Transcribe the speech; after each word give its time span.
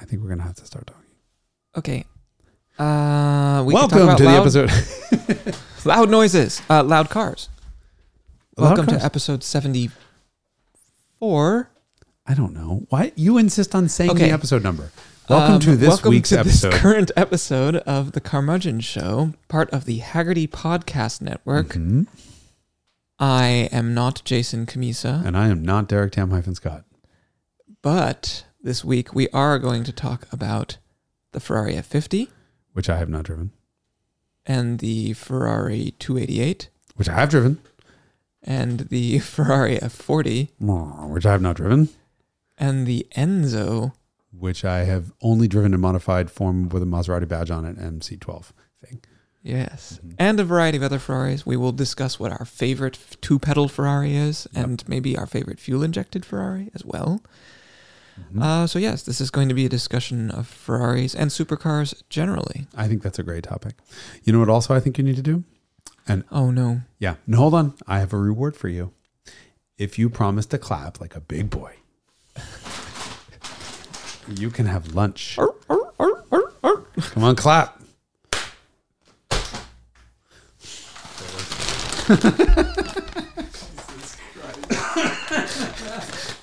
I 0.00 0.04
think 0.04 0.22
we're 0.22 0.28
gonna 0.28 0.42
have 0.42 0.56
to 0.56 0.66
start 0.66 0.86
talking. 0.86 1.02
Okay. 1.76 2.04
Uh, 2.78 3.62
we 3.66 3.72
can 3.74 3.88
talk 3.88 3.92
Welcome 3.92 4.02
about 4.02 4.18
to 4.18 4.24
the 4.24 4.30
loud, 4.30 4.40
episode. 4.42 4.70
Loud 5.86 6.10
noises. 6.10 6.60
Uh, 6.68 6.82
loud 6.82 7.08
cars. 7.10 7.48
Loud 8.56 8.68
Welcome 8.70 8.86
cars? 8.86 8.98
to 8.98 9.04
episode 9.04 9.44
seventy-four. 9.44 9.92
I 12.26 12.34
don't 12.34 12.54
know 12.54 12.86
why 12.88 13.12
you 13.16 13.36
insist 13.38 13.74
on 13.74 13.88
saying 13.88 14.10
Okay. 14.12 14.24
the 14.28 14.32
episode 14.32 14.62
number. 14.64 14.90
Welcome 15.28 15.54
Um, 15.56 15.60
to 15.60 15.76
this 15.76 15.88
welcome 15.88 16.10
week's 16.10 16.30
to 16.30 16.40
episode. 16.40 16.72
This 16.72 16.80
current 16.80 17.10
episode 17.16 17.76
of 17.76 18.12
the 18.12 18.20
Carmudgeon 18.20 18.80
Show, 18.80 19.34
part 19.48 19.70
of 19.70 19.84
the 19.84 20.00
Hagerty 20.00 20.48
Podcast 20.48 21.20
Network. 21.20 21.68
Mhm. 21.74 22.06
I 23.18 23.68
am 23.72 23.94
not 23.94 24.22
Jason 24.24 24.66
Cammisa, 24.66 25.24
And 25.24 25.36
I 25.36 25.48
am 25.48 25.62
not 25.62 25.86
Derek 25.88 26.12
Tam 26.12 26.30
hyphen 26.30 26.54
Scott. 26.54 26.84
but 27.82 28.44
this 28.64 28.84
week 28.84 29.14
we 29.14 29.28
are 29.28 29.58
going 29.58 29.84
to 29.84 29.92
talk 29.92 30.26
about 30.32 30.78
the 31.32 31.38
Ferrari 31.40 31.74
F50 31.74 32.28
which 32.72 32.88
I 32.90 32.96
have 32.98 33.08
not 33.08 33.22
driven, 33.24 33.52
and 34.44 34.80
the 34.80 35.12
Ferrari 35.12 35.94
288 36.00 36.68
which 36.96 37.08
I 37.08 37.14
have 37.14 37.28
driven, 37.30 37.60
and 38.42 38.80
the 38.80 39.18
Ferrari 39.20 39.76
F40 39.78 40.48
which 41.10 41.24
I 41.26 41.30
have 41.32 41.42
not 41.42 41.56
driven, 41.56 41.88
and 42.58 42.86
the 42.86 43.06
Enzo. 43.16 43.92
which 44.32 44.64
I 44.64 44.84
have 44.84 45.12
only 45.22 45.46
driven 45.46 45.72
in 45.74 45.80
modified 45.80 46.30
form 46.30 46.68
with 46.68 46.82
a 46.82 46.86
Maserati 46.86 47.28
badge 47.28 47.50
on 47.50 47.64
it 47.64 47.76
and 47.76 48.02
C12 48.02 48.46
thing. 48.84 49.00
Yes. 49.42 50.00
Mhm. 50.04 50.14
And 50.18 50.40
a 50.40 50.44
variety 50.44 50.78
of 50.78 50.82
other 50.82 50.98
Ferraris. 50.98 51.44
We 51.44 51.56
will 51.58 51.70
discuss 51.72 52.18
what 52.18 52.32
our 52.32 52.46
favorite 52.46 52.98
two 53.20 53.38
pedal 53.38 53.68
Ferrari 53.68 54.16
is 54.16 54.48
Yep. 54.54 54.64
and 54.64 54.88
maybe 54.88 55.16
our 55.18 55.26
favorite 55.26 55.60
fuel 55.60 55.82
injected 55.82 56.24
Ferrari 56.24 56.70
as 56.74 56.82
well. 56.82 57.22
Mhm. 58.32 58.42
Uh, 58.42 58.66
so, 58.66 58.78
yes, 58.78 59.02
this 59.02 59.20
is 59.20 59.30
going 59.30 59.48
to 59.48 59.54
be 59.54 59.66
a 59.66 59.68
discussion 59.68 60.30
of 60.30 60.46
Ferraris 60.46 61.14
and 61.14 61.30
supercars 61.30 62.02
generally. 62.08 62.66
I 62.76 62.88
think 62.88 63.02
that's 63.02 63.18
a 63.18 63.22
great 63.22 63.44
topic. 63.44 63.74
You 64.22 64.32
know 64.32 64.38
what? 64.38 64.48
Also, 64.48 64.74
I 64.74 64.80
think 64.80 64.98
you 64.98 65.04
need 65.04 65.16
to 65.16 65.22
do. 65.22 65.44
And 66.06 66.24
oh, 66.30 66.50
no. 66.50 66.82
Yeah. 66.98 67.16
No, 67.26 67.38
hold 67.38 67.54
on. 67.54 67.74
I 67.86 67.98
have 67.98 68.12
a 68.12 68.18
reward 68.18 68.56
for 68.56 68.68
you. 68.68 68.92
If 69.78 69.98
you 69.98 70.08
promise 70.08 70.46
to 70.46 70.58
clap 70.58 71.00
like 71.00 71.16
a 71.16 71.20
big 71.20 71.50
boy, 71.50 71.74
you 74.36 74.50
can 74.50 74.66
have 74.66 74.94
lunch. 74.94 75.36
Come 75.36 77.24
on, 77.24 77.34
clap. 77.34 77.80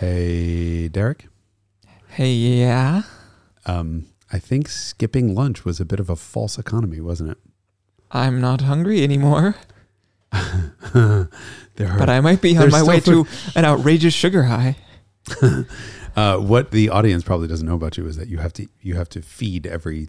hey, 0.00 0.88
Derek. 0.88 1.26
Hey, 2.08 2.32
yeah. 2.32 3.02
Um, 3.66 4.06
I 4.32 4.38
think 4.38 4.68
skipping 4.68 5.34
lunch 5.34 5.64
was 5.64 5.80
a 5.80 5.84
bit 5.84 6.00
of 6.00 6.08
a 6.10 6.16
false 6.16 6.58
economy, 6.58 7.00
wasn't 7.00 7.30
it? 7.30 7.38
I'm 8.10 8.40
not 8.40 8.62
hungry 8.62 9.02
anymore, 9.02 9.56
are, 10.32 11.28
but 11.74 12.08
I 12.08 12.20
might 12.20 12.40
be 12.40 12.56
on 12.56 12.70
my 12.70 12.82
way 12.82 13.00
food. 13.00 13.26
to 13.26 13.58
an 13.58 13.64
outrageous 13.64 14.14
sugar 14.14 14.44
high. 14.44 14.76
uh, 16.16 16.38
what 16.38 16.70
the 16.70 16.88
audience 16.88 17.24
probably 17.24 17.48
doesn't 17.48 17.66
know 17.66 17.74
about 17.74 17.96
you 17.96 18.06
is 18.06 18.16
that 18.16 18.28
you 18.28 18.38
have 18.38 18.52
to 18.54 18.68
you 18.80 18.94
have 18.94 19.08
to 19.10 19.22
feed 19.22 19.66
every. 19.66 20.08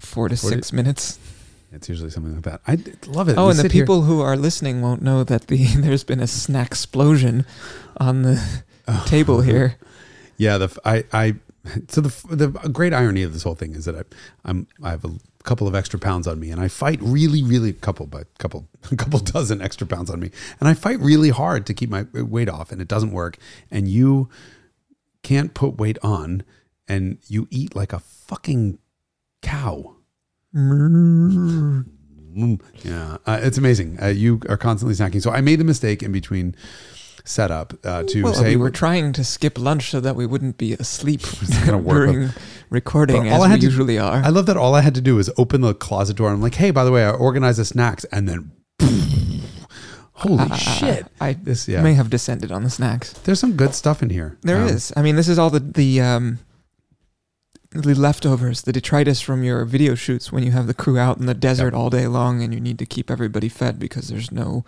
Four 0.00 0.28
to 0.28 0.36
six 0.36 0.72
minutes. 0.72 1.18
It's 1.72 1.88
usually 1.88 2.10
something 2.10 2.34
like 2.34 2.44
that. 2.44 2.60
I 2.66 2.78
love 3.10 3.28
it. 3.28 3.36
Oh, 3.38 3.44
We 3.44 3.50
and 3.50 3.58
the 3.58 3.62
sit 3.62 3.72
here- 3.72 3.84
people 3.84 4.02
who 4.02 4.20
are 4.20 4.36
listening 4.36 4.82
won't 4.82 5.02
know 5.02 5.24
that 5.24 5.46
the 5.46 5.64
there's 5.76 6.04
been 6.04 6.20
a 6.20 6.26
snack 6.26 6.68
explosion 6.68 7.46
on 7.98 8.22
the 8.22 8.62
table 9.06 9.40
here. 9.40 9.76
Yeah, 10.36 10.58
the 10.58 10.78
I 10.84 11.04
I 11.12 11.34
so 11.88 12.00
the 12.00 12.36
the 12.36 12.48
great 12.68 12.92
irony 12.92 13.22
of 13.22 13.32
this 13.32 13.42
whole 13.42 13.54
thing 13.54 13.74
is 13.74 13.84
that 13.86 13.96
I 13.96 14.02
I'm 14.44 14.66
I 14.82 14.90
have 14.90 15.04
a 15.04 15.12
couple 15.42 15.68
of 15.68 15.74
extra 15.74 15.98
pounds 15.98 16.26
on 16.26 16.40
me 16.40 16.50
and 16.50 16.60
I 16.60 16.68
fight 16.68 16.98
really 17.00 17.42
really 17.42 17.70
a 17.70 17.74
couple 17.74 18.06
but 18.06 18.26
couple 18.38 18.68
a 18.90 18.96
couple 18.96 19.18
dozen 19.20 19.62
extra 19.62 19.86
pounds 19.86 20.10
on 20.10 20.20
me 20.20 20.30
and 20.60 20.68
I 20.68 20.74
fight 20.74 21.00
really 21.00 21.30
hard 21.30 21.66
to 21.66 21.74
keep 21.74 21.90
my 21.90 22.06
weight 22.12 22.48
off 22.48 22.72
and 22.72 22.80
it 22.80 22.88
doesn't 22.88 23.12
work 23.12 23.38
and 23.70 23.88
you 23.88 24.28
can't 25.22 25.54
put 25.54 25.78
weight 25.78 25.98
on 26.02 26.44
and 26.88 27.18
you 27.26 27.48
eat 27.50 27.74
like 27.74 27.92
a 27.92 27.98
fucking 27.98 28.78
cow. 29.42 29.96
Yeah, 32.82 33.16
uh, 33.26 33.40
it's 33.42 33.56
amazing. 33.56 33.98
Uh, 34.00 34.08
you 34.08 34.40
are 34.48 34.58
constantly 34.58 34.94
snacking. 34.94 35.22
So 35.22 35.30
I 35.30 35.40
made 35.40 35.58
the 35.58 35.64
mistake 35.64 36.02
in 36.02 36.12
between 36.12 36.54
setup 37.28 37.74
uh, 37.84 38.02
to 38.04 38.22
well, 38.22 38.34
say 38.34 38.50
we 38.50 38.56
were 38.56 38.70
trying 38.70 39.12
to 39.12 39.24
skip 39.24 39.58
lunch 39.58 39.90
so 39.90 40.00
that 40.00 40.14
we 40.16 40.26
wouldn't 40.26 40.56
be 40.58 40.72
asleep 40.74 41.20
during 41.66 42.30
recording 42.70 43.24
But 43.24 43.32
all 43.32 43.42
I 43.42 43.46
as 43.46 43.48
we 43.48 43.50
had 43.50 43.60
to- 43.60 43.66
usually 43.66 43.98
are. 43.98 44.22
I 44.24 44.28
love 44.28 44.46
that 44.46 44.56
all 44.56 44.74
I 44.74 44.80
had 44.80 44.94
to 44.94 45.00
do 45.00 45.16
was 45.16 45.30
open 45.36 45.60
the 45.60 45.74
closet 45.74 46.16
door 46.16 46.28
and 46.28 46.36
I'm 46.36 46.42
like, 46.42 46.54
hey, 46.54 46.70
by 46.70 46.84
the 46.84 46.92
way, 46.92 47.04
I 47.04 47.10
organized 47.10 47.58
the 47.58 47.64
snacks 47.64 48.04
and 48.12 48.28
then 48.28 48.50
holy 50.12 50.44
Uh, 50.50 50.56
shit. 50.56 51.06
I 51.20 51.34
This 51.34 51.68
yeah. 51.68 51.82
may 51.82 51.94
have 51.94 52.10
descended 52.10 52.50
on 52.52 52.62
the 52.64 52.70
snacks. 52.70 53.12
There's 53.12 53.40
some 53.40 53.52
good 53.56 53.74
stuff 53.74 54.02
in 54.02 54.10
here. 54.10 54.38
There 54.42 54.64
is. 54.64 54.92
Um, 54.96 55.00
I 55.00 55.02
mean, 55.02 55.16
this 55.16 55.28
is 55.28 55.38
all 55.38 55.50
the 55.50 55.60
the 55.60 56.00
um, 56.00 56.38
the 57.72 57.94
leftovers, 57.94 58.62
the 58.62 58.72
detritus 58.72 59.20
from 59.20 59.42
your 59.42 59.64
video 59.64 59.94
shoots 59.94 60.32
when 60.32 60.42
you 60.42 60.52
have 60.52 60.66
the 60.66 60.74
crew 60.74 60.98
out 60.98 61.18
in 61.18 61.26
the 61.26 61.34
desert 61.34 61.74
all 61.74 61.90
day 61.90 62.06
long 62.06 62.42
and 62.42 62.54
you 62.54 62.60
need 62.60 62.78
to 62.78 62.86
keep 62.86 63.10
everybody 63.10 63.48
fed 63.50 63.78
because 63.78 64.08
there's 64.08 64.32
no, 64.32 64.64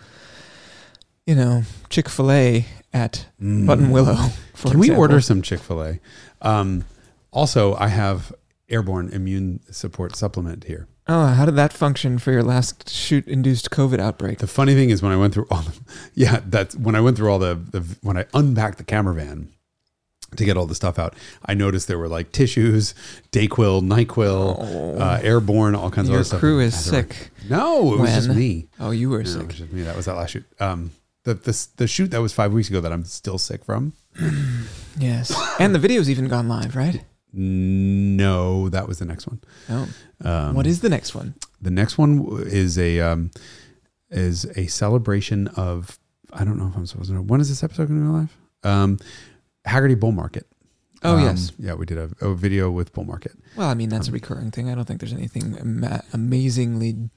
you 1.29 1.35
know, 1.35 1.61
Chick 1.89 2.09
Fil 2.09 2.31
A 2.31 2.65
at 2.91 3.27
mm. 3.39 3.65
Buttonwillow. 3.67 4.35
Can 4.71 4.79
we 4.79 4.89
order 4.89 5.21
some 5.21 5.43
Chick-fil-A? 5.43 5.99
Um, 6.41 6.85
also, 7.31 7.75
I 7.75 7.89
have 7.89 8.33
airborne 8.67 9.09
immune 9.09 9.59
support 9.69 10.15
supplement 10.15 10.63
here. 10.63 10.87
Oh, 11.07 11.27
how 11.27 11.45
did 11.45 11.55
that 11.55 11.71
function 11.71 12.17
for 12.17 12.31
your 12.31 12.41
last 12.41 12.89
shoot-induced 12.89 13.69
COVID 13.69 13.99
outbreak? 13.99 14.39
The 14.39 14.47
funny 14.47 14.73
thing 14.73 14.89
is 14.89 15.03
when 15.03 15.11
I 15.11 15.17
went 15.17 15.35
through 15.35 15.45
all 15.51 15.61
the, 15.61 15.79
yeah, 16.15 16.41
that's 16.47 16.75
when 16.75 16.95
I 16.95 17.01
went 17.01 17.15
through 17.17 17.31
all 17.31 17.39
the, 17.39 17.53
the 17.53 17.81
when 18.01 18.17
I 18.17 18.25
unpacked 18.33 18.79
the 18.79 18.83
camera 18.83 19.13
van 19.13 19.49
to 20.35 20.45
get 20.45 20.57
all 20.57 20.65
the 20.65 20.75
stuff 20.75 20.97
out, 20.97 21.15
I 21.45 21.53
noticed 21.53 21.87
there 21.87 21.99
were 21.99 22.09
like 22.09 22.31
tissues, 22.31 22.95
Dayquil, 23.31 23.83
NyQuil, 23.83 24.99
uh, 24.99 25.19
airborne, 25.21 25.75
all 25.75 25.91
kinds 25.91 26.09
of 26.09 26.13
Oh. 26.13 26.13
your 26.13 26.19
other 26.21 26.23
stuff. 26.25 26.39
crew 26.39 26.59
is 26.59 26.73
a- 26.73 26.77
sick. 26.77 27.29
No, 27.47 27.93
it 27.93 27.99
was 27.99 28.13
just 28.13 28.29
me. 28.29 28.67
Oh, 28.79 28.89
you 28.89 29.11
were 29.11 29.21
No, 29.21 29.29
it 29.29 29.33
sick. 29.33 29.47
was 29.47 29.57
just 29.57 29.71
me. 29.71 29.83
That 29.83 29.95
was 29.95 30.05
that 30.05 30.15
last 30.15 30.31
shoot. 30.31 30.45
Um, 30.59 30.91
the, 31.23 31.33
the 31.35 31.67
the 31.77 31.87
shoot 31.87 32.11
that 32.11 32.21
was 32.21 32.33
five 32.33 32.53
weeks 32.53 32.69
ago 32.69 32.81
that 32.81 32.91
I'm 32.91 33.03
still 33.05 33.37
sick 33.37 33.63
from. 33.65 33.93
Yes, 34.97 35.33
and 35.59 35.73
the 35.73 35.79
video's 35.79 36.09
even 36.09 36.27
gone 36.27 36.49
live, 36.49 36.75
right? 36.75 37.05
No, 37.31 38.67
that 38.69 38.85
was 38.87 38.99
the 38.99 39.05
next 39.05 39.27
one. 39.27 39.39
Oh, 39.69 39.87
Um, 40.23 40.55
what 40.55 40.67
is 40.67 40.81
the 40.81 40.89
next 40.89 41.15
one? 41.15 41.35
the 41.61 41.71
next 41.71 41.97
one? 41.97 42.27
Is 42.45 42.77
a 42.77 42.99
um, 42.99 43.31
is 44.09 44.45
a 44.57 44.67
celebration 44.67 45.47
of 45.49 45.97
I 46.33 46.43
don't 46.43 46.57
know 46.57 46.67
if 46.67 46.75
I'm 46.75 46.85
supposed 46.85 47.09
to 47.09 47.15
know 47.15 47.21
when 47.21 47.39
is 47.39 47.47
this 47.47 47.63
episode 47.63 47.87
going 47.87 48.01
to 48.01 48.07
go 48.07 48.11
live? 48.13 48.37
Um, 48.63 48.99
Hagerty 49.65 49.97
Bull 49.97 50.11
Market. 50.11 50.47
Oh 51.01 51.15
Um, 51.15 51.23
yes. 51.23 51.53
yeah, 51.57 51.75
we 51.75 51.85
did 51.85 51.97
a, 51.97 52.09
a 52.19 52.35
video 52.35 52.69
with 52.69 52.91
Bull 52.91 53.05
Market. 53.05 53.31
Well, 53.55 53.69
I 53.69 53.73
mean 53.73 53.87
that's 53.89 54.07
a 54.07 54.11
um, 54.11 54.15
recurring 54.15 54.51
thing. 54.51 54.69
I 54.69 54.75
don't 54.75 54.83
think 54.85 54.99
there's 54.99 55.13
anything 55.13 55.57
ama- 55.59 56.03
amazingly. 56.11 57.09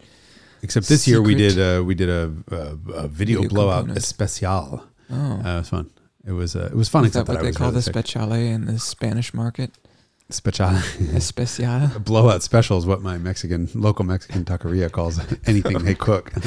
Except 0.63 0.89
this 0.89 1.07
year 1.09 1.21
we 1.21 1.35
did 1.35 1.59
a, 1.59 1.83
we 1.83 1.95
did 1.95 2.09
a, 2.09 2.33
a, 2.51 2.57
a 2.95 3.09
video, 3.09 3.41
Video 3.43 3.49
blowout 3.49 3.81
component. 3.81 3.99
especial. 3.99 4.85
Oh, 5.11 5.15
Uh, 5.15 5.39
it 5.57 5.59
was 5.59 5.69
fun. 5.69 5.91
It 6.25 6.33
was 6.33 6.55
uh, 6.57 6.69
it 6.73 6.77
was 6.77 6.89
fun. 6.89 7.05
is 7.05 7.13
that 7.15 7.27
what 7.27 7.35
that 7.39 7.43
they 7.43 7.53
call 7.53 7.73
the 7.73 7.83
sick. 7.83 7.95
speciale 7.95 8.33
in 8.55 8.67
the 8.67 8.79
Spanish 8.79 9.35
market? 9.35 9.73
Special. 10.31 10.71
Especial. 11.15 11.89
blowout 12.05 12.43
special 12.43 12.79
is 12.79 12.87
what 12.87 13.03
my 13.03 13.19
Mexican 13.19 13.69
local 13.75 14.05
Mexican 14.05 14.45
taqueria 14.45 14.91
calls 14.91 15.21
anything 15.47 15.79
they 15.85 15.95
cook. 15.95 16.33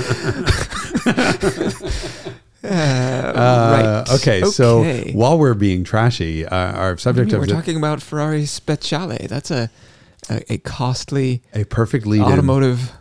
Uh, 2.64 2.68
Uh, 2.68 4.04
right. 4.08 4.16
Okay, 4.16 4.42
so 4.44 4.84
while 5.14 5.38
we're 5.38 5.54
being 5.54 5.84
trashy, 5.84 6.46
uh, 6.48 6.56
our 6.56 6.72
What 6.74 6.78
do 6.88 6.92
you 6.92 6.98
subject 6.98 7.34
of 7.34 7.40
we're 7.42 7.46
talking 7.46 7.78
about 7.78 8.02
Ferrari 8.02 8.44
Speciale. 8.46 9.28
That's 9.28 9.52
a 9.52 9.70
a, 10.32 10.54
a 10.54 10.58
costly 10.58 11.44
a 11.54 11.66
perfectly 11.66 12.20
automotive 12.20 12.92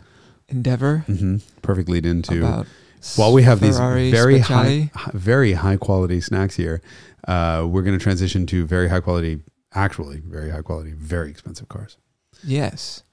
endeavor 0.49 1.03
in, 1.07 1.15
hmm 1.17 1.37
perfect 1.61 1.89
lead 1.89 2.05
into 2.05 2.39
about 2.39 2.67
while 3.15 3.31
we 3.33 3.43
have 3.43 3.59
Ferrari 3.59 4.03
these 4.03 4.11
very 4.11 4.39
high, 4.39 4.91
very 5.13 5.53
high 5.53 5.77
quality 5.77 6.19
snacks 6.19 6.55
here, 6.55 6.81
uh, 7.27 7.65
we're 7.67 7.83
going 7.83 7.97
to 7.97 8.03
transition 8.03 8.45
to 8.47 8.65
very 8.65 8.89
high 8.89 8.99
quality, 8.99 9.41
actually 9.73 10.21
very 10.25 10.49
high 10.49 10.61
quality, 10.61 10.91
very 10.91 11.29
expensive 11.29 11.69
cars. 11.69 11.97
Yes. 12.43 13.03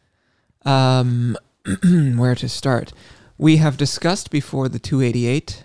Um, 0.65 1.37
where 1.85 2.35
to 2.35 2.49
start? 2.49 2.93
We 3.39 3.59
have 3.59 3.77
discussed 3.77 4.31
before 4.31 4.69
the 4.69 4.79
288. 4.79 5.65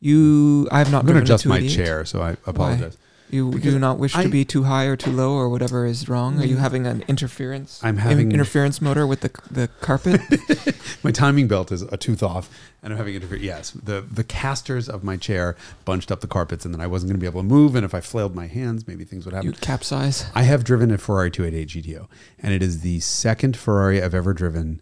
You, 0.00 0.68
I've 0.70 0.92
not 0.92 1.00
I'm 1.00 1.06
going 1.06 1.16
to 1.16 1.22
adjust 1.22 1.46
my 1.46 1.66
chair, 1.66 2.04
so 2.04 2.22
I 2.22 2.36
apologize. 2.46 2.96
You 3.34 3.50
Because 3.50 3.72
do 3.74 3.78
not 3.80 3.98
wish 3.98 4.14
I- 4.14 4.22
to 4.22 4.28
be 4.28 4.44
too 4.44 4.62
high 4.62 4.84
or 4.84 4.96
too 4.96 5.10
low 5.10 5.32
or 5.32 5.48
whatever 5.48 5.86
is 5.86 6.08
wrong. 6.08 6.38
Are 6.40 6.44
you 6.46 6.56
Mm. 6.56 6.60
having 6.60 6.86
an 6.86 7.02
interference? 7.08 7.80
I'm 7.82 7.96
in- 7.96 8.00
having- 8.00 8.32
interference 8.32 8.80
motor 8.80 9.06
with 9.06 9.20
the 9.22 9.30
the 9.50 9.68
carpet. 9.80 10.20
My 11.02 11.10
timing 11.10 11.48
belt 11.48 11.72
is 11.72 11.82
a 11.82 11.96
tooth 11.96 12.22
off, 12.22 12.48
and 12.82 12.92
I'm 12.92 12.96
having 12.96 13.14
interfere. 13.16 13.38
Yes, 13.38 13.72
the 13.72 14.04
the 14.08 14.22
casters 14.24 14.88
of 14.88 15.02
my 15.02 15.16
chair 15.16 15.56
bunched 15.84 16.12
up 16.12 16.20
the 16.20 16.26
carpets, 16.28 16.64
and 16.64 16.72
then 16.72 16.80
I 16.80 16.86
wasn't 16.86 17.08
going 17.10 17.18
to 17.18 17.20
be 17.20 17.26
able 17.26 17.42
to 17.42 17.46
move. 17.48 17.74
And 17.74 17.84
if 17.84 17.92
I 17.94 18.00
flailed 18.00 18.34
my 18.36 18.46
hands, 18.46 18.86
maybe 18.86 19.04
things 19.04 19.24
would 19.24 19.34
happen. 19.34 19.50
you 19.50 19.56
capsize. 19.60 20.26
I 20.34 20.44
have 20.44 20.62
driven 20.62 20.90
a 20.92 20.98
Ferrari 20.98 21.30
288 21.30 21.68
GTO, 21.68 22.06
and 22.38 22.54
it 22.54 22.62
is 22.62 22.80
the 22.80 23.00
second 23.00 23.56
Ferrari 23.56 24.00
I've 24.02 24.14
ever 24.14 24.32
driven 24.32 24.80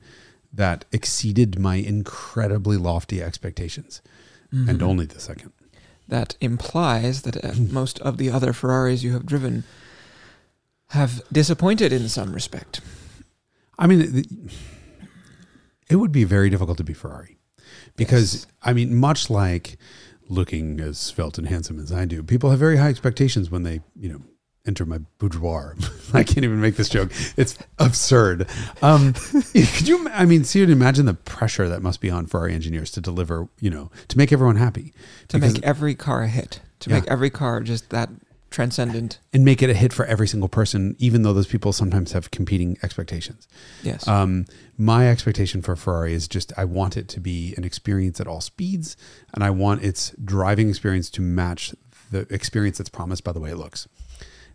that 0.52 0.84
exceeded 0.92 1.58
my 1.58 1.76
incredibly 1.76 2.76
lofty 2.76 3.22
expectations, 3.22 4.02
and 4.52 4.80
Mhm. 4.80 4.82
only 4.82 5.06
the 5.06 5.18
second. 5.20 5.52
That 6.08 6.36
implies 6.40 7.22
that 7.22 7.42
uh, 7.44 7.52
most 7.70 7.98
of 8.00 8.16
the 8.18 8.30
other 8.30 8.52
Ferraris 8.52 9.02
you 9.02 9.12
have 9.12 9.26
driven 9.26 9.64
have 10.88 11.22
disappointed 11.32 11.92
in 11.92 12.08
some 12.08 12.32
respect. 12.32 12.80
I 13.78 13.86
mean, 13.86 14.18
it, 14.18 14.26
it 15.88 15.96
would 15.96 16.12
be 16.12 16.24
very 16.24 16.50
difficult 16.50 16.78
to 16.78 16.84
be 16.84 16.92
Ferrari 16.92 17.38
because, 17.96 18.34
Yes. 18.34 18.46
I 18.62 18.72
mean, 18.72 18.94
much 18.94 19.30
like 19.30 19.78
looking 20.28 20.80
as 20.80 20.98
svelte 20.98 21.38
and 21.38 21.48
handsome 21.48 21.78
as 21.80 21.92
I 21.92 22.04
do, 22.04 22.22
people 22.22 22.50
have 22.50 22.58
very 22.58 22.76
high 22.76 22.88
expectations 22.88 23.50
when 23.50 23.62
they, 23.62 23.80
you 23.98 24.10
know, 24.10 24.20
enter 24.66 24.84
my 24.84 24.98
boudoir. 25.18 25.76
I 26.14 26.22
can't 26.22 26.44
even 26.44 26.60
make 26.60 26.76
this 26.76 26.88
joke. 26.88 27.10
It's 27.36 27.58
absurd. 27.78 28.48
Um, 28.80 29.12
could 29.52 29.88
you, 29.88 30.08
I 30.10 30.24
mean, 30.24 30.44
seriously, 30.44 30.72
imagine 30.72 31.06
the 31.06 31.14
pressure 31.14 31.68
that 31.68 31.82
must 31.82 32.00
be 32.00 32.10
on 32.10 32.26
Ferrari 32.26 32.54
engineers 32.54 32.90
to 32.92 33.00
deliver, 33.00 33.48
you 33.60 33.70
know, 33.70 33.90
to 34.08 34.18
make 34.18 34.32
everyone 34.32 34.56
happy. 34.56 34.92
To 35.28 35.38
Because- 35.38 35.54
make 35.54 35.64
every 35.64 35.94
car 35.94 36.22
a 36.22 36.28
hit. 36.28 36.60
To 36.80 36.90
Yeah. 36.90 36.96
make 36.96 37.08
every 37.08 37.30
car 37.30 37.60
just 37.60 37.90
that 37.90 38.10
transcendent. 38.50 39.18
and 39.32 39.44
make 39.46 39.62
it 39.62 39.70
a 39.70 39.74
hit 39.74 39.92
for 39.94 40.04
every 40.04 40.28
single 40.28 40.48
person, 40.48 40.94
even 40.98 41.22
though 41.22 41.32
those 41.32 41.46
people 41.46 41.72
sometimes 41.72 42.12
have 42.12 42.30
competing 42.30 42.76
expectations. 42.82 43.48
Yes. 43.82 44.06
Um, 44.06 44.44
my 44.76 45.08
expectation 45.08 45.62
for 45.62 45.74
Ferrari 45.74 46.12
is 46.12 46.28
just 46.28 46.52
I 46.58 46.66
want 46.66 46.98
it 46.98 47.08
to 47.08 47.20
be 47.20 47.54
an 47.56 47.64
experience 47.64 48.20
at 48.20 48.26
all 48.26 48.42
speeds, 48.42 48.94
and 49.32 49.42
I 49.42 49.48
want 49.50 49.82
its 49.82 50.12
driving 50.22 50.68
experience 50.68 51.08
to 51.10 51.22
match 51.22 51.74
the 52.10 52.26
experience 52.28 52.76
that's 52.76 52.90
promised 52.90 53.24
by 53.24 53.32
the 53.32 53.40
way 53.40 53.50
it 53.52 53.56
looks. 53.56 53.88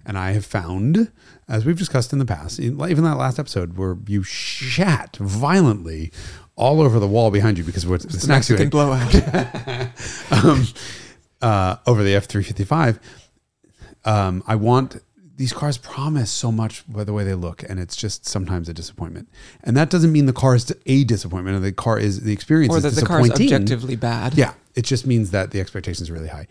And 0.07 0.17
I 0.17 0.31
have 0.31 0.45
found, 0.45 1.11
as 1.49 1.65
we've 1.65 1.77
discussed 1.77 2.13
in 2.13 2.19
the 2.19 2.25
past, 2.25 2.59
in, 2.59 2.81
even 2.89 3.03
that 3.03 3.17
last 3.17 3.37
episode 3.37 3.77
where 3.77 3.97
you 4.07 4.23
shat 4.23 5.17
violently 5.17 6.13
all 6.55 6.79
over 6.79 6.97
the 6.97 7.07
wall 7.07 7.29
behind 7.29 7.57
you 7.57 7.65
because 7.65 7.83
of 7.83 7.89
what 7.89 8.01
the 8.01 8.17
snacks 8.17 8.49
you 8.49 8.57
ate 8.57 8.71
blowout. 8.71 9.13
um, 10.31 10.65
uh, 11.41 11.75
over 11.85 12.03
the 12.03 12.15
F 12.15 12.25
three 12.25 12.41
fifty 12.41 12.63
five. 12.63 12.99
Um, 14.05 14.43
I 14.47 14.55
want 14.55 15.01
these 15.35 15.51
cars 15.51 15.77
promise 15.77 16.31
so 16.31 16.53
much 16.53 16.83
by 16.91 17.03
the 17.03 17.11
way 17.11 17.25
they 17.25 17.35
look, 17.35 17.61
and 17.69 17.77
it's 17.77 17.97
just 17.97 18.25
sometimes 18.25 18.69
a 18.69 18.73
disappointment. 18.73 19.27
And 19.61 19.75
that 19.75 19.89
doesn't 19.89 20.13
mean 20.13 20.25
the 20.25 20.33
car 20.33 20.55
is 20.55 20.73
a 20.85 21.03
disappointment, 21.03 21.57
or 21.57 21.59
the 21.59 21.73
car 21.73 21.99
is 21.99 22.21
the 22.21 22.31
experience 22.31 22.73
or 22.73 22.77
is 22.77 22.83
that 22.83 22.95
the 22.95 23.05
car 23.05 23.19
is 23.19 23.31
objectively 23.31 23.97
bad. 23.97 24.35
Yeah, 24.35 24.53
it 24.73 24.85
just 24.85 25.05
means 25.05 25.31
that 25.31 25.51
the 25.51 25.59
expectations 25.59 26.09
are 26.09 26.13
really 26.13 26.29
high. 26.29 26.47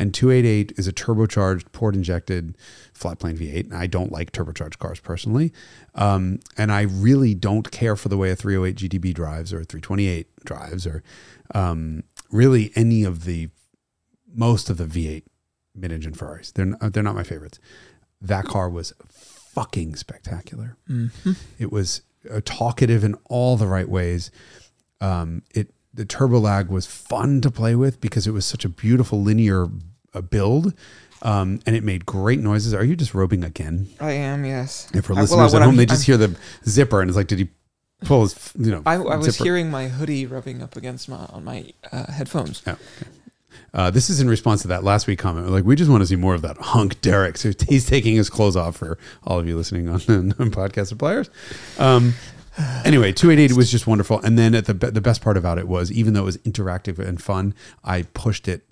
And 0.00 0.09
288 0.20 0.72
is 0.76 0.86
a 0.86 0.92
turbocharged, 0.92 1.72
port 1.72 1.94
injected 1.94 2.54
flat 2.92 3.18
plane 3.18 3.38
V8. 3.38 3.64
And 3.70 3.74
I 3.74 3.86
don't 3.86 4.12
like 4.12 4.32
turbocharged 4.32 4.76
cars 4.78 5.00
personally. 5.00 5.50
Um, 5.94 6.40
and 6.58 6.70
I 6.70 6.82
really 6.82 7.34
don't 7.34 7.70
care 7.70 7.96
for 7.96 8.10
the 8.10 8.18
way 8.18 8.30
a 8.30 8.36
308 8.36 8.76
GTB 8.76 9.14
drives 9.14 9.50
or 9.50 9.60
a 9.60 9.64
328 9.64 10.44
drives 10.44 10.86
or 10.86 11.02
um, 11.54 12.02
really 12.30 12.70
any 12.76 13.02
of 13.02 13.24
the 13.24 13.48
most 14.30 14.68
of 14.68 14.76
the 14.76 14.84
V8 14.84 15.22
mid 15.74 15.90
engine 15.90 16.12
Ferraris. 16.12 16.52
They're, 16.52 16.66
not, 16.66 16.92
they're 16.92 17.02
not 17.02 17.14
my 17.14 17.22
favorites. 17.22 17.58
That 18.20 18.44
car 18.44 18.68
was 18.68 18.92
fucking 19.08 19.96
spectacular. 19.96 20.76
Mhm. 20.86 21.38
It 21.58 21.72
was 21.72 22.02
uh, 22.30 22.42
talkative 22.44 23.04
in 23.04 23.14
all 23.30 23.56
the 23.56 23.66
right 23.66 23.88
ways. 23.88 24.30
Um, 25.00 25.44
it 25.54 25.72
the 25.94 26.04
turbo 26.04 26.38
lag 26.38 26.68
was 26.68 26.86
fun 26.86 27.40
to 27.40 27.50
play 27.50 27.74
with 27.74 28.00
because 28.02 28.26
it 28.26 28.30
was 28.32 28.44
such 28.46 28.64
a 28.64 28.68
beautiful 28.68 29.20
linear 29.22 29.68
uh, 30.14 30.20
build, 30.20 30.74
um, 31.22 31.60
and 31.66 31.76
it 31.76 31.84
made 31.84 32.06
great 32.06 32.40
noises. 32.40 32.74
Are 32.74 32.84
you 32.84 32.96
just 32.96 33.14
robing 33.14 33.44
again? 33.44 33.88
I 34.00 34.12
am, 34.12 34.44
yes. 34.44 34.88
And 34.92 35.04
for 35.04 35.14
I- 35.14 35.20
listeners 35.22 35.52
what 35.52 35.62
at 35.62 35.64
home, 35.64 35.70
I'm- 35.72 35.76
they 35.76 35.86
just 35.86 36.08
I'm- 36.08 36.18
hear 36.18 36.28
the 36.28 36.36
zipper, 36.68 37.00
and 37.00 37.08
it's 37.10 37.16
like, 37.16 37.26
did 37.28 37.38
he 37.38 37.48
pull 38.04 38.22
his, 38.22 38.52
you 38.58 38.70
know? 38.70 38.82
I, 38.86 38.94
I 38.94 39.16
was 39.16 39.34
zipper? 39.34 39.44
hearing 39.44 39.70
my 39.70 39.88
hoodie 39.88 40.26
rubbing 40.26 40.62
up 40.62 40.76
against 40.76 41.08
my 41.08 41.16
on 41.30 41.44
my 41.44 41.72
uh, 41.92 42.10
headphones. 42.10 42.62
Oh, 42.66 42.72
okay. 42.72 42.80
Uh, 43.72 43.90
this 43.90 44.10
is 44.10 44.20
in 44.20 44.28
response 44.28 44.62
to 44.62 44.68
that 44.68 44.82
last 44.82 45.06
week 45.06 45.18
comment. 45.20 45.46
We're 45.46 45.52
like, 45.52 45.64
we 45.64 45.76
just 45.76 45.90
want 45.90 46.02
to 46.02 46.06
see 46.06 46.16
more 46.16 46.34
of 46.34 46.42
that 46.42 46.56
hunk 46.58 47.00
Derek. 47.02 47.36
So 47.36 47.52
he's 47.68 47.86
taking 47.86 48.16
his 48.16 48.28
clothes 48.30 48.56
off 48.56 48.76
for 48.76 48.98
all 49.24 49.38
of 49.38 49.46
you 49.46 49.56
listening 49.56 49.88
on, 49.88 49.94
on 49.94 50.50
podcast 50.50 50.96
players. 50.98 51.30
Um, 51.78 52.14
anyway, 52.84 53.12
288 53.12 53.56
was 53.56 53.70
just 53.70 53.86
wonderful. 53.86 54.20
And 54.20 54.36
then 54.38 54.54
at 54.56 54.66
the 54.66 54.74
the 54.74 55.00
best 55.00 55.20
part 55.22 55.36
about 55.36 55.58
it 55.58 55.68
was, 55.68 55.92
even 55.92 56.14
though 56.14 56.22
it 56.22 56.24
was 56.24 56.38
interactive 56.38 56.98
and 56.98 57.22
fun, 57.22 57.54
I 57.84 58.02
pushed 58.02 58.48
it 58.48 58.64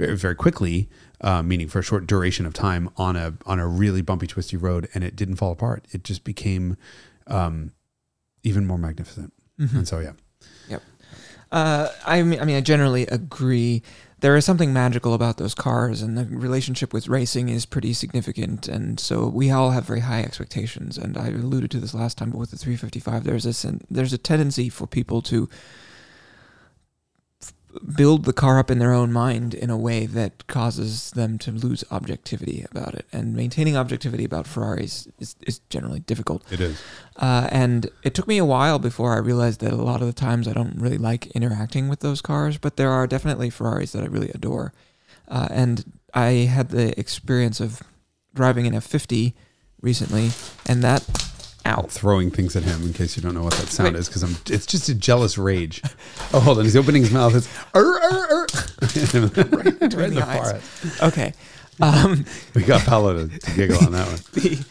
very 0.00 0.16
very 0.16 0.34
quickly, 0.34 0.88
uh, 1.20 1.42
meaning 1.42 1.68
for 1.68 1.78
a 1.78 1.82
short 1.82 2.06
duration 2.06 2.46
of 2.46 2.54
time 2.54 2.88
on 2.96 3.16
a 3.16 3.34
on 3.46 3.58
a 3.60 3.66
really 3.66 4.02
bumpy, 4.02 4.26
twisty 4.26 4.56
road, 4.56 4.88
and 4.94 5.04
it 5.04 5.14
didn't 5.16 5.36
fall 5.36 5.52
apart. 5.52 5.86
It 5.92 6.04
just 6.04 6.24
became 6.24 6.76
um, 7.26 7.72
even 8.42 8.66
more 8.66 8.78
magnificent. 8.78 9.32
Mhm. 9.60 9.74
And 9.74 9.88
so, 9.88 10.00
yeah, 10.00 10.12
Uh, 11.52 11.88
I 12.06 12.22
mean, 12.22 12.40
I 12.40 12.44
mean, 12.44 12.54
I 12.56 12.60
generally 12.60 13.06
agree. 13.08 13.82
There 14.20 14.36
is 14.36 14.44
something 14.44 14.72
magical 14.72 15.14
about 15.14 15.36
those 15.38 15.52
cars, 15.54 16.00
and 16.00 16.16
the 16.16 16.24
relationship 16.26 16.92
with 16.92 17.08
racing 17.08 17.48
is 17.48 17.66
pretty 17.66 17.92
significant. 17.92 18.68
And 18.68 19.00
so 19.00 19.26
we 19.26 19.50
all 19.50 19.70
have 19.72 19.84
very 19.84 20.00
high 20.00 20.22
expectations. 20.22 20.96
And 20.96 21.16
I 21.18 21.28
alluded 21.28 21.70
to 21.72 21.80
this 21.80 21.92
last 21.92 22.18
time, 22.18 22.30
but 22.30 22.38
with 22.38 22.50
the 22.52 22.56
355, 22.56 23.24
there's 23.24 23.46
a 23.64 23.78
there's 23.90 24.12
a 24.12 24.18
tendency 24.18 24.68
for 24.68 24.86
people 24.86 25.22
to 25.22 25.48
build 27.94 28.24
the 28.24 28.32
car 28.32 28.58
up 28.58 28.70
in 28.70 28.78
their 28.78 28.92
own 28.92 29.12
mind 29.12 29.54
in 29.54 29.70
a 29.70 29.76
way 29.76 30.06
that 30.06 30.46
causes 30.46 31.10
them 31.12 31.38
to 31.38 31.50
lose 31.50 31.84
objectivity 31.90 32.66
about 32.70 32.94
it. 32.94 33.06
And 33.12 33.34
maintaining 33.34 33.76
objectivity 33.76 34.24
about 34.24 34.46
Ferraris 34.46 35.08
is, 35.18 35.36
is 35.46 35.60
generally 35.70 36.00
difficult. 36.00 36.42
it 36.52 36.60
is. 36.60 36.80
Uh, 37.16 37.48
and 37.50 37.90
it 38.02 38.14
took 38.14 38.26
me 38.26 38.38
a 38.38 38.44
while 38.44 38.78
before 38.78 39.14
I 39.14 39.18
realized 39.18 39.60
that 39.60 39.72
a 39.72 39.76
lot 39.76 40.00
of 40.00 40.06
the 40.06 40.12
times 40.12 40.48
I 40.48 40.52
don't 40.52 40.80
really 40.80 40.98
like 40.98 41.26
interacting 41.28 41.88
with 41.88 42.00
those 42.00 42.20
cars, 42.20 42.58
but 42.58 42.76
there 42.76 42.90
are 42.90 43.06
definitely 43.06 43.50
Ferraris 43.50 43.92
that 43.92 44.02
I 44.02 44.06
really 44.06 44.30
adore. 44.30 44.72
Uh, 45.28 45.48
and 45.50 45.92
I 46.12 46.48
had 46.50 46.70
the 46.70 46.98
experience 46.98 47.60
of 47.60 47.82
driving 48.34 48.66
an 48.66 48.74
F50 48.74 49.34
recently, 49.80 50.30
and 50.66 50.82
that, 50.82 51.29
ow, 51.70 51.82
throwing 51.88 52.30
things 52.30 52.56
at 52.56 52.62
him 52.64 52.82
in 52.82 52.92
case 52.92 53.16
you 53.16 53.22
don't 53.22 53.34
know 53.34 53.42
what 53.42 53.54
that 53.54 53.68
sound 53.68 53.94
Wait. 53.94 54.00
is 54.00 54.08
because 54.08 54.22
I'm 54.22 54.36
it's 54.46 54.66
just 54.66 54.88
a 54.88 54.94
jealous 54.94 55.38
rage. 55.38 55.82
Oh, 56.32 56.38
hold 56.38 56.58
on. 56.58 56.64
He's 56.64 56.76
opening 56.76 57.02
his 57.02 57.10
mouth. 57.10 57.34
It's 57.34 57.48
"Arr, 57.74 57.82
arr, 57.84 58.28
arr." 58.30 58.46
right, 58.82 59.14
in 59.14 60.14
the 60.14 60.22
forehead. 60.22 60.62
okay. 61.02 61.32
Um, 61.80 62.24
We 62.54 62.62
got 62.62 62.82
Paolo 62.82 63.26
to, 63.26 63.38
to 63.38 63.50
giggle 63.56 63.84
on 63.84 63.92
that 63.92 64.06
one. 64.06 64.16
the 64.34 64.64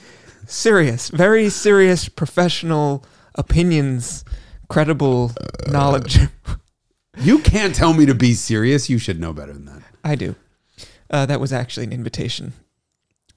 serious, 0.48 1.10
very 1.10 1.50
serious 1.50 2.08
professional 2.08 3.04
opinions, 3.36 4.24
credible 4.70 5.34
knowledge. 5.68 6.20
You 7.18 7.40
can't 7.40 7.76
tell 7.76 7.94
me 7.94 8.06
to 8.06 8.16
be 8.16 8.34
serious. 8.34 8.90
You 8.90 8.98
should 9.00 9.20
know 9.20 9.34
better 9.34 9.52
than 9.52 9.66
that. 9.66 9.82
I 10.04 10.16
do. 10.16 10.36
Uh, 11.10 11.26
that 11.26 11.42
was 11.42 11.52
actually 11.52 11.88
an 11.88 11.92
invitation, 11.92 12.54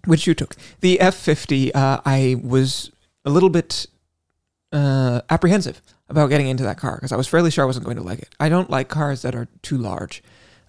which 0.04 0.26
you 0.28 0.34
took. 0.34 0.54
The 0.80 1.00
F 1.00 1.16
50, 1.16 1.74
uh, 1.74 2.00
I 2.04 2.36
was 2.42 2.92
a 3.24 3.30
little 3.30 3.50
bit 3.50 3.86
uh, 4.72 5.20
apprehensive 5.30 5.80
about 6.08 6.28
getting 6.28 6.48
into 6.48 6.62
that 6.64 6.76
car 6.78 6.96
because 6.96 7.12
I 7.12 7.16
was 7.16 7.28
fairly 7.28 7.50
sure 7.50 7.64
I 7.64 7.66
wasn't 7.66 7.84
going 7.84 7.96
to 7.98 8.02
like 8.02 8.18
it. 8.20 8.28
I 8.40 8.48
don't 8.48 8.70
like 8.70 8.88
cars 8.88 9.22
that 9.22 9.34
are 9.34 9.48
too 9.62 9.78
large. 9.78 10.22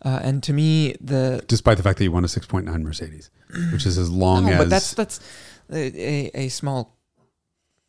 Uh, 0.04 0.20
and 0.22 0.44
to 0.44 0.54
me, 0.54 0.96
the. 1.00 1.44
Despite 1.48 1.78
the 1.78 1.84
fact 1.84 1.98
that 1.98 2.04
you 2.04 2.12
want 2.12 2.26
a 2.26 2.30
6.9 2.30 2.82
Mercedes, 2.82 3.30
which 3.72 3.86
is 3.86 3.98
as 3.98 4.10
long 4.10 4.46
No, 4.48 4.52
as 4.54 4.58
but 4.58 4.70
that's 4.70 4.94
that's 4.94 5.20
a, 5.72 5.78
a, 5.78 6.32
a 6.46 6.50
small. 6.50 6.98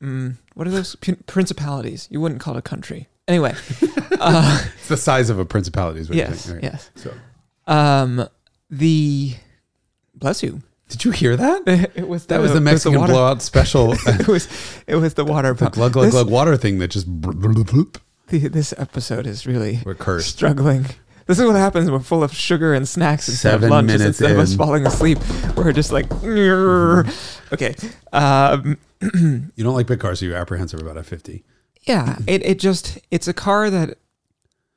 Mm, 0.02 0.36
what 0.54 0.66
are 0.66 0.70
those 0.70 0.94
P- 0.96 1.14
principalities? 1.26 2.06
You 2.10 2.20
wouldn't 2.20 2.40
call 2.40 2.54
it 2.54 2.58
a 2.58 2.62
country. 2.62 3.08
Anyway, 3.26 3.54
uh, 4.20 4.64
it's 4.76 4.88
the 4.88 4.96
size 4.96 5.30
of 5.30 5.38
a 5.38 5.44
principality. 5.44 6.00
Is 6.00 6.08
what 6.08 6.16
yes, 6.16 6.30
you 6.30 6.52
think. 6.52 6.62
Right. 6.62 6.72
yes. 6.72 6.90
So 6.94 7.12
Um, 7.66 8.28
the 8.70 9.34
bless 10.14 10.42
you. 10.42 10.62
Did 10.96 11.04
you 11.04 11.10
hear 11.12 11.36
that? 11.36 11.62
It 11.94 12.08
was 12.08 12.26
That 12.26 12.40
was 12.40 12.52
the 12.52 12.60
Mexican 12.60 12.98
water, 13.00 13.12
blowout 13.12 13.42
special. 13.42 13.92
It 14.06 14.28
was 14.28 14.48
it 14.86 14.96
was 14.96 15.14
the 15.14 15.24
water 15.24 15.52
the 15.54 15.68
glug 15.70 15.92
glug 15.92 16.06
This- 16.06 16.14
glug 16.14 16.30
water 16.30 16.56
thing 16.56 16.78
that 16.78 16.88
just 16.88 17.06
the- 18.28 18.48
this 18.48 18.72
episode 18.78 19.26
is 19.26 19.46
really 19.46 19.80
we're 19.84 19.94
cursed. 19.94 20.28
struggling. 20.30 20.86
This 21.26 21.38
is 21.38 21.46
what 21.46 21.56
happens. 21.56 21.90
We're 21.90 22.00
full 22.00 22.22
of 22.22 22.34
sugar 22.34 22.74
and 22.74 22.86
snacks 22.86 23.28
instead 23.28 23.52
Seven 23.52 23.64
of 23.64 23.70
lunch. 23.70 23.90
Instead 24.00 24.30
of 24.32 24.38
us 24.38 24.54
falling 24.54 24.86
asleep, 24.86 25.18
we're 25.56 25.72
just 25.72 25.90
like, 25.90 26.06
okay. 27.52 27.74
Um, 28.12 28.76
You 29.56 29.64
don't 29.64 29.74
like 29.74 29.86
big 29.86 30.00
cars, 30.00 30.20
so 30.20 30.26
you're 30.26 30.36
apprehensive 30.36 30.80
about 30.80 30.96
a 30.98 31.02
50. 31.02 31.42
yeah, 31.82 32.16
it, 32.26 32.44
it 32.44 32.58
just, 32.58 32.98
it's 33.10 33.26
a 33.28 33.32
car 33.34 33.70
that 33.70 33.96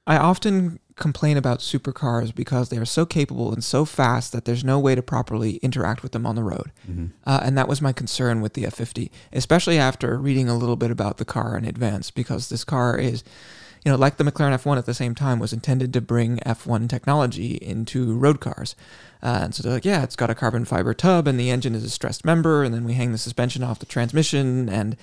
I 0.06 0.18
often 0.18 0.80
complain 0.98 1.38
about 1.38 1.60
supercars 1.60 2.34
because 2.34 2.70
they 2.70 2.78
are 2.78 2.86
so 2.86 3.06
capable 3.06 3.54
and 3.54 3.64
so 3.64 3.86
fast 3.86 4.32
that 4.32 4.46
there's 4.46 4.64
no 4.64 4.80
way 4.80 4.96
to 4.96 5.02
properly 5.02 5.58
interact 5.58 6.04
with 6.04 6.12
them 6.12 6.26
on 6.26 6.36
the 6.36 6.44
road. 6.44 6.72
Uh, 7.26 7.40
and 7.44 7.58
that 7.58 7.68
was 7.68 7.82
my 7.82 7.94
concern 7.94 8.42
with 8.42 8.54
the 8.54 8.64
F50, 8.64 9.10
especially 9.32 9.78
after 9.78 10.18
reading 10.18 10.50
a 10.50 10.58
little 10.58 10.76
bit 10.76 10.92
about 10.92 11.18
the 11.18 11.26
car 11.26 11.58
in 11.58 11.66
advance, 11.66 12.12
because 12.12 12.50
this 12.50 12.64
car 12.64 12.98
is, 12.98 13.24
you 13.86 13.92
know, 13.92 13.98
like 13.98 14.18
the 14.18 14.24
McLaren 14.24 14.58
F1 14.58 14.78
at 14.78 14.86
the 14.86 14.94
same 14.94 15.14
time, 15.16 15.40
was 15.40 15.54
intended 15.54 15.94
to 15.94 16.02
bring 16.02 16.38
F1 16.40 16.90
technology 16.90 17.60
into 17.62 18.18
road 18.18 18.40
cars. 18.40 18.76
Uh, 19.22 19.40
and 19.44 19.56
so 19.56 19.64
they're 19.64 19.74
like, 19.74 19.86
yeah, 19.86 20.04
it's 20.04 20.16
got 20.16 20.30
a 20.30 20.36
carbon 20.36 20.66
fiber 20.66 20.94
tub, 20.94 21.28
and 21.28 21.40
the 21.40 21.50
engine 21.52 21.76
is 21.76 21.84
a 21.84 21.90
stressed 21.90 22.26
member, 22.26 22.64
and 22.64 22.74
then 22.74 22.84
we 22.84 22.94
hang 22.94 23.12
the 23.12 23.18
suspension 23.18 23.64
off 23.64 23.80
the 23.80 23.86
transmission, 23.86 24.68
and 24.68 24.98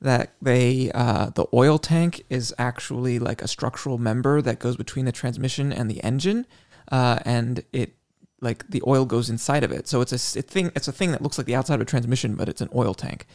that 0.00 0.32
they 0.40 0.90
uh, 0.94 1.30
the 1.30 1.46
oil 1.52 1.78
tank 1.78 2.24
is 2.30 2.54
actually 2.58 3.18
like 3.18 3.42
a 3.42 3.48
structural 3.48 3.98
member 3.98 4.40
that 4.40 4.58
goes 4.58 4.76
between 4.76 5.04
the 5.04 5.12
transmission 5.12 5.72
and 5.72 5.90
the 5.90 6.02
engine, 6.04 6.46
uh, 6.92 7.18
and 7.24 7.64
it 7.72 7.94
like 8.40 8.68
the 8.70 8.80
oil 8.86 9.04
goes 9.04 9.28
inside 9.28 9.64
of 9.64 9.72
it. 9.72 9.88
So 9.88 10.00
it's 10.00 10.12
a, 10.12 10.38
it 10.38 10.46
thing. 10.46 10.70
It's 10.76 10.86
a 10.86 10.92
thing 10.92 11.10
that 11.10 11.22
looks 11.22 11.38
like 11.38 11.46
the 11.48 11.56
outside 11.56 11.74
of 11.74 11.80
a 11.80 11.84
transmission, 11.84 12.36
but 12.36 12.48
it's 12.48 12.60
an 12.60 12.68
oil 12.74 12.94
tank. 12.94 13.26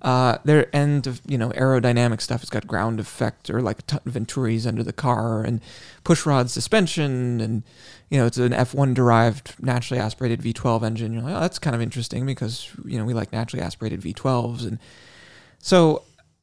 Uh, 0.00 0.38
there 0.44 0.68
and 0.72 1.20
you 1.26 1.36
know 1.36 1.50
aerodynamic 1.50 2.20
stuff. 2.20 2.42
It's 2.42 2.50
got 2.50 2.66
ground 2.66 3.00
effect 3.00 3.50
or 3.50 3.60
like 3.60 3.84
t- 3.86 3.98
venturis 4.06 4.66
under 4.66 4.84
the 4.84 4.92
car 4.92 5.42
and 5.42 5.60
push 6.04 6.24
rod 6.24 6.50
suspension 6.50 7.40
and 7.40 7.64
you 8.10 8.18
know 8.18 8.26
it's 8.26 8.38
an 8.38 8.52
F1 8.52 8.94
derived 8.94 9.56
naturally 9.60 10.00
aspirated 10.00 10.40
V12 10.40 10.84
engine. 10.84 11.12
You're 11.14 11.22
like, 11.22 11.34
oh, 11.34 11.40
that's 11.40 11.58
kind 11.58 11.74
of 11.74 11.82
interesting 11.82 12.24
because 12.24 12.68
you 12.84 12.98
know 12.98 13.04
we 13.04 13.14
like 13.14 13.32
naturally 13.32 13.64
aspirated 13.64 14.02
V12s 14.02 14.64
and 14.64 14.78
so, 15.64 16.02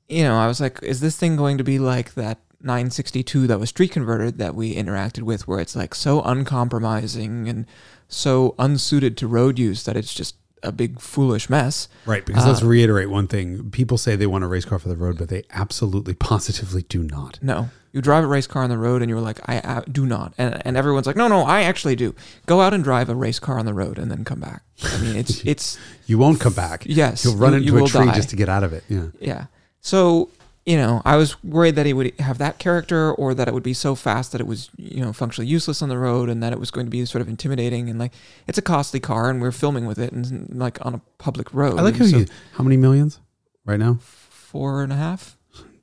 you 0.09 0.23
know, 0.23 0.35
I 0.35 0.47
was 0.47 0.59
like, 0.59 0.81
is 0.81 0.99
this 0.99 1.15
thing 1.15 1.35
going 1.35 1.59
to 1.59 1.63
be 1.63 1.77
like 1.77 2.15
that 2.15 2.39
962 2.59 3.45
that 3.45 3.59
was 3.59 3.69
street 3.69 3.91
converted 3.91 4.39
that 4.39 4.55
we 4.55 4.75
interacted 4.75 5.21
with, 5.21 5.47
where 5.47 5.59
it's 5.59 5.75
like 5.75 5.93
so 5.93 6.23
uncompromising 6.23 7.47
and 7.47 7.67
so 8.07 8.55
unsuited 8.57 9.17
to 9.17 9.27
road 9.27 9.59
use 9.59 9.83
that 9.83 9.95
it's 9.95 10.11
just 10.11 10.37
a 10.63 10.71
big 10.71 10.99
foolish 10.99 11.51
mess? 11.51 11.87
Right, 12.07 12.25
because 12.25 12.45
Uh, 12.45 12.47
let's 12.47 12.63
reiterate 12.63 13.11
one 13.11 13.27
thing. 13.27 13.69
People 13.69 13.99
say 13.99 14.15
they 14.15 14.25
want 14.25 14.43
a 14.43 14.47
race 14.47 14.65
car 14.65 14.79
for 14.79 14.89
the 14.89 14.97
road, 14.97 15.19
but 15.19 15.29
they 15.29 15.43
absolutely 15.51 16.13
positively 16.31 16.81
do 16.81 17.03
not. 17.03 17.37
No. 17.43 17.69
You 17.93 18.01
drive 18.01 18.23
a 18.23 18.27
race 18.27 18.47
car 18.47 18.63
on 18.63 18.69
the 18.69 18.77
road 18.77 19.01
and 19.01 19.09
you're 19.09 19.19
like, 19.19 19.39
I, 19.49 19.57
uh 19.59 19.81
do 19.91 20.05
not. 20.05 20.33
And, 20.37 20.61
and 20.65 20.77
everyone's 20.77 21.07
like, 21.07 21.15
no, 21.17 21.27
no, 21.27 21.41
I 21.41 21.63
actually 21.63 21.95
do. 21.95 22.15
Go 22.45 22.61
out 22.61 22.73
and 22.73 22.83
drive 22.83 23.09
a 23.09 23.15
race 23.15 23.39
car 23.39 23.59
on 23.59 23.65
the 23.65 23.73
road 23.73 23.97
and 23.99 24.09
then 24.09 24.23
come 24.23 24.39
back. 24.39 24.63
I 24.83 24.97
mean, 25.01 25.15
it's, 25.17 25.41
it's, 25.45 25.77
You 26.07 26.17
won't 26.17 26.39
come 26.39 26.53
back. 26.53 26.83
yes. 26.85 27.25
You'll 27.25 27.35
run 27.35 27.51
you- 27.53 27.57
into 27.59 27.73
you 27.73 27.85
a 27.85 27.87
tree 27.87 28.05
die. 28.05 28.15
just 28.15 28.29
to 28.29 28.35
get 28.35 28.47
out 28.49 28.63
of 28.63 28.71
it. 28.73 28.83
Yeah. 28.87 29.07
Yeah. 29.19 29.45
So, 29.81 30.29
you 30.65 30.77
know, 30.77 31.01
I 31.05 31.17
was 31.17 31.43
worried 31.43 31.75
that 31.75 31.85
he 31.87 31.91
would 31.93 32.17
have 32.19 32.37
that 32.37 32.59
character 32.59 33.11
or 33.11 33.33
that 33.33 33.47
it 33.47 33.53
would 33.53 33.63
be 33.63 33.73
so 33.73 33.95
fast 33.95 34.31
that 34.31 34.39
it 34.39 34.45
was, 34.47 34.69
you 34.77 35.01
know, 35.03 35.11
functionally 35.11 35.49
useless 35.49 35.81
on 35.81 35.89
the 35.89 35.97
road 35.97 36.29
and 36.29 36.41
that 36.43 36.53
it 36.53 36.59
was 36.59 36.69
going 36.71 36.85
to 36.85 36.91
be 36.91 37.03
sort 37.05 37.21
of 37.23 37.27
intimidating 37.27 37.89
and 37.89 37.97
like 37.97 38.13
it's 38.47 38.59
a 38.59 38.61
costly 38.61 38.99
car 38.99 39.29
and 39.31 39.41
we're 39.41 39.51
filming 39.51 39.85
with 39.87 39.97
it 39.97 40.13
and 40.13 40.55
like 40.57 40.77
on 40.85 40.93
a 40.93 41.01
public 41.17 41.51
road. 41.53 41.79
I 41.79 41.81
like 41.81 41.95
how 41.95 42.05
So 42.05 42.17
you. 42.19 42.25
How 42.53 42.63
many 42.63 42.77
millions 42.77 43.19
right 43.65 43.79
now? 43.79 43.97
four 44.29 44.83
and 44.83 44.93
a 44.93 44.97
half. 44.97 45.35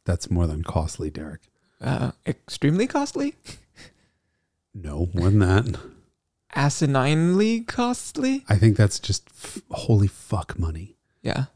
That's 0.04 0.30
more 0.30 0.46
than 0.46 0.62
costly, 0.62 1.10
Derek. 1.10 1.40
Uh, 1.80 2.10
extremely 2.26 2.86
costly, 2.86 3.34
No, 4.74 5.08
more 5.14 5.30
than 5.30 5.38
that. 5.40 5.80
asininely 6.56 7.66
costly. 7.66 8.44
I 8.48 8.56
think 8.56 8.76
that's 8.76 8.98
just 8.98 9.28
f- 9.32 9.62
holy 9.70 10.08
fuck 10.08 10.58
money. 10.58 10.96
Yeah. 11.22 11.46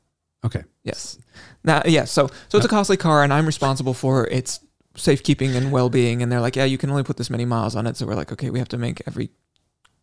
Okay. 0.45 0.64
Yes. 0.83 1.19
Now, 1.64 1.83
yeah. 1.87 2.05
So, 2.05 2.29
so 2.49 2.59
it's 2.59 2.64
a 2.67 2.69
costly 2.69 2.97
car, 2.97 3.23
and 3.23 3.33
I'm 3.33 3.47
responsible 3.47 3.95
for 3.95 4.26
its 4.29 4.61
safekeeping 4.97 5.55
and 5.57 5.71
well-being. 5.73 6.23
And 6.23 6.31
they're 6.31 6.41
like, 6.41 6.57
yeah, 6.57 6.64
you 6.64 6.79
can 6.79 6.91
only 6.91 7.05
put 7.05 7.17
this 7.17 7.31
many 7.31 7.45
miles 7.45 7.76
on 7.76 7.87
it. 7.87 7.97
So 7.97 8.07
we're 8.07 8.14
like, 8.14 8.33
okay, 8.33 8.50
we 8.50 8.59
have 8.59 8.69
to 8.69 8.79
make 8.79 9.02
every 9.07 9.31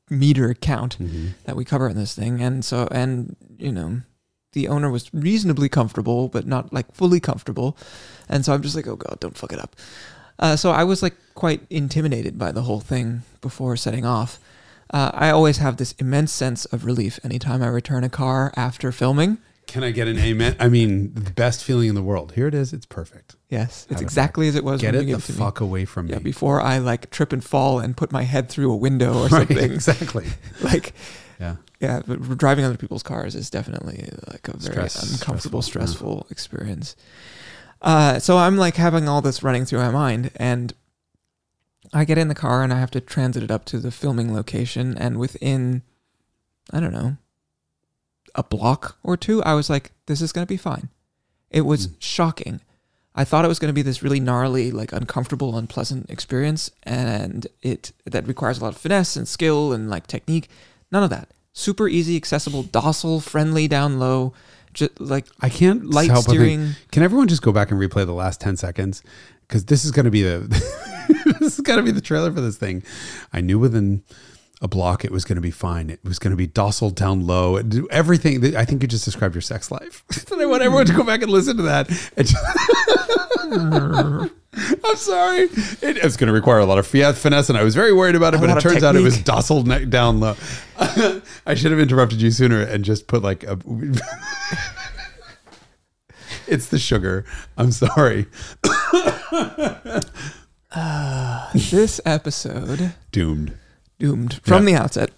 meter 0.09 0.53
count 0.53 0.97
Mhm. 0.99 1.33
that 1.43 1.55
we 1.55 1.63
cover 1.65 1.87
in 1.89 1.95
this 1.97 2.15
thing. 2.15 2.41
And 2.41 2.63
so, 2.65 2.87
and 2.91 3.35
you 3.57 3.71
know, 3.71 4.01
the 4.53 4.67
owner 4.67 4.89
was 4.89 5.13
reasonably 5.13 5.69
comfortable, 5.69 6.27
but 6.27 6.47
not 6.47 6.73
like 6.73 6.91
fully 6.93 7.19
comfortable. 7.19 7.77
And 8.27 8.43
so 8.45 8.53
I'm 8.53 8.61
just 8.61 8.75
like, 8.75 8.87
oh 8.87 8.95
god, 8.95 9.19
don't 9.19 9.37
fuck 9.37 9.53
it 9.53 9.59
up. 9.59 9.75
Uh, 10.37 10.55
so 10.55 10.71
I 10.71 10.83
was 10.83 11.03
like 11.03 11.15
quite 11.35 11.61
intimidated 11.69 12.37
by 12.37 12.51
the 12.51 12.63
whole 12.63 12.79
thing 12.79 13.23
before 13.41 13.75
setting 13.75 14.05
off. 14.05 14.39
Uh, 14.91 15.11
I 15.13 15.29
always 15.29 15.57
have 15.57 15.77
this 15.77 15.91
immense 15.99 16.31
sense 16.31 16.65
of 16.65 16.85
relief 16.85 17.19
anytime 17.23 17.61
I 17.61 17.67
return 17.67 18.03
a 18.03 18.09
car 18.09 18.51
after 18.55 18.91
filming. 18.91 19.37
Can 19.67 19.83
I 19.83 19.91
get 19.91 20.07
an 20.07 20.17
amen? 20.17 20.55
I 20.59 20.67
mean, 20.67 21.13
the 21.13 21.29
best 21.29 21.63
feeling 21.63 21.89
in 21.89 21.95
the 21.95 22.01
world. 22.01 22.31
Here 22.31 22.47
it 22.47 22.55
is. 22.55 22.73
It's 22.73 22.87
perfect. 22.87 23.35
Yes, 23.49 23.85
it's 23.91 24.01
it 24.01 24.03
exactly 24.03 24.47
as 24.47 24.55
it 24.55 24.63
was 24.63 24.81
Get 24.81 24.95
it 24.95 25.05
the 25.05 25.11
it 25.11 25.21
to 25.21 25.31
me. 25.31 25.37
fuck 25.37 25.59
away 25.59 25.85
from 25.85 26.07
me. 26.07 26.13
Yeah, 26.13 26.19
before 26.19 26.59
I 26.59 26.79
like 26.79 27.11
trip 27.11 27.31
and 27.31 27.43
fall 27.43 27.77
and 27.77 27.95
put 27.95 28.11
my 28.11 28.23
head 28.23 28.49
through 28.49 28.71
a 28.71 28.75
window 28.75 29.13
or 29.13 29.21
right. 29.27 29.47
something. 29.47 29.71
Exactly. 29.71 30.25
like, 30.63 30.93
Yeah. 31.39 31.55
yeah, 31.79 32.01
but 32.05 32.37
driving 32.37 32.65
other 32.65 32.75
people's 32.77 33.03
cars 33.03 33.33
is 33.35 33.49
definitely 33.49 34.09
like 34.31 34.47
a 34.49 34.57
very 34.57 34.73
Stress- 34.89 35.13
uncomfortable, 35.13 35.61
stressful, 35.61 35.97
stressful, 36.23 36.27
experience. 36.29 36.95
Uh, 37.81 38.19
so 38.19 38.37
I'm 38.37 38.57
like 38.57 38.75
having 38.75 39.07
all 39.07 39.21
this 39.21 39.41
running 39.41 39.63
through 39.65 39.79
my 39.79 39.89
mind, 39.91 40.31
and 40.35 40.73
I 41.93 42.03
get 42.03 42.17
in 42.17 42.27
the 42.27 42.35
car 42.35 42.61
and 42.61 42.73
I 42.73 42.79
have 42.79 42.91
to 42.91 42.99
transit 43.01 43.41
it 43.43 43.51
up 43.51 43.63
to 43.65 43.79
the 43.79 43.91
filming 43.91 44.33
location, 44.33 44.97
and 44.97 45.17
within, 45.17 45.81
I 46.73 46.79
don't 46.81 46.91
know, 46.93 47.15
a 48.35 48.43
block 48.43 48.97
or 49.01 49.15
two, 49.15 49.41
I 49.43 49.53
was 49.53 49.69
like, 49.69 49.91
this 50.07 50.21
is 50.21 50.31
gonna 50.33 50.45
be 50.45 50.57
fine. 50.57 50.89
It 51.49 51.61
was 51.61 51.87
Mm. 51.87 51.95
shocking. 51.99 52.61
I 53.15 53.23
thought 53.23 53.43
it 53.43 53.49
was 53.49 53.59
going 53.59 53.69
to 53.69 53.73
be 53.73 53.81
this 53.81 54.03
really 54.03 54.19
gnarly, 54.19 54.71
like 54.71 54.93
uncomfortable, 54.93 55.57
unpleasant 55.57 56.09
experience, 56.09 56.69
and 56.83 57.47
it 57.61 57.91
that 58.05 58.27
requires 58.27 58.59
a 58.59 58.61
lot 58.63 58.75
of 58.75 58.79
finesse 58.79 59.15
and 59.15 59.27
skill 59.27 59.73
and 59.73 59.89
like 59.89 60.05
technique. 60.07 60.47
None 60.91 61.03
of 61.03 61.09
that. 61.09 61.29
Super 61.53 61.87
easy, 61.87 62.15
accessible, 62.15 62.63
docile, 62.63 63.19
friendly, 63.19 63.67
down 63.67 63.99
low, 63.99 64.33
just 64.73 64.99
like 64.99 65.25
I 65.41 65.49
can't 65.49 65.89
light 65.89 66.15
steering. 66.17 66.71
Can 66.91 67.03
everyone 67.03 67.27
just 67.27 67.41
go 67.41 67.51
back 67.51 67.71
and 67.71 67.79
replay 67.79 68.05
the 68.05 68.13
last 68.13 68.39
10 68.39 68.57
seconds? 68.57 69.03
Because 69.47 69.65
this 69.65 69.83
is 69.83 69.91
going 69.91 70.05
to 70.05 70.11
be 70.11 70.21
the 70.21 70.39
this 71.39 71.57
is 71.57 71.61
going 71.61 71.77
to 71.77 71.83
be 71.83 71.91
the 71.91 72.01
trailer 72.01 72.31
for 72.31 72.41
this 72.41 72.57
thing. 72.57 72.83
I 73.33 73.41
knew 73.41 73.59
within 73.59 74.03
a 74.61 74.67
block 74.67 75.05
it 75.05 75.11
was 75.11 75.23
going 75.23 75.35
to 75.37 75.41
be 75.41 75.51
fine. 75.51 75.89
It 75.89 75.99
was 76.03 76.19
going 76.19 76.31
to 76.31 76.37
be 76.37 76.45
docile 76.47 76.89
down 76.89 77.25
low. 77.25 77.55
and 77.57 77.71
do 77.71 77.87
Everything. 77.89 78.41
that- 78.41 78.55
I 78.55 78.65
think 78.65 78.81
you 78.81 78.87
just 78.87 79.05
described 79.05 79.33
your 79.35 79.41
sex 79.41 79.71
life. 79.71 80.03
and 80.31 80.41
I 80.41 80.45
want 80.45 80.61
everyone 80.63 80.85
to 80.87 80.93
go 80.93 81.03
back 81.03 81.21
and 81.21 81.31
listen 81.31 81.55
to 81.57 81.63
that. 81.63 81.87
Just- 82.17 82.35
I'm 84.83 84.95
sorry. 84.97 85.43
It, 85.43 85.97
it's 85.97 86.17
going 86.17 86.27
to 86.27 86.33
require 86.33 86.59
a 86.59 86.65
lot 86.65 86.77
of 86.77 86.85
fiat 86.87 87.15
finesse, 87.15 87.49
and 87.49 87.57
I 87.57 87.63
was 87.63 87.75
very 87.75 87.93
worried 87.93 88.15
about 88.15 88.33
it. 88.33 88.37
A 88.37 88.39
but 88.41 88.57
it 88.57 88.61
turns 88.61 88.83
out 88.83 88.95
it 88.95 89.01
was 89.01 89.17
docile 89.19 89.63
neck 89.63 89.89
down 89.89 90.19
low. 90.19 90.35
I 90.77 91.53
should 91.55 91.71
have 91.71 91.79
interrupted 91.79 92.21
you 92.21 92.31
sooner 92.31 92.61
and 92.61 92.83
just 92.83 93.07
put 93.07 93.21
like 93.23 93.43
a. 93.43 93.57
it's 96.47 96.67
the 96.67 96.79
sugar. 96.79 97.25
I'm 97.57 97.71
sorry. 97.71 98.25
Uh, 100.71 101.49
this 101.53 102.01
episode 102.05 102.93
Doomed. 103.11 103.53
Doomed 103.99 104.39
from 104.43 104.65
the 104.65 104.73
outset. 104.75 105.11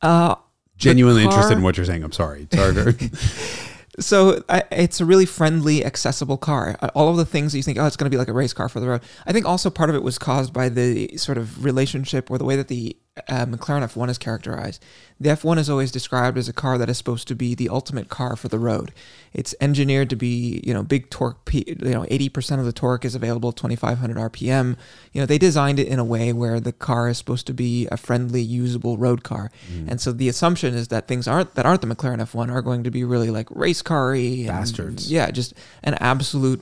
Uh, 0.00 0.36
Genuinely 0.76 1.24
car- 1.24 1.32
interested 1.32 1.56
in 1.58 1.62
what 1.64 1.76
you're 1.76 1.86
saying. 1.86 2.04
I'm 2.04 2.12
sorry. 2.12 2.46
Sorry. 2.52 2.74
to- 2.94 3.10
So 4.00 4.44
I, 4.48 4.62
it's 4.70 5.00
a 5.00 5.04
really 5.04 5.26
friendly, 5.26 5.84
accessible 5.84 6.36
car. 6.36 6.76
Uh, 6.80 6.88
All 6.94 7.08
of 7.08 7.16
the 7.16 7.24
things 7.24 7.50
that 7.50 7.58
you 7.58 7.64
think, 7.64 7.78
oh, 7.78 7.84
it's 7.86 7.96
going 7.96 8.08
to 8.08 8.14
be 8.14 8.16
like 8.16 8.28
a 8.28 8.32
race 8.32 8.52
car 8.52 8.68
for 8.68 8.78
the 8.78 8.86
road. 8.86 9.00
I 9.26 9.32
think 9.32 9.44
also 9.44 9.70
part 9.70 9.90
of 9.90 9.96
it 9.96 10.04
was 10.04 10.18
caused 10.18 10.52
by 10.52 10.68
the 10.68 11.16
sort 11.16 11.36
of 11.36 11.64
relationship 11.64 12.30
or 12.30 12.38
the 12.38 12.44
way 12.44 12.54
that 12.54 12.68
the 12.68 12.96
uh, 13.28 13.46
McLaren 13.46 13.82
F1 13.82 14.08
is 14.08 14.18
characterized. 14.18 14.82
The 15.20 15.30
F1 15.30 15.58
is 15.58 15.68
always 15.68 15.90
described 15.90 16.38
as 16.38 16.48
a 16.48 16.52
car 16.52 16.78
that 16.78 16.88
is 16.88 16.96
supposed 16.96 17.26
to 17.28 17.34
be 17.34 17.54
the 17.54 17.68
ultimate 17.68 18.08
car 18.08 18.36
for 18.36 18.46
the 18.48 18.58
road. 18.58 18.92
It's 19.32 19.54
engineered 19.60 20.10
to 20.10 20.16
be, 20.16 20.62
you 20.64 20.72
know, 20.72 20.82
big 20.82 21.10
torque. 21.10 21.38
You 21.52 21.74
know, 21.76 22.06
eighty 22.08 22.28
percent 22.28 22.60
of 22.60 22.66
the 22.66 22.72
torque 22.72 23.04
is 23.04 23.14
available 23.14 23.48
at 23.50 23.56
2,500 23.56 24.16
RPM. 24.16 24.76
You 25.12 25.20
know, 25.22 25.26
they 25.26 25.38
designed 25.38 25.78
it 25.80 25.88
in 25.88 25.98
a 25.98 26.04
way 26.04 26.32
where 26.32 26.60
the 26.60 26.72
car 26.72 27.08
is 27.08 27.18
supposed 27.18 27.46
to 27.48 27.52
be 27.54 27.88
a 27.90 27.96
friendly, 27.96 28.40
usable 28.42 28.96
road 28.96 29.24
car. 29.24 29.50
And 29.88 30.00
so 30.00 30.12
the 30.12 30.28
assumption 30.28 30.74
is 30.74 30.88
that 30.88 31.08
things 31.08 31.26
aren't 31.26 31.54
that 31.56 31.66
aren't 31.66 31.80
the 31.82 31.88
McLaren 31.88 32.18
F1 32.22 32.50
are 32.52 32.62
going 32.62 32.84
to 32.84 32.90
be 32.90 33.02
really 33.04 33.30
like 33.30 33.48
race 33.50 33.82
car-y 33.82 34.18
and- 34.18 34.46
Bastards. 34.48 35.10
Yeah, 35.10 35.30
just 35.30 35.52
an 35.82 35.94
absolute 35.94 36.60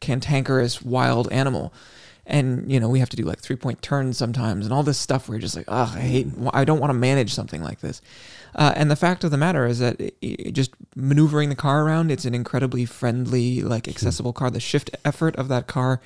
cantankerous 0.00 0.82
wild 0.82 1.30
animal. 1.32 1.72
And 2.28 2.70
you 2.70 2.80
know 2.80 2.88
we 2.88 2.98
have 2.98 3.08
to 3.08 3.16
do 3.16 3.22
like 3.22 3.38
three 3.38 3.56
point 3.56 3.80
turns 3.82 4.18
sometimes 4.18 4.66
and 4.66 4.74
all 4.74 4.82
this 4.82 4.98
stuff 4.98 5.28
where 5.28 5.36
you're 5.36 5.42
just 5.42 5.54
like 5.56 5.64
oh 5.68 5.92
i 5.94 6.00
hate 6.00 6.26
i 6.52 6.64
don't 6.64 6.80
want 6.80 6.90
to 6.90 6.94
manage 6.98 7.32
something 7.32 7.62
like 7.62 7.80
this 7.80 8.02
uh, 8.56 8.72
and 8.74 8.90
the 8.90 8.96
fact 8.96 9.22
of 9.22 9.30
the 9.30 9.36
matter 9.36 9.64
is 9.66 9.78
that 9.78 10.00
it, 10.00 10.14
it 10.20 10.52
just 10.52 10.72
maneuvering 10.96 11.48
the 11.50 11.54
car 11.54 11.84
around 11.84 12.10
it's 12.10 12.24
an 12.24 12.34
incredibly 12.34 12.84
friendly 12.84 13.62
like 13.62 13.86
accessible 13.86 14.32
car 14.32 14.50
the 14.50 14.58
shift 14.60 14.90
effort 15.04 15.36
of 15.36 15.46
that 15.48 15.66
car 15.68 16.00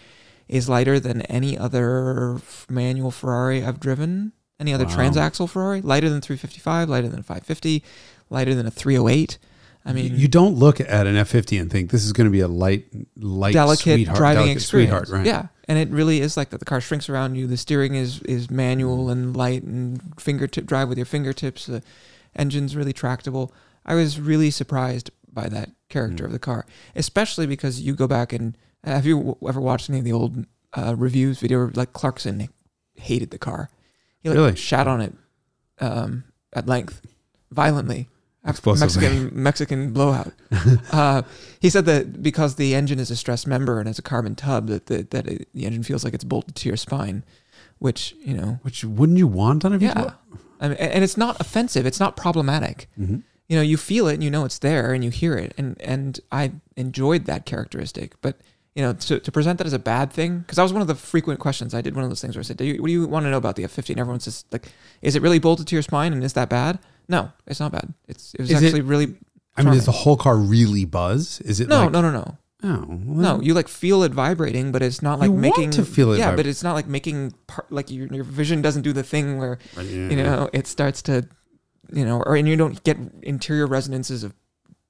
is 0.47 0.69
lighter 0.69 1.01
than 1.01 1.23
any 1.23 1.57
other 1.57 2.39
manual 2.69 3.11
ferrari 3.11 3.65
i've 3.65 3.81
driven 3.81 4.33
any 4.59 4.75
other 4.75 4.85
Wow. 4.85 4.97
transaxle 4.97 5.49
ferrari 5.49 5.81
lighter 5.81 6.11
than 6.11 6.21
355 6.21 6.89
lighter 6.91 7.09
than 7.09 7.23
550 7.23 7.83
lighter 8.29 8.55
than 8.55 8.67
a 8.67 8.71
308 8.71 9.39
i 9.87 9.93
mean 9.95 10.15
you 10.19 10.29
don't 10.29 10.55
look 10.57 10.81
at 10.81 11.07
an 11.07 11.15
F50 11.15 11.59
and 11.61 11.71
think 11.71 11.91
this 11.91 12.05
is 12.05 12.13
going 12.13 12.27
to 12.27 12.31
be 12.31 12.41
a 12.41 12.49
light, 12.49 12.85
light, 13.17 13.55
delicate 13.55 13.95
sweetheart, 13.95 14.19
driving 14.19 14.37
delicate 14.43 14.57
experience. 14.63 14.91
sweetheart, 14.91 15.09
right? 15.09 15.27
Yeah, 15.27 15.47
and 15.71 15.79
it 15.79 15.89
really 15.89 16.21
is 16.21 16.37
like 16.37 16.51
that. 16.51 16.59
The 16.59 16.65
car 16.73 16.81
shrinks 16.81 17.09
around 17.09 17.37
you. 17.37 17.47
The 17.47 17.57
steering 17.57 17.95
is 17.95 18.21
is 18.23 18.51
manual 18.51 19.09
and 19.09 19.37
light, 19.37 19.63
and 19.63 20.01
fingertip 20.19 20.67
drive 20.67 20.89
with 20.89 20.99
your 20.99 21.07
fingertips. 21.07 21.67
The 21.67 21.83
engine's 22.35 22.75
really 22.75 22.93
tractable. 22.93 23.53
I 23.87 23.95
was 23.95 24.19
really 24.19 24.51
surprised 24.51 25.11
by 25.33 25.49
that 25.49 25.71
character 25.89 26.25
Mm. 26.25 26.27
of 26.27 26.33
the 26.33 26.39
car, 26.41 26.67
especially 26.97 27.47
because 27.47 27.81
you 27.81 27.95
go 27.95 28.09
back 28.09 28.33
and 28.33 28.57
have 28.85 29.07
you 29.07 29.17
w- 29.17 29.37
ever 29.49 29.61
watched 29.61 29.89
any 29.89 29.99
of 30.01 30.05
the 30.05 30.13
old 30.13 30.45
uh, 30.75 30.95
reviews 30.97 31.39
video? 31.41 31.71
Like 31.75 31.93
Clarkson 31.93 32.49
hated 32.97 33.31
the 33.31 33.39
car. 33.39 33.71
He 34.23 34.29
like 34.29 34.37
Really? 34.37 34.57
shat 34.57 34.87
on 34.89 35.01
it 35.01 35.15
um, 35.81 36.25
at 36.53 36.67
length, 36.67 37.01
violently. 37.53 38.09
Mexican 38.81 39.31
Mexican 39.43 39.93
blowout. 39.93 40.33
uh, 40.93 41.23
he 41.61 41.69
said 41.69 41.85
that 41.87 42.23
because 42.23 42.57
the 42.57 42.75
engine 42.75 42.99
is 42.99 43.11
a 43.11 43.17
stressed 43.17 43.47
member 43.47 43.81
and 43.81 43.89
it's 43.89 43.99
a 43.99 44.03
carbon 44.03 44.35
tub, 44.35 44.69
that 44.69 44.87
the, 44.87 45.03
that 45.11 45.27
it, 45.27 45.49
the 45.55 45.67
engine 45.67 45.83
feels 45.83 46.05
like 46.05 46.15
it's 46.15 46.25
bolted 46.25 46.55
to 46.57 46.69
your 46.69 46.77
spine, 46.77 47.23
which 47.79 48.15
you 48.21 48.35
know, 48.35 48.59
Which 48.63 48.85
wouldn't 48.85 49.19
you 49.19 49.27
want 49.27 49.65
on 49.65 49.75
a 49.75 49.79
V12? 49.79 49.83
yeah, 49.83 50.11
I 50.61 50.69
mean, 50.69 50.77
and 50.79 51.05
it's 51.05 51.17
not 51.17 51.41
offensive. 51.41 51.85
It's 51.87 52.01
not 52.01 52.17
problematic. 52.17 52.89
Mm-hmm. 52.99 53.19
You 53.49 53.57
know, 53.57 53.63
you 53.63 53.77
feel 53.77 54.07
it 54.09 54.15
and 54.15 54.25
you 54.25 54.31
know 54.31 54.45
it's 54.45 54.59
there 54.59 54.93
and 54.93 55.05
you 55.05 55.11
hear 55.11 55.37
it, 55.37 55.53
and 55.59 55.81
and 55.81 56.19
I 56.33 56.53
enjoyed 56.77 57.27
that 57.27 57.45
characteristic. 57.47 58.15
But 58.23 58.41
you 58.75 58.83
know, 58.83 58.93
to, 58.93 59.19
to 59.19 59.33
present 59.33 59.59
that 59.59 59.67
as 59.67 59.73
a 59.73 59.79
bad 59.81 60.13
thing, 60.13 60.39
because 60.39 60.57
that 60.57 60.63
was 60.63 60.73
one 60.73 60.81
of 60.81 60.89
the 60.89 60.95
frequent 60.95 61.41
questions. 61.41 61.75
I 61.75 61.81
did 61.81 61.95
one 61.97 62.05
of 62.05 62.11
those 62.11 62.21
things 62.21 62.37
where 62.37 62.41
I 62.41 62.45
said, 62.45 62.57
do 62.57 62.65
you, 62.65 62.81
"What 62.81 62.87
do 62.87 62.93
you 62.93 63.07
want 63.07 63.25
to 63.27 63.31
know 63.31 63.37
about 63.37 63.57
the 63.57 63.65
F50?" 63.65 63.91
And 63.91 63.99
everyone's 63.99 64.25
just 64.25 64.51
like, 64.53 64.69
"Is 65.03 65.17
it 65.17 65.23
really 65.23 65.41
bolted 65.41 65.67
to 65.67 65.75
your 65.75 65.83
spine? 65.83 66.13
And 66.13 66.23
is 66.23 66.35
that 66.35 66.49
bad?" 66.49 66.79
No, 67.11 67.31
it's 67.47 67.61
not 67.61 67.73
bad. 67.73 67.93
It's 68.09 68.33
it 68.35 68.41
was 68.41 68.51
Is 68.51 68.63
it- 68.63 68.67
actually 68.67 68.81
really. 68.83 69.15
I 69.57 69.63
mean, 69.63 69.75
does 69.75 69.85
the 69.85 69.93
whole 69.93 70.17
car 70.17 70.37
really 70.39 70.85
buzz? 70.87 71.41
Is 71.43 71.61
it 71.61 71.69
no, 71.69 71.81
like, 71.83 71.93
no, 71.93 72.01
no, 72.01 72.11
no. 72.11 72.39
Oh, 72.63 72.85
No, 73.05 73.41
you 73.41 73.53
like 73.53 73.69
feel 73.69 74.03
it 74.05 74.13
vibrating, 74.13 74.71
but 74.71 74.81
it's 74.83 75.03
not 75.03 75.19
like 75.19 75.27
You 75.29 75.33
want 75.33 75.43
making 75.43 75.71
to 75.73 75.85
feel 75.85 76.13
it 76.13 76.19
Yeah, 76.19 76.33
vib- 76.33 76.37
but 76.37 76.47
it's 76.47 76.63
not 76.63 76.75
like 76.75 76.87
making 76.87 77.33
part 77.47 77.71
like 77.73 77.91
your 77.91 78.07
your 78.09 78.23
vision 78.25 78.63
doesn't 78.63 78.83
do 78.83 78.93
the 78.93 79.03
thing 79.03 79.39
where 79.39 79.59
you 79.83 80.15
know 80.17 80.49
it 80.53 80.67
starts 80.67 81.03
to, 81.03 81.27
you 81.93 82.05
know, 82.05 82.23
or 82.23 82.37
and 82.37 82.47
you 82.49 82.57
don't 82.57 82.83
get 82.85 82.97
interior 83.23 83.67
resonances 83.67 84.23
of 84.23 84.35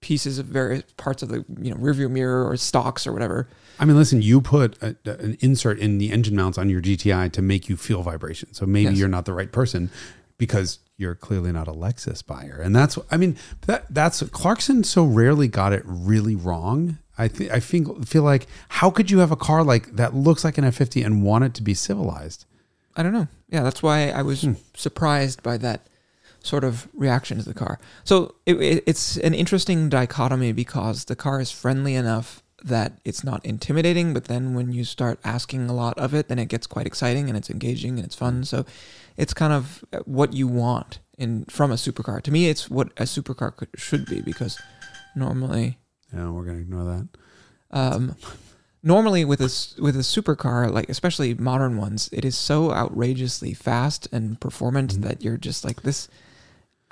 pieces 0.01 0.39
of 0.39 0.47
various 0.47 0.83
parts 0.97 1.23
of 1.23 1.29
the 1.31 1.45
you 1.61 1.71
know 1.71 1.77
rearview 1.77 2.11
mirror 2.11 2.47
or 2.49 2.57
stocks 2.57 3.07
or 3.07 3.13
whatever. 3.13 3.49
I 3.79 3.85
mean, 3.87 3.97
listen, 3.97 4.21
you 4.21 4.41
put 4.41 4.77
a, 4.83 4.97
an 5.05 5.37
insert 5.41 5.79
in 5.79 5.99
the 5.99 6.11
engine 6.13 6.37
mounts 6.37 6.59
on 6.59 6.69
your 6.69 6.81
GTI 6.83 7.31
to 7.33 7.41
make 7.43 7.69
you 7.69 7.77
feel 7.77 8.03
vibration. 8.03 8.53
So 8.53 8.67
maybe 8.67 8.91
Yes. 8.91 8.99
you're 8.99 9.09
not 9.09 9.25
the 9.25 9.33
right 9.33 9.51
person 9.51 9.91
because 10.41 10.81
you're 10.97 11.15
clearly 11.15 11.53
not 11.53 11.69
a 11.69 11.73
Lexus 11.73 12.27
buyer. 12.27 12.61
And 12.61 12.75
that's, 12.75 12.99
I 13.11 13.17
mean, 13.17 13.37
that 13.67 13.85
that's 13.91 14.23
Clarkson 14.25 14.83
so 14.83 15.05
rarely 15.05 15.47
got 15.47 15.73
it 15.73 15.83
really 15.85 16.35
wrong. 16.35 16.99
I 17.17 17.29
think 17.29 17.51
I 17.53 17.61
feel 17.61 17.95
feel 18.03 18.23
like 18.23 18.47
how 18.81 18.91
could 18.91 19.11
you 19.11 19.19
have 19.19 19.31
a 19.31 19.37
car 19.37 19.63
like 19.63 19.95
that 19.97 20.15
looks 20.15 20.43
like 20.43 20.59
an 20.59 20.65
F50 20.65 21.05
and 21.05 21.23
want 21.23 21.45
it 21.45 21.55
to 21.55 21.63
be 21.63 21.75
civilized? 21.75 22.47
I 22.97 23.03
don't 23.03 23.13
know. 23.13 23.29
Yeah, 23.51 23.63
that's 23.63 23.83
why 23.83 24.09
I 24.09 24.23
was 24.23 24.43
Hmm. 24.43 24.55
surprised 24.75 25.43
by 25.43 25.59
that 25.59 25.87
sort 26.43 26.65
of 26.65 26.89
reaction 26.95 27.37
to 27.39 27.45
the 27.45 27.55
car. 27.55 27.79
So 28.05 28.35
it, 28.47 28.55
it, 28.61 28.85
it's 28.87 29.19
an 29.19 29.35
interesting 29.35 29.91
dichotomy 29.91 30.53
because 30.53 31.05
the 31.05 31.17
car 31.17 31.41
is 31.41 31.51
friendly 31.51 31.95
enough 31.95 32.43
that 32.65 32.93
it's 33.05 33.23
not 33.25 33.45
intimidating, 33.45 34.13
but 34.15 34.25
then 34.25 34.55
when 34.55 34.73
you 34.73 34.85
start 34.85 35.19
asking 35.25 35.69
a 35.69 35.75
lot 35.75 35.99
of 35.99 36.15
it, 36.15 36.29
then 36.29 36.39
it 36.39 36.49
gets 36.49 36.67
quite 36.67 36.87
exciting 36.87 37.29
and 37.29 37.37
it's 37.37 37.51
engaging 37.51 37.97
and 37.99 38.05
it's 38.07 38.15
fun. 38.15 38.45
So 38.45 38.65
it's 39.17 39.35
kind 39.35 39.53
of 39.53 39.85
what 40.05 40.33
you 40.33 40.47
want 40.49 41.01
in 41.19 41.45
from 41.47 41.71
a 41.71 41.75
supercar. 41.75 42.23
To 42.23 42.31
me, 42.31 42.49
it's 42.49 42.71
what 42.71 42.89
a 42.97 43.03
supercar 43.05 43.55
could, 43.57 43.69
should 43.77 44.07
be 44.07 44.21
because 44.21 44.59
normally 45.15 45.79
Yeah, 46.13 46.31
we're 46.31 46.45
gonna 46.45 46.59
ignore 46.59 46.85
that. 46.85 47.09
um, 47.71 48.17
normally 48.83 49.25
with 49.25 49.41
a 49.41 49.81
with 49.83 49.97
a 49.97 50.01
supercar, 50.01 50.71
like 50.73 50.89
especially 50.89 51.35
modern 51.35 51.77
ones, 51.77 52.09
it 52.13 52.25
is 52.25 52.37
so 52.37 52.73
outrageously 52.73 53.53
fast 53.55 54.09
and 54.13 54.41
performant 54.41 54.95
Mhm. 54.95 55.03
that 55.03 55.23
you're 55.23 55.37
just 55.37 55.65
like 55.65 55.83
this. 55.83 56.09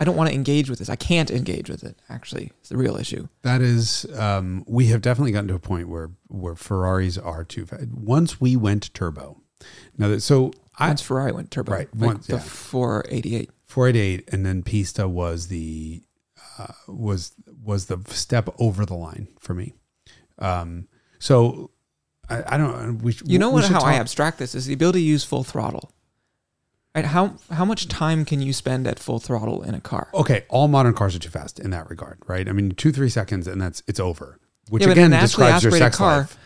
I 0.01 0.05
don't 0.05 0.15
want 0.17 0.29
to 0.31 0.35
engage 0.37 0.71
with 0.71 0.79
this. 0.79 0.89
I 0.89 0.95
can't 0.95 1.29
engage 1.29 1.69
with 1.69 1.83
it. 1.83 1.99
Actually, 2.09 2.53
it's 2.61 2.69
the 2.69 2.77
real 2.77 2.97
issue. 2.97 3.27
That 3.43 3.61
is, 3.61 4.07
um, 4.17 4.63
we 4.69 4.87
have 4.87 5.01
definitely 5.01 5.33
gotten 5.33 5.49
to 5.49 5.55
a 5.57 5.59
point 5.59 5.89
where 5.89 6.11
where 6.29 6.55
Ferraris 6.55 7.19
are 7.19 7.43
too 7.43 7.67
fast. 7.67 7.89
Once 7.89 8.41
we 8.41 8.55
went 8.55 8.93
turbo, 8.95 9.41
now 9.97 10.07
that 10.09 10.21
so 10.23 10.53
I 10.79 10.89
Once 10.89 11.03
Ferrari 11.03 11.33
went 11.33 11.51
turbo, 11.51 11.73
Right, 11.73 11.89
like 11.95 12.07
once- 12.07 12.27
the 12.29 12.35
yeah. 12.37 12.41
488. 12.41 13.51
488 13.67 14.29
and 14.33 14.47
then 14.47 14.63
Pista 14.63 15.07
was 15.09 15.49
the 15.49 16.03
uh, 16.59 16.67
was 16.87 17.33
was 17.63 17.87
the 17.87 17.99
step 18.09 18.49
over 18.59 18.87
the 18.87 18.95
line 18.95 19.29
for 19.39 19.55
me. 19.55 19.75
Um, 20.39 20.89
so 21.19 21.71
I, 22.31 22.55
I 22.55 22.57
don't. 22.57 22.99
We, 22.99 23.15
You 23.25 23.39
know 23.39 23.49
we 23.51 23.61
what? 23.63 23.71
How 23.71 23.81
I 23.83 23.95
abstract 23.95 24.39
this 24.39 24.55
is 24.55 24.67
the 24.67 24.75
ability 24.75 25.01
to 25.01 25.05
use 25.05 25.25
full 25.25 25.45
throttle. 25.45 25.93
Right? 26.95 27.05
How 27.05 27.35
how 27.51 27.65
much 27.65 27.89
time 27.89 28.25
can 28.25 28.41
you 28.41 28.53
spend 28.53 28.87
at 28.87 28.99
full 28.99 29.19
throttle 29.21 29.63
in 29.63 29.75
a 29.75 29.81
car? 29.81 30.09
Okay, 30.15 30.45
all 30.49 30.69
modern 30.69 30.95
cars 30.95 31.15
are 31.15 31.19
too 31.19 31.29
fast 31.31 31.59
in 31.61 31.71
that 31.71 31.89
regard, 31.91 32.19
right? 32.27 32.49
I 32.49 32.53
mean, 32.53 32.71
two 32.73 32.93
three 32.93 33.11
seconds 33.11 33.47
and 33.47 33.61
that's 33.61 33.83
it's 33.87 34.01
over. 34.01 34.39
Which 34.71 34.85
Yeah, 34.85 34.93
again 34.93 35.11
describes 35.11 35.63
your 35.63 35.73
sex 35.73 35.97
car- 35.97 36.19
life. 36.21 36.39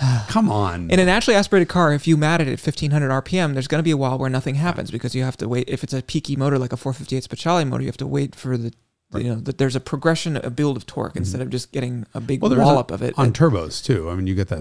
Come 0.28 0.50
on. 0.50 0.90
In 0.90 1.00
a 1.00 1.04
naturally 1.04 1.36
aspirated 1.36 1.68
car, 1.68 1.92
if 1.92 2.06
you 2.06 2.16
mat 2.16 2.40
it 2.40 2.46
at 2.48 2.60
1500 2.60 3.10
RPM, 3.24 3.54
there's 3.54 3.66
going 3.68 3.80
to 3.80 3.84
be 3.84 3.90
a 3.90 3.96
while 3.96 4.18
where 4.18 4.30
nothing 4.30 4.54
happens 4.56 4.90
because 4.90 5.14
you 5.14 5.22
have 5.24 5.36
to 5.38 5.48
wait. 5.48 5.68
If 5.68 5.82
it's 5.82 5.92
a 5.92 6.02
peaky 6.02 6.36
motor 6.36 6.58
like 6.58 6.72
a 6.72 6.76
458 6.76 7.24
Speciale 7.24 7.66
motor, 7.66 7.82
you 7.82 7.88
have 7.88 7.96
to 7.98 8.06
wait 8.06 8.34
for 8.34 8.56
the, 8.56 8.72
Right. 9.10 9.24
you 9.24 9.30
know, 9.30 9.40
that 9.40 9.56
there's 9.56 9.74
a 9.74 9.80
progression, 9.80 10.36
a 10.36 10.50
build 10.50 10.76
of 10.76 10.84
torque 10.86 11.12
mm-hmm. 11.12 11.18
instead 11.20 11.40
of 11.40 11.48
just 11.48 11.72
getting 11.72 12.04
a 12.12 12.20
big 12.20 12.42
Well, 12.42 12.50
there's 12.50 12.60
a- 12.60 12.64
wallop 12.66 12.90
of 12.90 13.00
it. 13.02 13.14
on 13.16 13.26
And- 13.26 13.34
turbos 13.34 13.82
too. 13.82 14.10
I 14.10 14.14
mean, 14.14 14.26
you 14.26 14.34
get 14.34 14.48
that. 14.48 14.58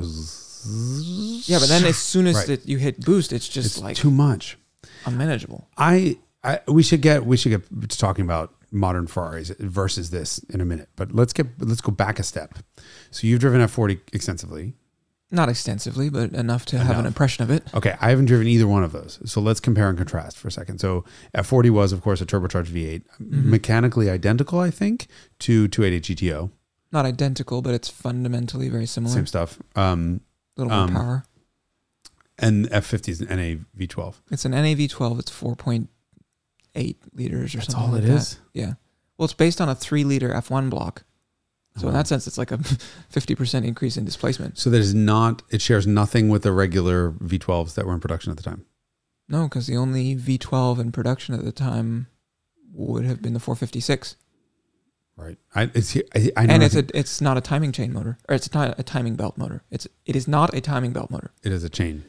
yeah, 1.48 1.60
but 1.60 1.68
then 1.68 1.84
as 1.86 1.98
soon 1.98 2.28
as 2.28 2.36
Right. 2.36 2.50
it, 2.50 2.66
you 2.66 2.78
hit 2.78 3.02
boost, 3.02 3.34
it's 3.34 3.48
just 3.48 3.66
it's 3.76 3.80
like 3.80 3.96
too 3.98 4.10
much. 4.12 4.58
unmanageable. 5.06 5.68
I, 5.78 6.18
I 6.44 6.60
we 6.68 6.82
should 6.82 7.02
get 7.02 7.26
we 7.26 7.36
should 7.38 7.50
get 7.50 7.90
to 7.90 7.98
talking 7.98 8.24
about 8.26 8.54
modern 8.72 9.06
Ferraris 9.08 9.52
versus 9.60 10.10
this 10.12 10.40
in 10.50 10.62
a 10.62 10.66
minute. 10.66 10.90
But 10.96 11.14
let's 11.14 11.34
get 11.34 11.48
let's 11.60 11.82
go 11.82 11.92
back 11.92 12.18
a 12.20 12.24
step. 12.24 12.58
So 13.12 13.28
you've 13.28 13.40
driven 13.40 13.60
F40 13.62 14.00
extensively. 14.14 14.76
Not 15.30 15.50
extensively, 15.50 16.10
but 16.10 16.32
enough 16.32 16.66
to 16.68 16.78
have 16.80 16.98
an 17.00 17.06
impression 17.06 17.44
of 17.44 17.50
it. 17.52 17.64
Okay, 17.74 17.96
I 18.00 18.12
haven't 18.12 18.26
driven 18.28 18.48
either 18.48 18.66
one 18.66 18.84
of 18.86 18.94
those. 18.94 19.20
So 19.26 19.42
let's 19.42 19.60
compare 19.60 19.90
and 19.90 19.98
contrast 19.98 20.38
for 20.38 20.48
a 20.48 20.52
second. 20.52 20.80
So 20.80 21.04
F40 21.36 21.70
was, 21.70 21.92
of 21.92 22.02
course, 22.02 22.22
a 22.22 22.26
turbocharged 22.26 22.68
V8, 22.68 23.04
Mm-hmm. 23.22 23.50
mechanically 23.52 24.10
identical, 24.10 24.60
I 24.60 24.72
think, 24.72 25.08
to 25.40 25.68
288 25.68 26.16
GTO. 26.32 26.52
Not 26.94 27.06
identical, 27.06 27.62
but 27.62 27.74
it's 27.74 27.90
fundamentally 27.90 28.70
very 28.70 28.86
similar. 28.86 29.14
Same 29.14 29.26
stuff. 29.28 29.60
Um, 29.76 30.22
a 30.58 30.62
little 30.62 30.74
more 30.78 30.84
um, 30.88 30.94
power. 30.94 31.24
and 32.40 32.70
F50 32.70 33.10
is 33.10 33.20
an 33.22 33.28
NA 33.28 33.60
V12. 33.78 34.16
It's 34.32 34.46
an 34.46 34.54
NAV12. 34.54 35.20
It's 35.20 35.32
4.8 35.32 36.96
liters 37.14 37.54
or 37.54 37.58
That's 37.58 37.74
something 37.74 37.76
all 37.90 37.96
like 37.96 38.04
it 38.04 38.08
that. 38.08 38.14
is. 38.16 38.40
Yeah. 38.54 38.74
Well, 39.18 39.26
it's 39.26 39.34
based 39.34 39.60
on 39.60 39.68
a 39.68 39.76
three 39.76 40.04
liter 40.06 40.30
F1 40.30 40.70
block. 40.70 41.04
So 41.78 41.88
in 41.88 41.94
Oh. 41.94 41.98
that 41.98 42.08
sense, 42.08 42.28
it's 42.28 42.38
like 42.38 42.52
a 42.52 42.58
50% 43.14 43.64
increase 43.66 43.98
in 43.98 44.06
displacement. 44.06 44.58
So 44.58 44.70
that 44.70 44.80
is 44.80 44.94
not. 44.96 45.44
It 45.50 45.62
shares 45.62 45.86
nothing 45.88 46.30
with 46.30 46.44
the 46.44 46.52
regular 46.52 47.12
V12s 47.12 47.76
that 47.76 47.86
were 47.86 47.94
in 47.94 48.00
production 48.00 48.32
at 48.32 48.38
the 48.38 48.44
time. 48.44 48.66
No, 49.30 49.44
because 49.44 49.68
the 49.68 49.78
only 49.78 50.16
V12 50.16 50.80
in 50.80 50.92
production 50.92 51.36
at 51.36 51.44
the 51.46 51.52
time 51.52 52.08
would 52.74 53.06
have 53.06 53.22
been 53.22 53.34
the 53.34 53.40
456, 53.40 54.16
Right. 55.16 55.38
I, 55.56 55.64
it's, 55.74 55.98
I, 56.16 56.32
I 56.38 56.46
know 56.46 56.54
and 56.54 56.64
it's 56.64 56.76
a 56.76 56.86
it's 56.96 57.22
not 57.22 57.38
a 57.38 57.42
timing 57.42 57.72
chain 57.72 57.92
motor, 57.92 58.20
or 58.30 58.36
it's 58.36 58.54
not 58.54 58.78
a 58.80 58.84
timing 58.84 59.16
belt 59.16 59.36
motor. 59.36 59.64
It's 59.72 59.88
it 60.06 60.16
is 60.16 60.28
not 60.28 60.54
a 60.54 60.62
timing 60.62 60.94
belt 60.94 61.10
motor. 61.10 61.32
it 61.44 61.52
is 61.52 61.64
a 61.64 61.70
chain. 61.70 62.04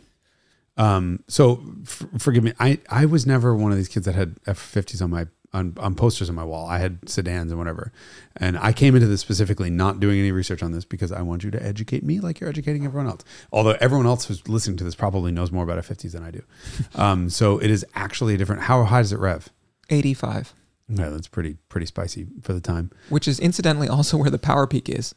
Um, 0.76 1.24
so 1.26 1.64
f- 1.84 2.04
forgive 2.18 2.44
me. 2.44 2.52
I, 2.60 2.78
I 2.90 3.06
was 3.06 3.26
never 3.26 3.54
one 3.54 3.72
of 3.72 3.78
these 3.78 3.88
kids 3.88 4.04
that 4.04 4.14
had 4.14 4.36
F50s 4.44 5.00
on 5.02 5.08
my 5.10 5.26
on, 5.52 5.74
on 5.78 5.94
posters 5.94 6.28
on 6.28 6.34
my 6.34 6.44
wall. 6.44 6.66
I 6.68 6.78
had 6.78 7.08
sedans 7.08 7.50
and 7.50 7.58
whatever. 7.58 7.90
And 8.36 8.58
I 8.58 8.72
came 8.72 8.94
into 8.94 9.06
this 9.06 9.20
specifically 9.20 9.70
not 9.70 9.98
doing 10.00 10.18
any 10.18 10.30
research 10.32 10.62
on 10.62 10.72
this 10.72 10.84
because 10.84 11.10
I 11.10 11.22
want 11.22 11.42
you 11.44 11.50
to 11.50 11.62
educate 11.62 12.04
me 12.04 12.20
like 12.20 12.38
you're 12.40 12.50
educating 12.50 12.84
everyone 12.84 13.08
else. 13.08 13.24
Although 13.52 13.76
everyone 13.80 14.06
else 14.06 14.26
who's 14.26 14.46
listening 14.48 14.76
to 14.78 14.84
this 14.84 14.94
probably 14.94 15.32
knows 15.32 15.50
more 15.50 15.64
about 15.64 15.78
F50s 15.82 16.12
than 16.12 16.22
I 16.22 16.30
do. 16.30 16.42
um, 16.94 17.30
so 17.30 17.58
it 17.58 17.70
is 17.70 17.84
actually 17.94 18.34
a 18.34 18.36
different. 18.36 18.62
How 18.62 18.84
high 18.84 19.00
does 19.02 19.12
it 19.12 19.18
rev? 19.18 19.48
85, 19.90 20.52
Yeah, 20.88 21.08
that's 21.08 21.28
pretty 21.28 21.56
pretty 21.70 21.86
spicy 21.86 22.26
for 22.42 22.52
the 22.52 22.60
time. 22.60 22.90
which 23.08 23.26
is 23.26 23.40
incidentally 23.40 23.88
also 23.88 24.18
where 24.18 24.30
the 24.30 24.38
power 24.38 24.66
peak 24.66 24.88
is, 24.88 25.14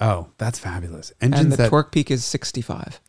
Oh, 0.00 0.28
that's 0.38 0.58
fabulous. 0.58 1.12
Engines 1.20 1.40
and 1.44 1.52
the 1.52 1.56
that 1.56 1.70
torque 1.70 1.90
peak 1.92 2.10
is 2.10 2.24
65. 2.24 3.00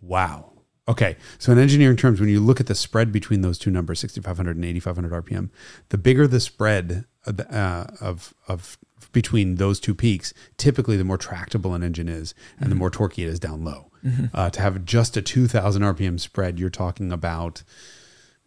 wow. 0.00 0.52
Okay, 0.88 1.16
so 1.38 1.50
in 1.52 1.58
engineering 1.58 1.96
terms, 1.96 2.20
when 2.20 2.28
you 2.28 2.38
look 2.40 2.60
at 2.60 2.66
the 2.66 2.74
spread 2.74 3.10
between 3.10 3.40
those 3.40 3.58
two 3.58 3.70
numbers, 3.72 3.98
6,500 4.00 4.54
and 4.56 4.64
8,500 4.64 5.24
RPM, 5.24 5.50
the 5.88 5.98
bigger 5.98 6.28
the 6.28 6.38
spread 6.38 7.04
of, 7.24 7.36
the, 7.38 7.52
uh, 7.56 7.86
of 8.00 8.32
of 8.46 8.78
between 9.12 9.56
those 9.56 9.80
two 9.80 9.94
peaks, 9.94 10.32
typically 10.58 10.96
the 10.96 11.04
more 11.04 11.18
tractable 11.18 11.74
an 11.74 11.82
engine 11.82 12.08
is, 12.08 12.34
and 12.60 12.70
the 12.70 12.76
more 12.76 12.90
torquey 12.90 13.24
it 13.24 13.28
is 13.28 13.40
down 13.40 13.64
low. 13.64 13.90
Uh, 14.32 14.48
to 14.50 14.60
have 14.60 14.84
just 14.84 15.16
a 15.16 15.22
2,000 15.22 15.82
RPM 15.82 16.20
spread, 16.20 16.60
you're 16.60 16.70
talking 16.70 17.10
about 17.10 17.64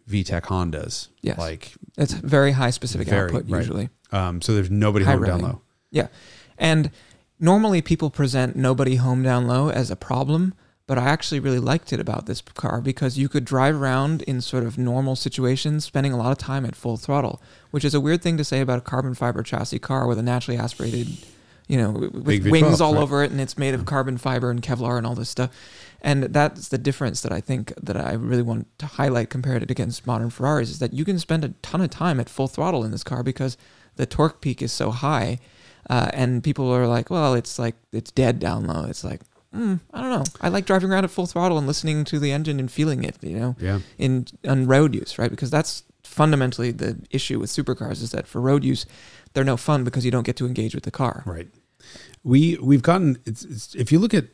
VTEC 0.08 0.42
Hondas, 0.44 1.08
Yes. 1.20 1.36
like 1.38 1.74
It's 1.98 2.14
very 2.14 2.52
high 2.52 2.70
specific 2.70 3.08
Very, 3.08 3.24
output 3.26 3.44
right. 3.50 3.58
usually. 3.58 3.90
um, 4.10 4.40
so. 4.40 4.54
There's 4.54 4.70
nobody 4.70 5.04
High 5.04 5.12
home 5.12 5.24
down 5.24 5.40
low. 5.40 5.60
Yeah. 5.90 6.06
And 6.56 6.90
normally 7.38 7.82
people 7.82 8.08
present 8.10 8.56
nobody 8.56 8.94
home 8.96 9.22
down 9.22 9.46
low 9.46 9.68
as 9.70 9.90
a 9.90 9.96
problem, 9.96 10.54
but 10.90 10.98
I 10.98 11.04
actually 11.04 11.38
really 11.38 11.60
liked 11.60 11.92
it 11.92 12.00
about 12.00 12.26
this 12.26 12.40
car 12.40 12.80
because 12.80 13.16
you 13.16 13.28
could 13.28 13.44
drive 13.44 13.80
around 13.80 14.22
in 14.22 14.40
sort 14.40 14.64
of 14.64 14.76
normal 14.76 15.14
situations, 15.14 15.84
spending 15.84 16.12
a 16.12 16.16
lot 16.16 16.32
of 16.32 16.38
time 16.38 16.64
at 16.66 16.74
full 16.74 16.96
throttle, 16.96 17.40
which 17.70 17.84
is 17.84 17.94
a 17.94 18.00
weird 18.00 18.22
thing 18.22 18.36
to 18.38 18.42
say 18.42 18.60
about 18.60 18.78
a 18.78 18.80
carbon 18.80 19.14
fiber 19.14 19.44
chassis 19.44 19.78
car 19.78 20.08
with 20.08 20.18
a 20.18 20.22
naturally 20.24 20.58
aspirated, 20.58 21.06
you 21.68 21.78
know, 21.78 21.92
with 21.92 22.24
Big 22.24 22.42
V12, 22.42 22.50
wings 22.50 22.80
all 22.80 22.94
right. 22.94 23.02
over 23.02 23.22
it 23.22 23.30
and 23.30 23.40
it's 23.40 23.56
made 23.56 23.72
of 23.72 23.86
carbon 23.86 24.18
fiber 24.18 24.50
and 24.50 24.62
Kevlar 24.62 24.98
and 24.98 25.06
all 25.06 25.14
this 25.14 25.30
stuff. 25.30 25.50
And 26.00 26.24
that's 26.24 26.66
the 26.66 26.78
difference 26.78 27.20
that 27.20 27.30
I 27.30 27.40
think 27.40 27.72
that 27.80 27.96
I 27.96 28.14
really 28.14 28.42
want 28.42 28.66
to 28.80 28.86
highlight 28.86 29.30
compared 29.30 29.62
it 29.62 29.70
against 29.70 30.08
modern 30.08 30.30
Ferraris 30.30 30.70
is 30.70 30.80
that 30.80 30.92
you 30.92 31.04
can 31.04 31.20
spend 31.20 31.44
a 31.44 31.50
ton 31.62 31.82
of 31.82 31.90
time 31.90 32.18
at 32.18 32.28
full 32.28 32.48
throttle 32.48 32.82
in 32.82 32.90
this 32.90 33.04
car 33.04 33.22
because 33.22 33.56
the 33.94 34.06
torque 34.06 34.40
peak 34.40 34.60
is 34.60 34.72
so 34.72 34.90
high 34.90 35.38
uh, 35.88 36.10
and 36.12 36.42
people 36.44 36.70
are 36.70 36.86
like, 36.86 37.10
well, 37.10 37.34
it's 37.34 37.58
like 37.58 37.76
it's 37.92 38.10
dead 38.10 38.38
down 38.38 38.64
low. 38.66 38.86
It's 38.86 39.04
like, 39.04 39.20
mm, 39.54 39.80
I 39.92 40.00
don't 40.00 40.10
know. 40.10 40.24
I 40.40 40.48
like 40.48 40.66
driving 40.66 40.90
around 40.90 41.04
at 41.04 41.10
full 41.10 41.26
throttle 41.26 41.58
and 41.58 41.66
listening 41.66 42.04
to 42.04 42.18
the 42.18 42.32
engine 42.32 42.60
and 42.60 42.70
feeling 42.70 43.04
it, 43.04 43.16
you 43.22 43.38
know, 43.38 43.56
Yeah. 43.60 43.80
in 43.98 44.26
on 44.46 44.66
road 44.66 44.94
use, 44.94 45.18
right? 45.18 45.30
Because 45.30 45.50
that's 45.50 45.84
fundamentally 46.04 46.70
the 46.70 46.98
issue 47.10 47.38
with 47.38 47.50
supercars 47.50 48.02
is 48.02 48.10
that 48.10 48.26
for 48.26 48.40
road 48.40 48.64
use, 48.64 48.86
they're 49.32 49.44
no 49.44 49.56
fun 49.56 49.84
because 49.84 50.04
you 50.04 50.10
don't 50.10 50.24
get 50.26 50.36
to 50.36 50.46
engage 50.46 50.74
with 50.74 50.84
the 50.84 50.90
car. 50.90 51.22
Right. 51.26 51.48
We 52.22 52.58
we've 52.60 52.82
gotten 52.82 53.18
it's, 53.26 53.44
it's 53.44 53.74
if 53.74 53.90
you 53.92 53.98
look 53.98 54.12
at 54.14 54.26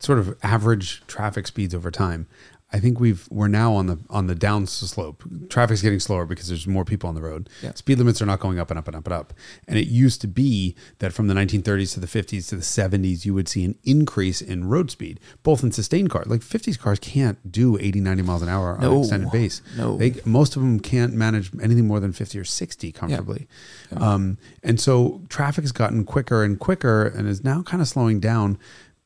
sort 0.00 0.18
of 0.18 0.36
average 0.42 1.02
traffic 1.06 1.46
speeds 1.46 1.74
over 1.74 1.90
time, 1.90 2.26
I 2.70 2.80
think 2.80 3.00
we've 3.00 3.26
we're 3.30 3.48
now 3.48 3.72
on 3.72 3.86
the 3.86 3.98
on 4.10 4.26
the 4.26 4.34
down 4.34 4.66
slope. 4.66 5.24
Traffic's 5.48 5.80
getting 5.80 6.00
slower 6.00 6.26
because 6.26 6.48
there's 6.48 6.66
more 6.66 6.84
people 6.84 7.08
on 7.08 7.14
the 7.14 7.22
road. 7.22 7.48
Yeah. 7.62 7.72
Speed 7.72 7.96
limits 7.96 8.20
are 8.20 8.26
not 8.26 8.40
going 8.40 8.58
up 8.58 8.70
and 8.70 8.78
up 8.78 8.86
and 8.86 8.94
up 8.94 9.06
and 9.06 9.14
up. 9.14 9.32
And 9.66 9.78
it 9.78 9.88
used 9.88 10.20
to 10.20 10.28
be 10.28 10.76
that 10.98 11.14
from 11.14 11.28
the 11.28 11.34
1930s 11.34 11.94
to 11.94 12.00
the 12.00 12.06
50s 12.06 12.48
to 12.50 12.56
the 12.56 12.62
70s, 12.62 13.24
you 13.24 13.32
would 13.32 13.48
see 13.48 13.64
an 13.64 13.78
increase 13.84 14.42
in 14.42 14.68
road 14.68 14.90
speed, 14.90 15.18
both 15.42 15.62
in 15.62 15.72
sustained 15.72 16.10
cars. 16.10 16.26
Like 16.26 16.42
50s 16.42 16.78
cars 16.78 16.98
can't 16.98 17.50
do 17.50 17.78
80, 17.78 18.00
90 18.00 18.22
miles 18.22 18.42
an 18.42 18.50
hour 18.50 18.76
on 18.76 18.84
an 18.84 18.98
extended 19.00 19.30
base. 19.32 19.62
No. 19.78 19.96
They, 19.96 20.16
most 20.26 20.54
of 20.54 20.60
them 20.60 20.78
can't 20.78 21.14
manage 21.14 21.50
anything 21.62 21.86
more 21.86 22.00
than 22.00 22.12
50 22.12 22.38
or 22.38 22.44
60 22.44 22.92
comfortably. 22.92 23.48
Yeah. 23.90 23.98
Um, 23.98 24.36
and 24.62 24.78
so 24.78 25.22
traffic 25.30 25.64
has 25.64 25.72
gotten 25.72 26.04
quicker 26.04 26.44
and 26.44 26.60
quicker 26.60 27.06
and 27.06 27.26
is 27.26 27.42
now 27.42 27.62
kind 27.62 27.80
of 27.80 27.88
slowing 27.88 28.20
down. 28.20 28.58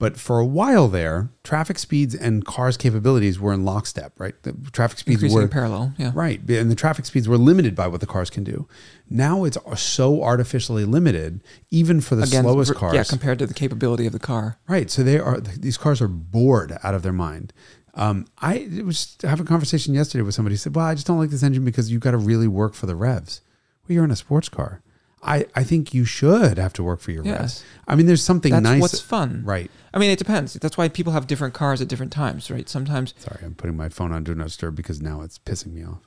But 0.03 0.19
for 0.19 0.41
a 0.41 0.45
while 0.45 0.88
there, 0.88 1.31
traffic 1.45 1.79
speeds 1.79 2.12
and 2.12 2.45
cars' 2.45 2.77
capabilities 2.77 3.38
were 3.38 3.53
in 3.53 3.65
lockstep, 3.65 4.12
right? 4.19 4.35
The 4.43 4.53
traffic 4.73 4.99
speeds 4.99 5.23
Increasing 5.23 5.37
were 5.37 5.43
in 5.43 5.49
parallel. 5.49 5.95
Yeah. 5.97 6.11
right, 6.12 6.41
and 6.41 6.69
the 6.69 6.75
traffic 6.75 7.07
speeds 7.07 7.29
were 7.29 7.38
limited 7.38 7.77
by 7.77 7.87
what 7.87 8.01
the 8.01 8.07
cars 8.09 8.29
can 8.29 8.43
do. 8.43 8.67
Now 9.09 9.45
it's 9.45 9.57
so 9.81 10.25
artificially 10.25 10.85
limited, 10.85 11.41
even 11.71 12.01
for 12.01 12.17
the 12.17 12.25
Again, 12.25 12.43
slowest 12.43 12.75
cars. 12.75 12.95
Yeah, 12.95 13.05
compared 13.05 13.38
to 13.38 13.47
the 13.47 13.55
capability 13.55 14.05
of 14.05 14.12
the 14.12 14.19
car. 14.19 14.59
Right. 14.67 14.91
So 14.91 15.05
they 15.05 15.21
are 15.21 15.38
these 15.38 15.79
cars 15.79 16.03
are 16.03 16.09
bored 16.09 16.77
out 16.83 16.95
of 16.97 17.05
their 17.05 17.12
mind. 17.12 17.53
Um, 17.95 18.27
I 18.38 18.69
was 18.85 19.17
having 19.23 19.47
a 19.47 19.49
conversation 19.49 19.95
yesterday 19.95 20.23
with 20.23 20.35
somebody 20.35 20.55
who 20.55 20.59
said, 20.59 20.75
"Well, 20.75 20.85
I 20.85 20.95
just 20.95 21.07
don't 21.07 21.19
like 21.19 21.31
this 21.31 21.45
engine 21.45 21.65
because 21.65 21.93
you've 21.93 22.03
got 22.03 22.11
to 22.11 22.19
really 22.19 22.49
work 22.49 22.75
for 22.75 22.87
the 22.87 22.97
revs." 22.97 23.41
Well, 23.87 23.95
you're 23.95 24.05
in 24.05 24.11
a 24.11 24.17
sports 24.17 24.49
car. 24.49 24.83
I, 25.22 25.46
I 25.54 25.62
think 25.62 25.94
you 25.94 26.04
should 26.04 26.58
have 26.58 26.72
to 26.74 26.82
work 26.82 26.98
for 27.00 27.12
your 27.12 27.22
revs. 27.22 27.62
I 27.87 27.94
mean, 27.94 28.06
there's 28.06 28.24
something 28.24 28.52
That's 28.52 28.62
nice. 28.64 28.80
what's 28.80 29.00
fun. 29.00 29.42
Right. 29.44 29.70
I 29.94 29.98
mean, 29.98 30.11
it 30.11 30.18
depends. 30.18 30.54
That's 30.54 30.76
why 30.76 30.88
people 30.88 31.12
have 31.12 31.26
different 31.28 31.54
cars 31.54 31.80
at 31.80 31.87
different 31.88 32.11
times, 32.12 32.50
right? 32.50 32.68
Sometimes 32.68 33.14
Sorry, 33.18 33.38
I'm 33.44 33.54
putting 33.54 33.76
my 33.76 33.88
phone 33.88 34.11
on 34.12 34.24
do 34.24 34.35
not 34.35 34.44
disturb 34.48 34.74
because 34.74 35.00
now 35.00 35.20
it's 35.20 35.38
pissing 35.38 35.72
me 35.74 35.85
off. 35.85 36.00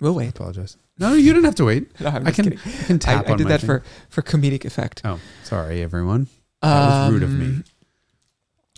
we'll 0.00 0.14
wait. 0.14 0.26
I 0.26 0.28
apologize. 0.28 0.76
No, 0.98 1.14
you 1.14 1.32
didn't 1.32 1.46
have 1.46 1.54
to 1.56 1.64
wait. 1.64 1.90
No, 2.00 2.10
I 2.10 2.30
can, 2.30 2.44
kidding. 2.44 2.58
I 2.64 2.82
can 2.84 2.98
tap 2.98 3.28
I 3.28 3.32
on 3.32 3.38
did 3.38 3.48
that 3.48 3.60
thing. 3.60 3.66
for 3.66 3.82
for 4.08 4.22
comedic 4.22 4.64
effect. 4.64 5.00
Oh, 5.04 5.18
sorry, 5.42 5.82
everyone. 5.82 6.28
That 6.60 7.06
was 7.06 7.12
rude 7.12 7.22
of 7.24 7.30
me. 7.30 7.46
Um, 7.46 7.64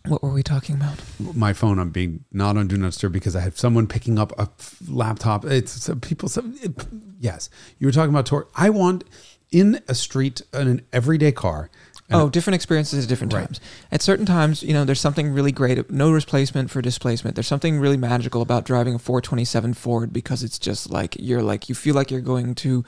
What 0.06 0.22
were 0.22 0.32
we 0.34 0.42
talking 0.42 0.74
about? 0.74 0.98
my 1.34 1.54
phone 1.54 1.78
I'm 1.78 1.88
being 1.88 2.24
not 2.30 2.58
on 2.58 2.68
do 2.68 2.76
not 2.76 2.88
disturb 2.88 3.14
because 3.14 3.34
I 3.34 3.40
have 3.40 3.58
someone 3.58 3.86
picking 3.86 4.18
up 4.18 4.32
a 4.38 4.42
f- 4.42 4.76
laptop. 4.86 5.46
It's 5.46 5.72
some 5.72 5.98
people. 6.00 6.28
Some, 6.28 6.58
it, 6.62 6.72
yes, 7.18 7.48
you 7.78 7.86
were 7.86 7.92
talking 7.92 8.10
about 8.10 8.26
tour. 8.26 8.46
I 8.54 8.68
want 8.68 9.04
in 9.50 9.80
a 9.88 9.94
street 9.94 10.42
in 10.52 10.68
an 10.68 10.82
everyday 10.92 11.32
car. 11.32 11.70
Oh, 12.10 12.28
different 12.28 12.54
experiences 12.54 13.04
at 13.04 13.08
different 13.08 13.32
Right. 13.32 13.46
times. 13.46 13.60
At 13.90 14.02
certain 14.02 14.26
times, 14.26 14.62
you 14.62 14.74
know, 14.74 14.84
there's 14.84 15.00
something 15.00 15.32
really 15.32 15.52
great. 15.52 15.90
No 15.90 16.12
replacement 16.12 16.70
for 16.70 16.82
displacement. 16.82 17.34
There's 17.34 17.46
something 17.46 17.78
really 17.78 17.96
magical 17.96 18.42
about 18.42 18.66
driving 18.66 18.94
a 18.94 18.98
427 18.98 19.72
Ford 19.72 20.12
because 20.12 20.42
it's 20.42 20.58
just 20.58 20.90
like 20.90 21.16
you're 21.18 21.42
like 21.42 21.70
you 21.70 21.74
feel 21.74 21.94
like 21.94 22.10
you're 22.10 22.20
going 22.20 22.54
to 22.56 22.84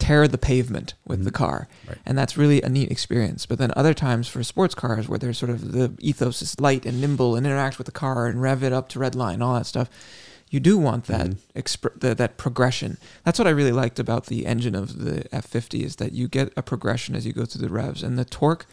tear 0.00 0.26
the 0.26 0.38
pavement 0.38 0.94
with 1.06 1.24
the 1.24 1.30
mm-hmm. 1.30 1.44
car, 1.44 1.68
Right. 1.86 1.98
and 2.04 2.18
that's 2.18 2.36
really 2.36 2.60
a 2.62 2.68
neat 2.68 2.90
experience. 2.90 3.46
But 3.46 3.58
then 3.58 3.70
other 3.76 3.94
times 3.94 4.26
for 4.26 4.42
sports 4.42 4.74
cars 4.74 5.08
where 5.08 5.18
there's 5.18 5.38
sort 5.38 5.50
of 5.50 5.72
the 5.72 5.92
ethos 6.00 6.42
is 6.42 6.58
light 6.58 6.84
and 6.84 7.00
nimble 7.00 7.36
and 7.36 7.46
interact 7.46 7.78
with 7.78 7.84
the 7.84 7.92
car 7.92 8.26
and 8.26 8.42
rev 8.42 8.64
it 8.64 8.72
up 8.72 8.88
to 8.90 8.98
red 8.98 9.14
line, 9.14 9.42
all 9.42 9.54
that 9.54 9.66
stuff. 9.66 9.88
You 10.50 10.58
do 10.58 10.76
want 10.78 11.04
that 11.04 11.28
mm-hmm. 11.28 11.58
exp- 11.58 12.00
the, 12.00 12.14
that 12.16 12.36
progression. 12.36 12.96
That's 13.24 13.38
what 13.38 13.46
I 13.46 13.52
really 13.52 13.70
liked 13.70 14.00
about 14.00 14.26
the 14.26 14.46
engine 14.46 14.74
of 14.74 14.98
the 14.98 15.22
F50 15.32 15.84
is 15.84 15.96
that 15.96 16.10
you 16.12 16.26
get 16.26 16.52
a 16.56 16.62
progression 16.62 17.14
as 17.14 17.24
you 17.24 17.32
go 17.32 17.44
through 17.44 17.62
the 17.62 17.72
revs, 17.72 18.02
and 18.02 18.18
the 18.18 18.24
torque 18.24 18.66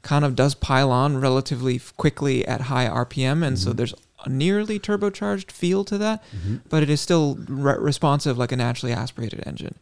kind 0.00 0.24
of 0.24 0.34
does 0.34 0.54
pile 0.54 0.90
on 0.90 1.20
relatively 1.20 1.80
quickly 1.98 2.46
at 2.46 2.62
high 2.62 2.86
RPM, 2.88 3.44
and 3.46 3.58
so 3.58 3.70
mm-hmm. 3.70 3.76
there's 3.76 3.94
a 4.24 4.28
nearly 4.28 4.78
turbocharged 4.78 5.50
feel 5.50 5.84
to 5.84 5.98
that, 5.98 6.24
but 6.68 6.82
it 6.82 6.88
is 6.88 7.00
still 7.00 7.36
re- 7.48 7.76
responsive 7.78 8.38
like 8.38 8.52
a 8.52 8.56
naturally 8.56 8.92
aspirated 8.92 9.42
engine. 9.46 9.74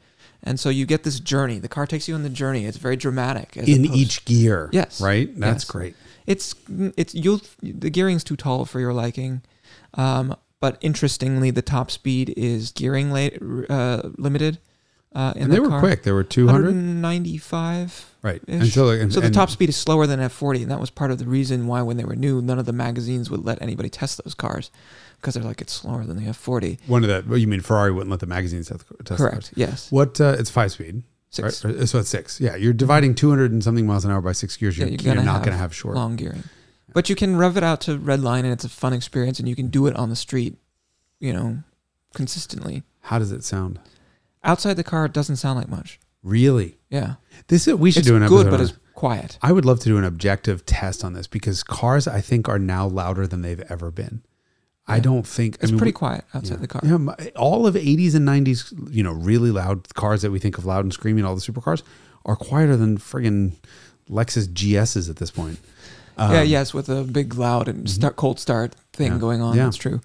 And 0.46 0.58
so 0.60 0.68
you 0.70 0.86
get 0.86 1.02
this 1.02 1.18
journey. 1.20 1.58
The 1.58 1.68
car 1.68 1.86
takes 1.86 2.06
you 2.08 2.14
on 2.14 2.22
the 2.22 2.30
journey. 2.30 2.64
It's 2.64 2.78
very 2.78 2.96
dramatic. 2.96 3.56
as 3.56 3.68
in 3.68 3.84
opposed- 3.84 3.98
each 4.00 4.24
gear. 4.24 4.70
Yes. 4.72 5.00
Right. 5.00 5.28
That's 5.38 5.64
Yes. 5.64 5.70
great. 5.70 5.94
it's 6.26 6.54
it's 6.96 7.14
you'll 7.14 7.40
the 7.62 7.90
gearing's 7.90 8.24
too 8.24 8.36
tall 8.36 8.64
for 8.64 8.80
your 8.80 8.94
liking. 8.94 9.42
Um, 9.94 10.34
but 10.60 10.78
interestingly, 10.80 11.50
the 11.50 11.62
top 11.62 11.90
speed 11.90 12.32
is 12.36 12.70
gearing 12.72 13.10
late, 13.12 13.38
uh, 13.68 14.02
limited. 14.16 14.58
Uh, 15.14 15.32
in 15.36 15.44
And 15.44 15.52
they 15.52 15.60
were 15.60 15.68
car. 15.68 15.80
quick. 15.80 16.02
They 16.02 16.12
were 16.12 16.24
200. 16.24 16.66
195 16.74 18.14
Right. 18.22 18.42
And 18.48 18.66
so, 18.66 18.90
and, 18.90 19.12
so 19.12 19.20
the 19.20 19.26
and- 19.26 19.34
top 19.34 19.50
speed 19.50 19.68
is 19.68 19.76
slower 19.76 20.06
than 20.06 20.20
F40, 20.20 20.62
and 20.62 20.70
that 20.70 20.80
was 20.80 20.90
part 20.90 21.10
of 21.10 21.18
the 21.18 21.24
reason 21.26 21.66
why 21.66 21.80
when 21.82 21.96
they 21.96 22.04
were 22.04 22.16
new, 22.16 22.42
none 22.42 22.58
of 22.58 22.66
the 22.66 22.72
magazines 22.72 23.30
would 23.30 23.44
let 23.44 23.60
anybody 23.62 23.88
test 23.88 24.20
those 24.24 24.34
cars 24.34 24.70
because 25.26 25.34
they're 25.34 25.42
like 25.42 25.60
it's 25.60 25.72
slower 25.72 26.04
than 26.04 26.16
the 26.16 26.30
F40. 26.30 26.78
One 26.86 27.02
of 27.02 27.08
the. 27.08 27.28
Well, 27.28 27.36
you 27.36 27.48
mean 27.48 27.60
Ferrari 27.60 27.90
wouldn't 27.90 28.12
let 28.12 28.20
the 28.20 28.26
magazines 28.26 28.68
test, 28.68 28.86
Correct. 29.18 29.34
cars. 29.34 29.50
Yes. 29.56 29.90
What? 29.90 30.20
Uh, 30.20 30.36
it's 30.38 30.50
five 30.50 30.70
speed. 30.70 31.02
Six. 31.30 31.64
Right? 31.64 31.88
So 31.88 31.98
it's 31.98 32.08
six. 32.08 32.40
Yeah. 32.40 32.54
You're 32.54 32.72
dividing 32.72 33.16
200 33.16 33.50
and 33.50 33.62
something 33.64 33.88
miles 33.88 34.04
an 34.04 34.12
hour 34.12 34.20
by 34.20 34.30
six 34.30 34.56
gears. 34.56 34.78
You're, 34.78 34.86
Yeah, 34.86 34.98
you're 35.02 35.14
you're, 35.16 35.24
not 35.24 35.40
going 35.40 35.50
to 35.50 35.58
have 35.58 35.74
short. 35.74 35.96
Long 35.96 36.14
gearing, 36.14 36.44
but 36.92 37.10
you 37.10 37.16
can 37.16 37.36
rev 37.36 37.56
it 37.56 37.64
out 37.64 37.80
to 37.82 37.98
red 37.98 38.20
line, 38.20 38.44
and 38.44 38.52
it's 38.52 38.64
a 38.64 38.68
fun 38.68 38.92
experience, 38.92 39.40
and 39.40 39.48
you 39.48 39.56
can 39.56 39.66
do 39.66 39.88
it 39.88 39.96
on 39.96 40.10
the 40.10 40.16
street, 40.16 40.56
you 41.18 41.32
know, 41.32 41.58
consistently. 42.14 42.84
How 43.00 43.18
does 43.18 43.32
it 43.32 43.42
sound? 43.42 43.80
Outside 44.44 44.74
the 44.74 44.84
car, 44.84 45.06
it 45.06 45.12
doesn't 45.12 45.36
sound 45.36 45.58
like 45.58 45.68
much. 45.68 45.98
Really? 46.22 46.78
Yeah, 46.88 47.14
This 47.48 47.66
is. 47.66 47.74
We 47.74 47.90
should 47.90 48.00
it's 48.00 48.08
do 48.08 48.14
an 48.16 48.22
episode. 48.22 48.44
good, 48.44 48.50
but 48.52 48.60
it's 48.60 48.74
quiet. 48.94 49.38
I 49.42 49.50
would 49.50 49.64
love 49.64 49.80
to 49.80 49.88
do 49.88 49.98
an 49.98 50.04
objective 50.04 50.64
test 50.66 51.02
on 51.02 51.14
this 51.14 51.26
because 51.26 51.64
cars, 51.64 52.06
I 52.06 52.20
think, 52.20 52.48
are 52.48 52.58
now 52.60 52.86
louder 52.86 53.26
than 53.26 53.42
they've 53.42 53.62
ever 53.68 53.90
been. 53.90 54.22
I 54.88 55.00
don't 55.00 55.26
think 55.26 55.56
It's 55.56 55.64
I 55.64 55.66
mean, 55.72 55.78
pretty 55.78 55.88
we- 55.90 55.94
quiet 55.94 56.24
outside 56.32 56.54
yeah. 56.54 56.60
the 56.60 56.66
car. 56.68 56.80
Yeah, 56.84 56.96
my- 56.98 57.32
all 57.34 57.66
of 57.66 57.74
80s 57.74 58.14
and 58.14 58.24
90s, 58.26 58.72
you 58.90 59.02
know, 59.02 59.12
really 59.12 59.50
loud 59.50 59.92
cars 59.94 60.22
that 60.22 60.30
we 60.30 60.38
think 60.38 60.58
of 60.58 60.64
loud 60.64 60.84
and 60.84 60.92
screaming, 60.92 61.24
all 61.24 61.34
the 61.34 61.40
supercars, 61.40 61.82
are 62.24 62.36
quieter 62.36 62.76
than 62.76 62.96
friggin' 62.98 63.52
Lexus 64.08 64.46
GSs 64.46 65.10
at 65.10 65.16
this 65.16 65.30
point. 65.32 65.58
yeah, 66.16 66.40
Um, 66.40 66.46
yes, 66.46 66.72
with 66.72 66.88
a 66.88 67.02
big 67.02 67.34
loud 67.34 67.66
and 67.68 67.90
start, 67.90 68.14
cold 68.16 68.38
start 68.38 68.76
thing 68.92 69.12
Yeah. 69.12 69.18
going 69.18 69.40
on. 69.42 69.56
Yeah. 69.56 69.64
That's 69.64 69.76
true. 69.76 70.00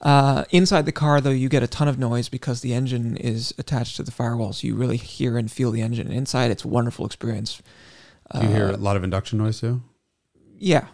Uh, 0.00 0.44
inside 0.50 0.84
the 0.86 0.92
car, 0.92 1.20
though, 1.20 1.30
you 1.30 1.48
get 1.48 1.62
a 1.62 1.66
ton 1.66 1.88
of 1.88 1.98
noise 1.98 2.28
because 2.28 2.60
the 2.62 2.74
engine 2.74 3.16
is 3.16 3.54
attached 3.58 3.96
to 3.96 4.02
the 4.02 4.10
firewall, 4.10 4.52
so 4.52 4.66
you 4.66 4.74
really 4.74 4.96
hear 4.98 5.38
and 5.38 5.50
feel 5.50 5.70
the 5.70 5.80
engine. 5.82 6.10
Inside, 6.10 6.50
it's 6.50 6.64
a 6.64 6.68
wonderful 6.68 7.06
experience. 7.06 7.60
Do 8.34 8.46
you 8.46 8.52
hear 8.52 8.68
Uh, 8.68 8.76
a 8.76 8.78
lot 8.78 8.96
of 8.96 9.04
induction 9.04 9.38
noise 9.38 9.60
too? 9.60 9.82
Yeah. 10.58 10.86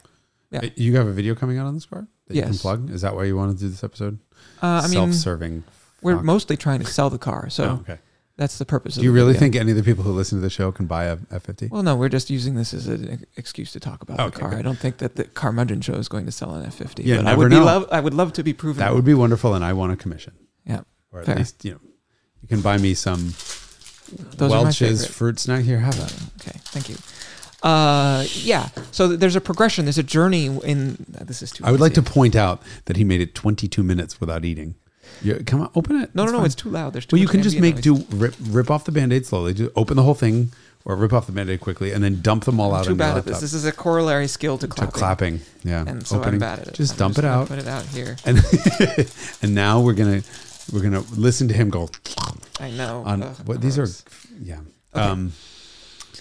Yeah. 0.50 0.60
Uh, 0.64 0.68
You 0.76 0.96
have 0.96 1.06
a 1.06 1.12
video 1.12 1.34
coming 1.36 1.58
out 1.58 1.66
on 1.66 1.74
this 1.74 1.86
car 1.86 2.06
that 2.30 2.36
you 2.36 2.42
can 2.42 2.52
Yes. 2.52 2.62
plug? 2.62 2.90
Is 2.90 3.02
that 3.02 3.14
why 3.14 3.24
you 3.24 3.36
wanted 3.36 3.58
to 3.58 3.64
do 3.64 3.68
this 3.68 3.84
episode? 3.84 4.18
Uh, 4.62 4.66
I 4.66 4.88
mean, 4.88 5.12
Self-serving. 5.12 5.64
we're 6.02 6.22
mostly 6.22 6.56
trying 6.56 6.80
to 6.80 6.86
sell 6.86 7.10
the 7.10 7.18
car, 7.18 7.50
so 7.50 7.64
Oh, 7.64 7.68
okay. 7.82 7.98
That's 8.36 8.56
the 8.56 8.64
purpose. 8.64 8.96
Of 8.96 9.00
it. 9.00 9.02
Do 9.02 9.04
you 9.04 9.12
really 9.12 9.34
video. 9.34 9.40
think 9.40 9.56
any 9.56 9.70
of 9.72 9.76
the 9.76 9.82
people 9.82 10.02
who 10.02 10.12
listen 10.12 10.38
to 10.38 10.42
the 10.42 10.48
show 10.48 10.72
can 10.72 10.86
buy 10.86 11.04
a 11.04 11.18
F 11.30 11.42
fifty? 11.42 11.66
Well, 11.66 11.82
no, 11.82 11.94
we're 11.94 12.08
just 12.08 12.30
using 12.30 12.54
this 12.54 12.72
as 12.72 12.86
an 12.86 13.26
excuse 13.36 13.70
to 13.72 13.80
talk 13.80 14.00
about 14.00 14.18
Okay, 14.18 14.30
the 14.30 14.40
car. 14.40 14.50
good. 14.50 14.58
I 14.60 14.62
don't 14.62 14.78
think 14.78 14.96
that 14.98 15.16
the 15.16 15.24
Carmudgeon 15.24 15.82
show 15.82 15.92
is 15.94 16.08
going 16.08 16.24
to 16.24 16.32
sell 16.32 16.54
an 16.54 16.64
F 16.64 16.74
fifty. 16.76 17.02
Yeah, 17.02 17.16
but 17.18 17.26
I 17.26 17.34
would 17.34 17.50
know. 17.50 17.60
be 17.60 17.64
love. 17.66 17.86
I 17.92 18.00
would 18.00 18.14
love 18.14 18.32
to 18.34 18.42
be 18.42 18.54
proven. 18.54 18.78
That 18.78 18.94
would 18.94 19.04
be 19.04 19.12
wonderful, 19.12 19.52
and 19.54 19.62
I 19.62 19.74
want 19.74 19.92
a 19.92 19.96
commission. 19.96 20.32
Yeah, 20.64 20.82
or 21.12 21.20
at 21.20 21.26
fair. 21.26 21.36
least 21.36 21.62
you 21.66 21.72
know, 21.72 21.80
you 22.40 22.48
can 22.48 22.62
buy 22.62 22.78
me 22.78 22.94
some 22.94 23.34
Those 24.38 24.50
Welch's 24.50 25.06
fruit 25.06 25.38
snack. 25.38 25.62
Here, 25.64 25.78
have 25.80 25.98
that. 25.98 26.14
Okay, 26.40 26.58
thank 26.66 26.88
you. 26.88 26.96
Uh, 27.62 28.24
yeah. 28.32 28.68
So 28.90 29.08
there's 29.08 29.36
a 29.36 29.40
progression. 29.40 29.84
There's 29.84 29.98
a 29.98 30.02
journey 30.02 30.46
in. 30.46 31.04
This 31.08 31.42
is 31.42 31.50
too. 31.52 31.64
I 31.64 31.70
would 31.70 31.80
like 31.80 31.94
to 31.94 32.02
point 32.02 32.34
out 32.36 32.62
that 32.86 32.96
he 32.96 33.04
made 33.04 33.20
it 33.20 33.34
22 33.34 33.82
minutes 33.82 34.20
without 34.20 34.44
eating. 34.44 34.74
Yeah, 35.22 35.38
come 35.44 35.60
on, 35.62 35.70
open 35.74 36.00
it. 36.00 36.14
No, 36.14 36.24
no, 36.24 36.32
no. 36.32 36.38
fine. 36.38 36.46
It's 36.46 36.54
too 36.54 36.70
loud. 36.70 36.92
There's 36.94 37.04
too 37.04 37.16
well, 37.16 37.20
you 37.20 37.28
can 37.28 37.42
just 37.42 37.58
make 37.60 37.76
ambient 37.84 38.08
do 38.10 38.16
rip, 38.16 38.34
rip 38.40 38.70
off 38.70 38.84
the 38.84 38.92
band-aid 38.92 39.26
slowly. 39.26 39.52
Do 39.52 39.70
open 39.76 39.96
the 39.96 40.02
whole 40.02 40.14
thing, 40.14 40.52
or 40.86 40.94
rip 40.96 41.12
off 41.12 41.26
the 41.26 41.32
band-aid 41.32 41.60
quickly, 41.60 41.92
and 41.92 42.02
then 42.02 42.22
dump 42.22 42.44
them 42.44 42.58
all 42.60 42.72
out. 42.72 42.78
noise. 42.78 42.86
Too 42.86 42.94
bad 42.94 43.18
at 43.18 43.24
this. 43.26 43.40
This 43.40 43.52
is 43.52 43.66
a 43.66 43.72
corollary 43.72 44.28
skill 44.28 44.56
to 44.58 44.68
clapping. 44.68 44.92
to 44.92 44.98
clapping. 44.98 45.40
Yeah, 45.64 45.84
And 45.86 46.06
so 46.06 46.16
Opening. 46.18 46.34
I'm 46.34 46.40
bad 46.40 46.60
at 46.60 46.68
it. 46.68 46.74
Just 46.74 46.92
I'm 46.92 46.98
dump 46.98 47.18
it 47.18 47.24
out, 47.24 47.48
Put 47.48 47.58
it 47.58 47.66
out 47.66 47.84
here. 47.86 48.16
and 48.24 48.38
and 49.42 49.54
now 49.54 49.80
we're 49.80 49.92
gonna 49.94 50.22
we're 50.72 50.82
gonna 50.82 51.02
listen 51.16 51.48
to 51.48 51.54
him 51.54 51.68
go 51.70 51.90
I 52.60 52.70
know. 52.70 53.02
on 53.04 53.22
Ugh, 53.24 53.36
what 53.44 53.60
these 53.60 53.78
are. 53.78 53.88
Yeah. 54.40 54.60
Okay. 54.94 55.04
Um, 55.04 55.32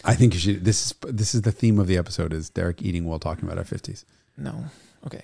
I 0.04 0.16
think 0.16 0.34
you 0.34 0.40
should. 0.40 0.66
This 0.66 0.88
is 0.88 0.96
this 1.14 1.36
is 1.36 1.42
the 1.44 1.52
theme 1.52 1.80
of 1.80 1.88
the 1.88 1.98
episode: 1.98 2.34
is 2.34 2.50
Derek 2.50 2.82
eating 2.82 3.06
while 3.06 3.20
talking 3.20 3.46
about 3.46 3.58
our 3.58 3.64
fifties. 3.64 4.06
No. 4.38 4.66
Okay. 5.06 5.24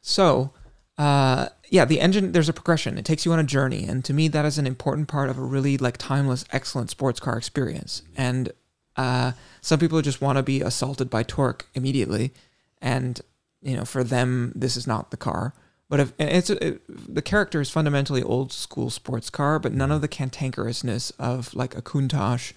So, 0.00 0.52
uh, 0.98 1.48
yeah, 1.70 1.84
the 1.84 2.00
engine. 2.00 2.32
There's 2.32 2.48
a 2.48 2.52
progression. 2.52 2.98
It 2.98 3.04
takes 3.04 3.24
you 3.24 3.32
on 3.32 3.38
a 3.38 3.44
journey, 3.44 3.84
and 3.84 4.04
to 4.04 4.12
me, 4.12 4.28
that 4.28 4.44
is 4.44 4.58
an 4.58 4.66
important 4.66 5.08
part 5.08 5.30
of 5.30 5.38
a 5.38 5.42
really 5.42 5.78
like 5.78 5.96
timeless, 5.98 6.44
excellent 6.52 6.90
sports 6.90 7.20
car 7.20 7.36
experience. 7.36 8.02
And 8.16 8.52
uh, 8.96 9.32
some 9.60 9.78
people 9.78 10.00
just 10.02 10.20
want 10.20 10.36
to 10.36 10.42
be 10.42 10.60
assaulted 10.60 11.10
by 11.10 11.22
torque 11.22 11.66
immediately, 11.74 12.32
and 12.80 13.20
you 13.62 13.76
know, 13.76 13.84
for 13.84 14.04
them, 14.04 14.52
this 14.54 14.76
is 14.76 14.86
not 14.86 15.10
the 15.10 15.16
car. 15.16 15.54
But 15.88 16.00
if 16.00 16.12
it's 16.18 16.50
it, 16.50 16.82
the 16.88 17.22
character 17.22 17.60
is 17.60 17.70
fundamentally 17.70 18.22
old 18.22 18.52
school 18.52 18.90
sports 18.90 19.30
car, 19.30 19.58
but 19.58 19.72
none 19.72 19.90
of 19.90 20.00
the 20.00 20.08
cantankerousness 20.08 21.12
of 21.18 21.54
like 21.54 21.76
a 21.76 21.82
Countach 21.82 22.52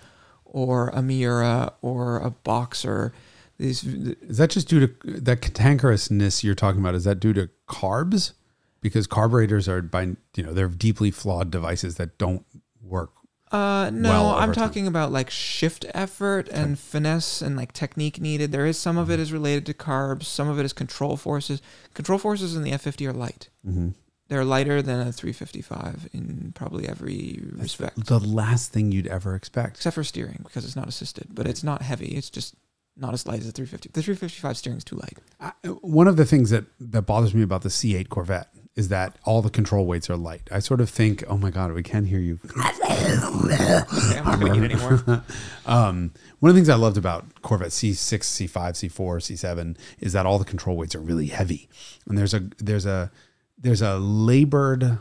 or 0.51 0.89
a 0.89 1.01
Miura 1.01 1.73
or 1.81 2.17
a 2.19 2.29
Boxer. 2.31 3.13
These 3.57 3.83
Is 3.85 4.37
that 4.37 4.49
just 4.51 4.67
due 4.67 4.87
to 4.87 5.19
that 5.21 5.41
cantankerousness 5.41 6.43
you're 6.43 6.55
talking 6.55 6.79
about? 6.81 6.95
Is 6.95 7.03
that 7.05 7.19
due 7.19 7.33
to 7.33 7.49
carbs? 7.67 8.33
Because 8.81 9.07
carburetors 9.07 9.67
are 9.67 9.81
by 9.81 10.15
you 10.35 10.43
know 10.43 10.53
they're 10.53 10.67
deeply 10.67 11.09
flawed 11.11 11.49
devices 11.51 11.95
that 11.95 12.17
don't 12.17 12.45
work. 12.81 13.09
Uh, 13.51 13.89
no, 13.93 14.09
well 14.09 14.29
I'm 14.35 14.49
over 14.49 14.53
time. 14.53 14.67
talking 14.67 14.87
about 14.87 15.11
like 15.11 15.29
shift 15.29 15.85
effort 15.93 16.49
and 16.49 16.77
finesse 16.77 17.41
and 17.41 17.55
like 17.55 17.71
technique 17.73 18.19
needed. 18.21 18.51
There 18.51 18.65
is 18.65 18.77
some 18.77 18.97
of 18.97 19.05
Mm-hmm. 19.05 19.13
it 19.13 19.19
is 19.21 19.31
related 19.33 19.65
to 19.67 19.73
carbs, 19.73 20.23
some 20.25 20.49
of 20.49 20.59
it 20.59 20.65
is 20.65 20.73
control 20.73 21.15
forces. 21.17 21.61
Control 21.93 22.19
forces 22.19 22.55
in 22.55 22.61
the 22.63 22.71
F50 22.71 23.07
are 23.07 23.13
light. 23.13 23.49
Mm-hmm. 23.65 23.89
They're 24.29 24.43
lighter 24.45 24.81
than 24.81 24.99
a 25.07 25.11
355 25.11 26.09
in 26.13 26.51
probably 26.53 26.87
every 26.87 27.39
respect, 27.53 28.05
The 28.07 28.19
last 28.19 28.71
thing 28.73 28.91
you'd 28.91 29.07
ever 29.07 29.35
expect. 29.35 29.77
except 29.77 29.95
for 29.95 30.03
steering 30.03 30.41
because 30.43 30.65
it's 30.65 30.75
not 30.75 30.87
assisted. 30.87 31.27
But 31.33 31.47
it's 31.47 31.63
not 31.63 31.81
heavy. 31.81 32.07
It's 32.07 32.29
just 32.29 32.55
not 32.97 33.13
as 33.13 33.25
light 33.27 33.39
as 33.39 33.47
a 33.47 33.51
350. 33.51 33.89
The 33.93 34.01
355 34.01 34.57
steering 34.57 34.77
is 34.77 34.83
too 34.83 34.95
light. 34.97 35.17
I, 35.39 35.51
one 35.81 36.07
of 36.07 36.17
the 36.17 36.25
things 36.25 36.49
that 36.49 36.65
that 36.79 37.03
bothers 37.03 37.33
me 37.33 37.41
about 37.43 37.61
the 37.61 37.69
C8 37.69 38.09
Corvette 38.09 38.49
is 38.75 38.89
that 38.89 39.15
all 39.23 39.41
the 39.41 39.49
control 39.49 39.85
weights 39.87 40.09
are 40.09 40.17
light. 40.17 40.47
I 40.51 40.59
sort 40.59 40.81
of 40.81 40.89
think, 40.89 41.23
oh 41.27 41.37
my 41.37 41.49
god, 41.49 41.71
we 41.73 41.81
can't 41.83 42.07
hear 42.07 42.19
you. 42.19 42.39
Okay, 42.97 44.19
I'm 44.19 44.25
not 44.25 44.39
gonna 44.39 44.55
eat 44.55 44.71
anymore. 44.71 45.23
Um, 45.65 46.11
one 46.39 46.49
of 46.49 46.55
the 46.55 46.59
things 46.59 46.69
I 46.69 46.75
loved 46.75 46.97
about 46.97 47.41
Corvette 47.41 47.69
C6, 47.71 48.19
C5, 48.49 48.51
C4, 48.51 48.91
C7 49.19 49.77
is 49.99 50.13
that 50.13 50.25
all 50.25 50.39
the 50.39 50.45
control 50.45 50.77
weights 50.77 50.95
are 50.95 50.99
really 50.99 51.27
heavy, 51.27 51.67
and 52.07 52.17
there's 52.17 52.33
a 52.33 52.39
there's 52.57 52.85
a 52.85 53.11
there's 53.57 53.81
a 53.81 53.97
labored 53.97 54.99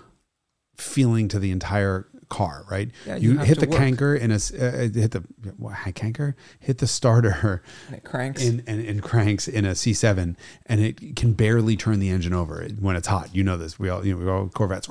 feeling 0.76 1.28
to 1.28 1.38
the 1.38 1.50
entire 1.50 2.06
car, 2.28 2.64
right? 2.70 2.90
Yeah, 3.06 3.16
you 3.16 3.32
you 3.32 3.38
hit 3.38 3.60
the 3.60 3.68
work. 3.68 3.78
canker 3.78 4.14
in 4.14 4.30
a 4.32 4.34
s- 4.34 4.52
uh, 4.52 4.88
hit 4.92 5.12
the 5.12 5.20
what, 5.56 5.76
canker 5.94 6.34
hit 6.58 6.78
the 6.78 6.86
starter 6.86 7.62
And 7.86 7.96
it 7.96 8.04
cranks. 8.04 8.42
in 8.42 8.62
and, 8.66 8.84
and 8.84 9.02
cranks 9.02 9.46
in 9.46 9.64
a 9.64 9.70
C7, 9.72 10.34
and 10.66 10.80
it 10.80 11.14
can 11.16 11.34
barely 11.34 11.76
turn 11.76 12.00
the 12.00 12.08
engine 12.10 12.32
over 12.34 12.66
when 12.80 12.96
it's 12.96 13.06
hot. 13.06 13.34
You 13.34 13.44
know 13.44 13.56
this. 13.56 13.78
We 13.78 13.88
all 13.88 14.04
you 14.04 14.14
know 14.18 14.24
we 14.24 14.30
all 14.30 14.48
Corvettes, 14.48 14.88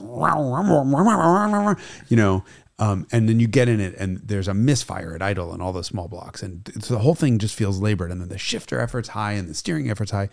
you 2.08 2.18
know. 2.18 2.44
Um, 2.78 3.08
and 3.14 3.30
then 3.30 3.40
you 3.40 3.48
get 3.48 3.70
in 3.70 3.80
it, 3.80 3.96
and 3.98 4.18
there's 4.18 4.50
a 4.50 4.54
misfire 4.54 5.16
at 5.16 5.22
idle 5.22 5.54
and 5.54 5.62
all 5.62 5.72
those 5.72 5.88
small 5.88 6.10
blocks, 6.10 6.44
and 6.44 6.70
so 6.82 6.94
the 6.96 7.00
whole 7.00 7.16
thing 7.16 7.38
just 7.40 7.56
feels 7.56 7.80
labored. 7.80 8.12
And 8.12 8.20
then 8.20 8.28
the 8.28 8.38
shifter 8.38 8.82
effort's 8.82 9.10
high, 9.10 9.32
and 9.34 9.48
the 9.48 9.54
steering 9.54 9.90
effort's 9.90 10.12
high. 10.12 10.28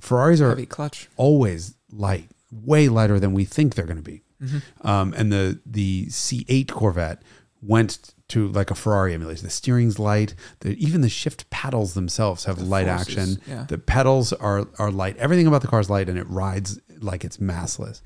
Ferraris 0.00 0.40
are 0.40 0.50
heavy 0.50 0.66
clutch. 0.66 1.08
always 1.16 1.74
light, 1.90 2.28
way 2.50 2.88
lighter 2.88 3.18
than 3.20 3.32
we 3.32 3.44
think 3.44 3.74
they're 3.74 3.86
going 3.86 3.96
to 3.96 4.02
be. 4.02 4.22
Mm-hmm. 4.42 4.86
Um, 4.86 5.14
and 5.16 5.32
the 5.32 5.60
the 5.66 6.06
C8 6.06 6.68
Corvette 6.70 7.22
went 7.62 8.14
to 8.28 8.48
like 8.48 8.70
a 8.70 8.74
Ferrari 8.74 9.12
emulation. 9.12 9.44
The 9.44 9.50
steering's 9.50 9.98
light. 9.98 10.34
The, 10.60 10.70
even 10.82 11.00
the 11.02 11.08
shift 11.10 11.50
paddles 11.50 11.92
themselves 11.94 12.44
have 12.46 12.56
The 12.58 12.64
light 12.64 12.86
forces, 12.86 13.08
action. 13.36 13.42
yeah. 13.46 13.64
The 13.68 13.76
pedals 13.78 14.32
are 14.32 14.66
are 14.78 14.90
light. 14.90 15.16
Everything 15.18 15.46
about 15.46 15.60
the 15.62 15.68
car 15.68 15.80
is 15.80 15.90
light, 15.90 16.08
and 16.08 16.18
it 16.18 16.28
rides 16.28 16.80
like 17.00 17.24
it's 17.24 17.36
massless. 17.36 18.00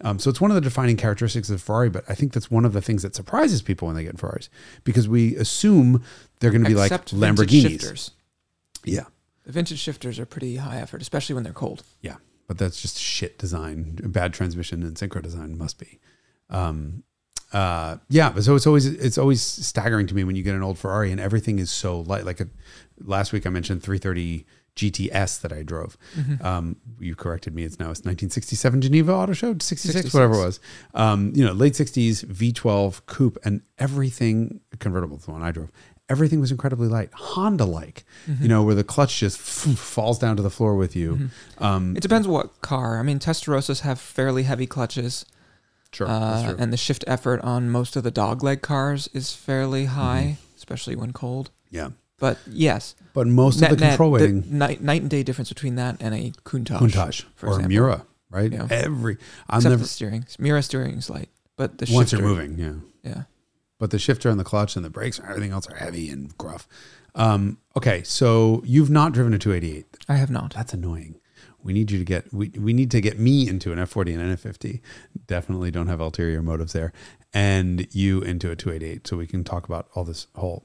Um, 0.00 0.18
so 0.20 0.30
it's 0.30 0.40
one 0.40 0.50
of 0.50 0.54
the 0.54 0.60
defining 0.60 0.96
characteristics 0.96 1.48
of 1.50 1.60
Ferrari. 1.62 1.88
But 1.90 2.04
I 2.08 2.14
think 2.14 2.32
that's 2.34 2.50
one 2.50 2.64
of 2.64 2.72
the 2.72 2.82
things 2.82 3.02
that 3.02 3.14
surprises 3.16 3.62
people 3.62 3.86
when 3.86 3.96
they 3.96 4.04
get 4.04 4.18
Ferraris 4.18 4.48
because 4.84 5.08
we 5.08 5.34
assume 5.36 6.02
they're 6.40 6.50
going 6.52 6.62
to 6.64 6.68
be 6.68 6.74
like 6.76 6.92
Except 6.92 7.10
vintage 7.10 7.48
Lamborghinis. 7.50 7.62
shifters. 7.70 8.10
Yeah, 8.84 9.04
The 9.44 9.52
vintage 9.52 9.78
shifters 9.80 10.18
are 10.20 10.26
pretty 10.26 10.56
high 10.56 10.76
effort, 10.78 11.02
especially 11.02 11.34
when 11.34 11.44
they're 11.44 11.52
cold. 11.52 11.82
Yeah, 12.00 12.16
but 12.48 12.58
that's 12.58 12.80
just 12.82 12.98
shit 12.98 13.38
design. 13.38 13.98
Bad 14.02 14.34
transmission 14.34 14.82
and 14.82 14.96
synchro 14.96 15.22
design 15.22 15.56
must 15.56 15.78
be. 15.78 16.00
Um, 16.50 17.04
uh, 17.52 17.98
yeah, 18.08 18.30
but 18.30 18.42
so 18.42 18.56
it's 18.56 18.66
always 18.66 18.86
it's 18.86 19.18
always 19.18 19.40
staggering 19.40 20.06
to 20.08 20.14
me 20.14 20.24
when 20.24 20.34
you 20.34 20.42
get 20.42 20.54
an 20.54 20.62
old 20.62 20.78
Ferrari 20.78 21.12
and 21.12 21.20
everything 21.20 21.58
is 21.58 21.70
so 21.70 22.00
light. 22.00 22.24
Like 22.24 22.40
a, 22.40 22.48
last 23.04 23.32
week 23.32 23.46
I 23.46 23.50
mentioned 23.50 23.82
330 23.82 24.44
GTS 24.76 25.40
that 25.42 25.52
I 25.52 25.62
drove. 25.62 25.96
Um, 26.42 26.76
you 27.00 27.14
corrected 27.14 27.54
me. 27.54 27.64
It's 27.64 27.78
now 27.78 27.90
it's 27.90 28.00
1967 28.00 28.80
Geneva 28.80 29.12
Auto 29.12 29.32
Show, 29.32 29.52
66, 29.52 29.82
66. 29.82 30.14
whatever 30.14 30.34
it 30.34 30.44
was. 30.44 30.60
Um, 30.94 31.32
you 31.34 31.44
know, 31.44 31.52
late 31.52 31.72
60s 31.72 32.24
V12 32.26 33.06
coupe 33.06 33.38
and 33.44 33.62
everything 33.78 34.60
convertible. 34.78 35.16
The 35.16 35.30
one 35.30 35.42
I 35.42 35.50
drove. 35.50 35.70
Everything 36.10 36.40
was 36.40 36.50
incredibly 36.50 36.88
light, 36.88 37.10
Honda 37.12 37.64
like, 37.66 38.04
Mm-hmm. 38.26 38.42
you 38.42 38.48
know, 38.48 38.62
where 38.64 38.74
the 38.74 38.84
clutch 38.84 39.18
just 39.20 39.38
falls 39.78 40.18
down 40.18 40.36
to 40.36 40.42
the 40.42 40.50
floor 40.50 40.74
with 40.76 40.94
you. 40.96 41.30
Um, 41.58 41.96
It 41.96 42.00
depends 42.02 42.26
what 42.28 42.60
car. 42.62 42.98
I 42.98 43.02
mean, 43.02 43.18
Testarossas 43.18 43.80
have 43.80 43.98
fairly 44.00 44.42
heavy 44.44 44.66
clutches, 44.66 45.24
Sure, 45.92 46.06
uh, 46.06 46.54
and 46.58 46.72
the 46.72 46.76
shift 46.76 47.02
effort 47.06 47.40
on 47.42 47.70
most 47.70 47.96
of 47.96 48.02
the 48.04 48.12
dogleg 48.12 48.60
cars 48.62 49.08
is 49.14 49.32
fairly 49.34 49.86
high, 49.86 50.36
Mm-hmm. 50.38 50.56
especially 50.56 50.96
when 50.96 51.12
cold. 51.12 51.50
yeah, 51.70 51.90
But 52.18 52.38
yes, 52.46 52.94
but 53.14 53.26
most 53.26 53.60
net- 53.60 53.72
of 53.72 53.78
the 53.78 53.84
net, 53.84 53.90
control 53.92 54.10
the 54.12 54.18
weighting, 54.24 54.44
night, 54.58 54.80
night 54.82 55.00
and 55.02 55.10
day 55.10 55.22
difference 55.22 55.48
between 55.50 55.76
that 55.76 55.96
and 56.00 56.14
a 56.14 56.32
Countach, 56.44 56.78
Countach 56.80 57.24
for 57.36 57.46
or 57.46 57.50
example. 57.50 57.68
Miura, 57.68 58.06
right? 58.30 58.52
Yeah. 58.52 58.66
Every 58.70 59.16
I'm 59.48 59.58
except 59.58 59.70
never 59.70 59.82
the 59.82 59.88
steering. 59.88 60.26
Miura 60.38 60.62
steering 60.62 60.96
is 60.96 61.08
light, 61.08 61.28
but 61.56 61.78
the 61.78 61.86
once 61.92 62.10
shifter, 62.10 62.24
you're 62.26 62.34
moving, 62.34 62.58
yeah. 62.58 62.74
yeah. 63.10 63.22
But 63.78 63.90
the 63.90 63.98
shifter 63.98 64.28
and 64.28 64.40
the 64.40 64.44
clutch 64.44 64.74
and 64.76 64.84
the 64.84 64.90
brakes 64.90 65.18
and 65.18 65.28
everything 65.28 65.52
else 65.52 65.68
are 65.68 65.76
heavy 65.76 66.10
and 66.10 66.36
gruff. 66.36 66.66
Um, 67.14 67.58
okay, 67.76 68.02
so 68.02 68.62
you've 68.64 68.90
not 68.90 69.12
driven 69.12 69.32
a 69.34 69.38
288. 69.38 69.86
I 70.08 70.16
have 70.16 70.30
not. 70.30 70.54
That's 70.54 70.74
annoying. 70.74 71.20
We 71.62 71.72
need 71.72 71.90
you 71.90 71.98
to 71.98 72.04
get 72.04 72.32
we, 72.32 72.48
we 72.50 72.72
need 72.72 72.90
to 72.92 73.00
get 73.00 73.18
me 73.18 73.48
into 73.48 73.72
an 73.72 73.78
F40 73.78 74.14
and 74.14 74.22
an 74.22 74.36
F50. 74.36 74.80
Definitely 75.26 75.70
don't 75.70 75.88
have 75.88 76.00
ulterior 76.00 76.42
motives 76.42 76.72
there. 76.72 76.92
And 77.34 77.86
you 77.94 78.20
into 78.22 78.50
a 78.50 78.56
288 78.56 79.06
so 79.06 79.16
we 79.16 79.26
can 79.26 79.44
talk 79.44 79.66
about 79.66 79.88
all 79.94 80.04
this 80.04 80.28
whole 80.34 80.64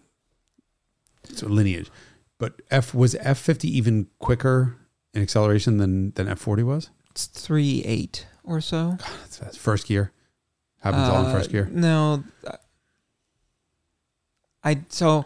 so 1.34 1.47
lineage. 1.47 1.89
But 2.38 2.62
F 2.69 2.93
was 2.93 3.15
F50 3.15 3.65
even 3.65 4.08
quicker 4.19 4.78
in 5.13 5.21
acceleration 5.21 5.78
than 5.78 6.12
than 6.12 6.28
F40 6.28 6.63
was? 6.63 6.89
It's 7.12 7.26
three 7.26 7.84
eight 7.86 8.28
or 8.43 8.62
so. 8.62 8.97
That's 8.99 9.38
fast. 9.38 9.60
First 9.60 9.88
gear. 9.88 10.12
Happens 10.82 11.08
all 11.08 11.21
in 11.23 11.28
Uh, 11.28 11.34
first 11.34 11.49
gear. 11.49 11.69
No, 11.71 12.23
uh, 12.45 12.58
I 14.63 14.82
so 14.89 15.26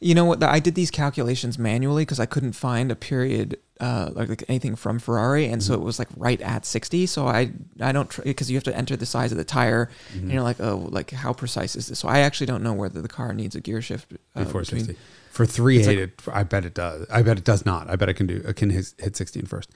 you 0.00 0.14
know 0.14 0.24
what? 0.24 0.42
I 0.44 0.60
did 0.60 0.74
these 0.76 0.90
calculations 0.92 1.58
manually 1.58 2.02
because 2.04 2.20
I 2.20 2.26
couldn't 2.26 2.52
find 2.52 2.92
a 2.92 2.96
period 2.96 3.58
uh, 3.80 4.10
like, 4.12 4.28
like 4.28 4.44
anything 4.48 4.76
from 4.76 4.98
Ferrari, 5.00 5.46
and 5.46 5.60
Mm-hmm. 5.60 5.72
so 5.72 5.74
it 5.74 5.80
was 5.80 5.98
like 5.98 6.08
right 6.16 6.40
at 6.40 6.64
sixty. 6.64 7.04
So 7.06 7.26
I 7.26 7.50
I 7.80 7.90
don't 7.92 8.08
because 8.24 8.48
you 8.50 8.56
have 8.56 8.64
to 8.64 8.76
enter 8.76 8.96
the 8.96 9.06
size 9.06 9.32
of 9.32 9.38
the 9.38 9.44
tire, 9.44 9.90
Mm-hmm. 10.10 10.18
and 10.20 10.32
you're 10.32 10.42
like, 10.42 10.60
oh, 10.60 10.86
like 10.90 11.10
how 11.10 11.32
precise 11.32 11.74
is 11.74 11.88
this? 11.88 11.98
So 11.98 12.06
I 12.08 12.20
actually 12.20 12.46
don't 12.46 12.62
know 12.62 12.72
whether 12.74 13.02
the 13.02 13.08
car 13.08 13.32
needs 13.32 13.56
a 13.56 13.60
gear 13.60 13.82
shift 13.82 14.12
uh, 14.36 14.44
Before 14.44 14.60
between- 14.62 14.84
60. 14.84 15.02
For 15.32 15.46
three 15.46 15.78
eight, 15.86 15.98
it, 15.98 16.22
I 16.32 16.42
bet 16.42 16.64
it 16.64 16.74
does. 16.74 17.06
I 17.12 17.22
bet 17.22 17.38
it 17.38 17.44
does 17.44 17.64
not. 17.64 17.88
I 17.88 17.94
bet 17.96 18.08
it 18.08 18.14
can 18.14 18.26
do. 18.26 18.42
It 18.44 18.56
can 18.56 18.70
hit, 18.70 18.92
hit 18.98 19.14
sixteen 19.16 19.46
first. 19.46 19.70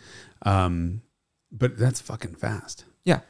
Um, 0.44 1.02
but 1.52 1.76
that's 1.78 2.00
fucking 2.00 2.34
fast. 2.34 2.84
Yeah, 3.04 3.20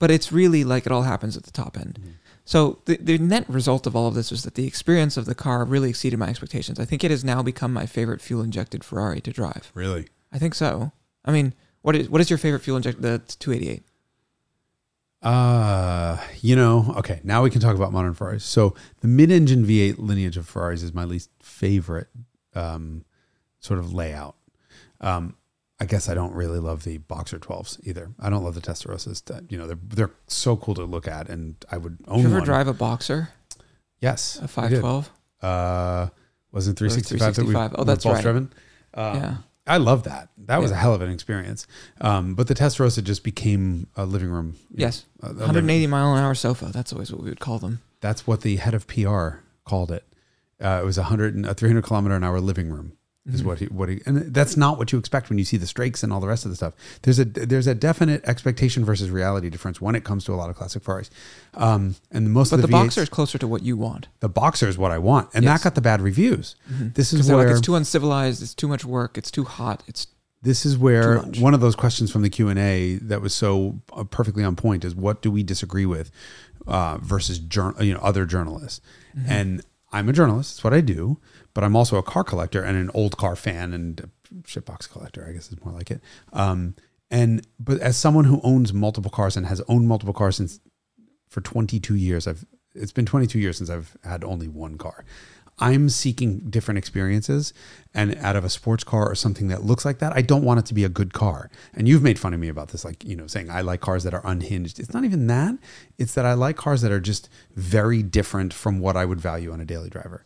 but 0.00 0.10
it's 0.10 0.32
really 0.32 0.64
like 0.64 0.86
it 0.86 0.90
all 0.92 1.02
happens 1.02 1.36
at 1.36 1.44
the 1.44 1.50
top 1.52 1.76
end. 1.76 1.98
Mm-hmm. 2.00 2.10
So 2.46 2.78
the, 2.84 2.96
the 2.96 3.18
net 3.18 3.44
result 3.48 3.88
of 3.88 3.96
all 3.96 4.06
of 4.06 4.14
this 4.14 4.30
was 4.30 4.44
that 4.44 4.54
the 4.54 4.68
experience 4.68 5.16
of 5.16 5.24
the 5.26 5.34
car 5.34 5.64
really 5.64 5.90
exceeded 5.90 6.16
my 6.18 6.28
expectations. 6.28 6.78
I 6.78 6.84
think 6.84 7.02
it 7.02 7.10
has 7.10 7.24
now 7.24 7.42
become 7.42 7.72
my 7.72 7.86
favorite 7.86 8.20
fuel 8.20 8.40
injected 8.40 8.84
Ferrari 8.84 9.20
to 9.22 9.32
drive. 9.32 9.72
Really? 9.74 10.06
I 10.32 10.38
think 10.38 10.54
so. 10.54 10.92
I 11.24 11.32
mean, 11.32 11.54
what 11.82 11.96
is 11.96 12.08
what 12.08 12.20
is 12.20 12.30
your 12.30 12.38
favorite 12.38 12.62
fuel 12.62 12.76
injected? 12.76 13.02
The 13.02 13.18
288. 13.40 13.82
Uh, 15.22 16.18
you 16.40 16.54
know, 16.54 16.94
okay, 16.98 17.20
now 17.24 17.42
we 17.42 17.50
can 17.50 17.60
talk 17.60 17.74
about 17.74 17.92
modern 17.92 18.14
Ferraris. 18.14 18.44
So 18.44 18.76
the 19.00 19.08
mid-engine 19.08 19.66
V8 19.66 19.98
lineage 19.98 20.36
of 20.36 20.46
Ferraris 20.46 20.84
is 20.84 20.94
my 20.94 21.04
least 21.04 21.30
favorite 21.42 22.06
um, 22.54 23.04
sort 23.58 23.80
of 23.80 23.92
layout. 23.92 24.36
Um, 25.00 25.34
I 25.78 25.84
guess 25.84 26.08
I 26.08 26.14
don't 26.14 26.32
really 26.32 26.58
love 26.58 26.84
the 26.84 26.98
Boxer 26.98 27.38
12s 27.38 27.80
either. 27.86 28.10
I 28.18 28.30
don't 28.30 28.42
love 28.42 28.54
the 28.54 28.62
Testarossas. 28.62 29.22
That, 29.26 29.50
you 29.52 29.58
know, 29.58 29.66
they're 29.66 29.78
they're 29.82 30.10
so 30.26 30.56
cool 30.56 30.74
to 30.74 30.84
look 30.84 31.06
at, 31.06 31.28
and 31.28 31.56
I 31.70 31.76
would 31.76 31.98
own 32.08 32.16
Did 32.18 32.22
you 32.22 32.28
ever 32.28 32.38
one. 32.38 32.44
drive 32.46 32.68
a 32.68 32.72
Boxer, 32.72 33.28
Yes, 34.00 34.36
a 34.42 34.48
512? 34.48 35.10
Uh, 35.42 36.08
was 36.52 36.68
it 36.68 36.78
365 36.78 37.34
that 37.36 37.42
we 37.42 37.52
365. 37.52 37.74
Oh, 37.78 37.84
that's 37.84 38.04
both 38.04 38.14
right. 38.14 38.22
driven? 38.22 38.52
Um, 38.94 39.16
yeah. 39.16 39.36
I 39.66 39.78
love 39.78 40.04
that. 40.04 40.28
That 40.38 40.60
was 40.62 40.70
Yeah. 40.70 40.76
a 40.76 40.80
hell 40.80 40.94
of 40.94 41.02
an 41.02 41.10
experience. 41.10 41.66
Um, 42.00 42.34
but 42.34 42.46
the 42.46 42.54
Testarossa 42.54 43.02
just 43.02 43.22
became 43.24 43.88
a 43.96 44.06
living 44.06 44.28
room. 44.30 44.50
know, 44.70 44.76
Yes. 44.86 45.04
a 45.22 45.32
180 45.32 45.86
mile 45.88 46.14
an 46.14 46.22
hour 46.22 46.34
sofa. 46.34 46.66
That's 46.72 46.92
always 46.92 47.10
what 47.12 47.22
we 47.22 47.28
would 47.30 47.40
call 47.40 47.58
them. 47.58 47.80
That's 48.00 48.26
what 48.26 48.42
the 48.42 48.56
head 48.56 48.74
of 48.74 48.86
PR 48.86 49.38
called 49.64 49.90
it. 49.90 50.04
Uh, 50.60 50.78
it 50.82 50.86
was 50.86 50.96
a 50.98 51.04
hundred 51.04 51.34
and 51.34 51.44
a 51.44 51.52
300 51.52 51.82
kilometer 51.84 52.14
an 52.14 52.22
hour 52.24 52.40
living 52.40 52.70
room 52.70 52.95
is 53.28 53.42
Mhm. 53.42 53.44
what 53.44 53.58
he, 53.58 53.66
what 53.66 53.88
he, 53.88 54.00
and 54.06 54.32
that's 54.34 54.56
not 54.56 54.78
what 54.78 54.92
you 54.92 54.98
expect 54.98 55.28
when 55.28 55.38
you 55.38 55.44
see 55.44 55.56
the 55.56 55.66
strakes 55.66 56.02
and 56.02 56.12
all 56.12 56.20
the 56.20 56.28
rest 56.28 56.44
of 56.44 56.50
the 56.50 56.56
stuff. 56.56 56.74
There's 57.02 57.18
a, 57.18 57.24
there's 57.24 57.66
a 57.66 57.74
definite 57.74 58.24
expectation 58.24 58.84
versus 58.84 59.10
reality 59.10 59.50
difference 59.50 59.80
when 59.80 59.94
it 59.94 60.04
comes 60.04 60.24
to 60.26 60.32
a 60.32 60.36
lot 60.36 60.48
of 60.50 60.56
classic 60.56 60.82
Ferraris. 60.82 61.10
Um, 61.54 61.96
and 62.12 62.32
most 62.32 62.50
But 62.50 62.56
of 62.56 62.62
the, 62.62 62.66
the, 62.68 62.72
V8s, 62.72 62.82
Boxer 62.84 63.02
is 63.02 63.08
closer 63.08 63.38
to 63.38 63.48
what 63.48 63.62
you 63.62 63.76
want. 63.76 64.08
the 64.20 64.28
boxer 64.28 64.68
is 64.68 64.78
what 64.78 64.90
I 64.92 64.98
want. 64.98 65.28
And 65.34 65.44
Yes. 65.44 65.58
that 65.60 65.64
got 65.64 65.74
the 65.74 65.80
bad 65.80 66.00
reviews. 66.00 66.54
This 66.68 67.12
is 67.12 67.28
where, 67.28 67.38
like, 67.46 67.48
it's 67.48 67.60
too 67.60 67.74
uncivilized. 67.74 68.42
It's 68.42 68.54
too 68.54 68.68
much 68.68 68.84
work. 68.84 69.18
It's 69.18 69.30
too 69.30 69.44
hot. 69.44 69.82
It's 69.86 70.06
this 70.42 70.64
is 70.64 70.78
where 70.78 71.18
one 71.40 71.54
of 71.54 71.60
those 71.60 71.74
questions 71.74 72.12
from 72.12 72.22
the 72.22 72.28
Q 72.30 72.48
and 72.48 72.58
A 72.58 72.96
that 72.96 73.20
was 73.20 73.34
so 73.34 73.80
uh, 73.92 74.04
perfectly 74.04 74.44
on 74.44 74.54
point 74.54 74.84
is 74.84 74.94
what 74.94 75.20
do 75.20 75.30
we 75.30 75.42
disagree 75.42 75.86
with 75.86 76.10
uh, 76.68 76.98
versus 76.98 77.38
jour- 77.40 77.74
you 77.80 77.92
know 77.94 78.00
other 78.00 78.26
journalists. 78.26 78.80
Mm-hmm. 79.18 79.30
And 79.32 79.62
I'm 79.92 80.08
a 80.08 80.12
journalist; 80.12 80.56
it's 80.56 80.64
what 80.64 80.74
I 80.74 80.82
do. 80.82 81.18
But 81.56 81.64
I'm 81.64 81.74
also 81.74 81.96
a 81.96 82.02
car 82.02 82.22
collector 82.22 82.60
and 82.60 82.76
an 82.76 82.90
old 82.92 83.16
car 83.16 83.34
fan 83.34 83.72
and 83.72 83.98
a 83.98 84.34
shitbox 84.42 84.90
collector. 84.90 85.26
I 85.26 85.32
guess 85.32 85.50
is 85.50 85.64
more 85.64 85.72
like 85.72 85.90
it. 85.90 86.02
Um, 86.34 86.74
and 87.10 87.46
but 87.58 87.80
as 87.80 87.96
someone 87.96 88.26
who 88.26 88.42
owns 88.42 88.74
multiple 88.74 89.10
cars 89.10 89.38
and 89.38 89.46
has 89.46 89.62
owned 89.66 89.88
multiple 89.88 90.12
cars 90.12 90.36
since 90.36 90.60
for 91.30 91.40
22 91.40 91.94
years, 91.94 92.26
I've 92.26 92.44
it's 92.74 92.92
been 92.92 93.06
22 93.06 93.38
years 93.38 93.56
since 93.56 93.70
I've 93.70 93.96
had 94.04 94.22
only 94.22 94.48
one 94.48 94.76
car. 94.76 95.06
I'm 95.58 95.88
seeking 95.88 96.40
different 96.50 96.76
experiences, 96.76 97.54
and 97.94 98.14
out 98.16 98.36
of 98.36 98.44
a 98.44 98.50
sports 98.50 98.84
car 98.84 99.10
or 99.10 99.14
something 99.14 99.48
that 99.48 99.64
looks 99.64 99.86
like 99.86 100.00
that, 100.00 100.14
I 100.14 100.20
don't 100.20 100.44
want 100.44 100.60
it 100.60 100.66
to 100.66 100.74
be 100.74 100.84
a 100.84 100.90
good 100.90 101.14
car. 101.14 101.50
And 101.72 101.88
you've 101.88 102.02
made 102.02 102.18
fun 102.18 102.34
of 102.34 102.40
me 102.40 102.48
about 102.48 102.68
this, 102.68 102.84
like 102.84 103.02
you 103.04 103.16
know, 103.16 103.26
saying 103.26 103.50
I 103.50 103.62
like 103.62 103.80
cars 103.80 104.04
that 104.04 104.12
are 104.12 104.20
unhinged. 104.22 104.78
It's 104.78 104.92
not 104.92 105.04
even 105.04 105.28
that; 105.28 105.54
it's 105.96 106.12
that 106.12 106.26
I 106.26 106.34
like 106.34 106.56
cars 106.58 106.82
that 106.82 106.92
are 106.92 107.00
just 107.00 107.30
very 107.54 108.02
different 108.02 108.52
from 108.52 108.80
what 108.80 108.96
I 108.98 109.06
would 109.06 109.20
value 109.20 109.50
on 109.50 109.60
a 109.60 109.64
daily 109.64 109.88
driver. 109.88 110.24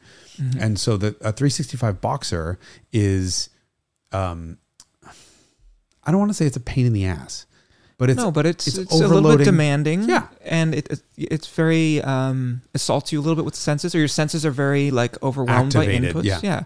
And 0.58 0.80
so 0.80 0.96
the 0.96 1.08
a 1.20 1.32
365 1.32 2.00
Boxer 2.00 2.58
is, 2.92 3.50
um, 4.10 4.58
I 6.02 6.10
don't 6.10 6.18
want 6.18 6.30
to 6.30 6.34
say 6.34 6.46
it's 6.46 6.56
a 6.56 6.60
pain 6.60 6.86
in 6.86 6.92
the 6.92 7.04
ass, 7.04 7.46
but 8.00 8.10
it's 8.10 8.18
no, 8.18 8.30
but 8.32 8.46
it's 8.46 8.66
it's 8.66 8.78
it's, 8.78 8.92
a 9.00 9.06
little 9.06 9.36
bit 9.36 9.44
demanding. 9.44 10.08
Yeah. 10.08 10.26
and 10.44 10.74
it 10.74 10.90
it- 10.90 11.02
it's 11.16 11.46
very 11.62 12.00
um 12.02 12.62
assaults 12.74 13.12
you 13.12 13.20
a 13.20 13.22
little 13.22 13.36
bit 13.36 13.44
with 13.44 13.54
senses, 13.54 13.94
or 13.94 13.98
your 13.98 14.08
senses 14.08 14.44
are 14.44 14.50
very 14.64 14.90
like 14.90 15.22
overwhelmed 15.22 15.76
Activated, 15.76 16.14
by 16.14 16.20
inputs. 16.20 16.24
yeah. 16.24 16.40
yeah. 16.42 16.62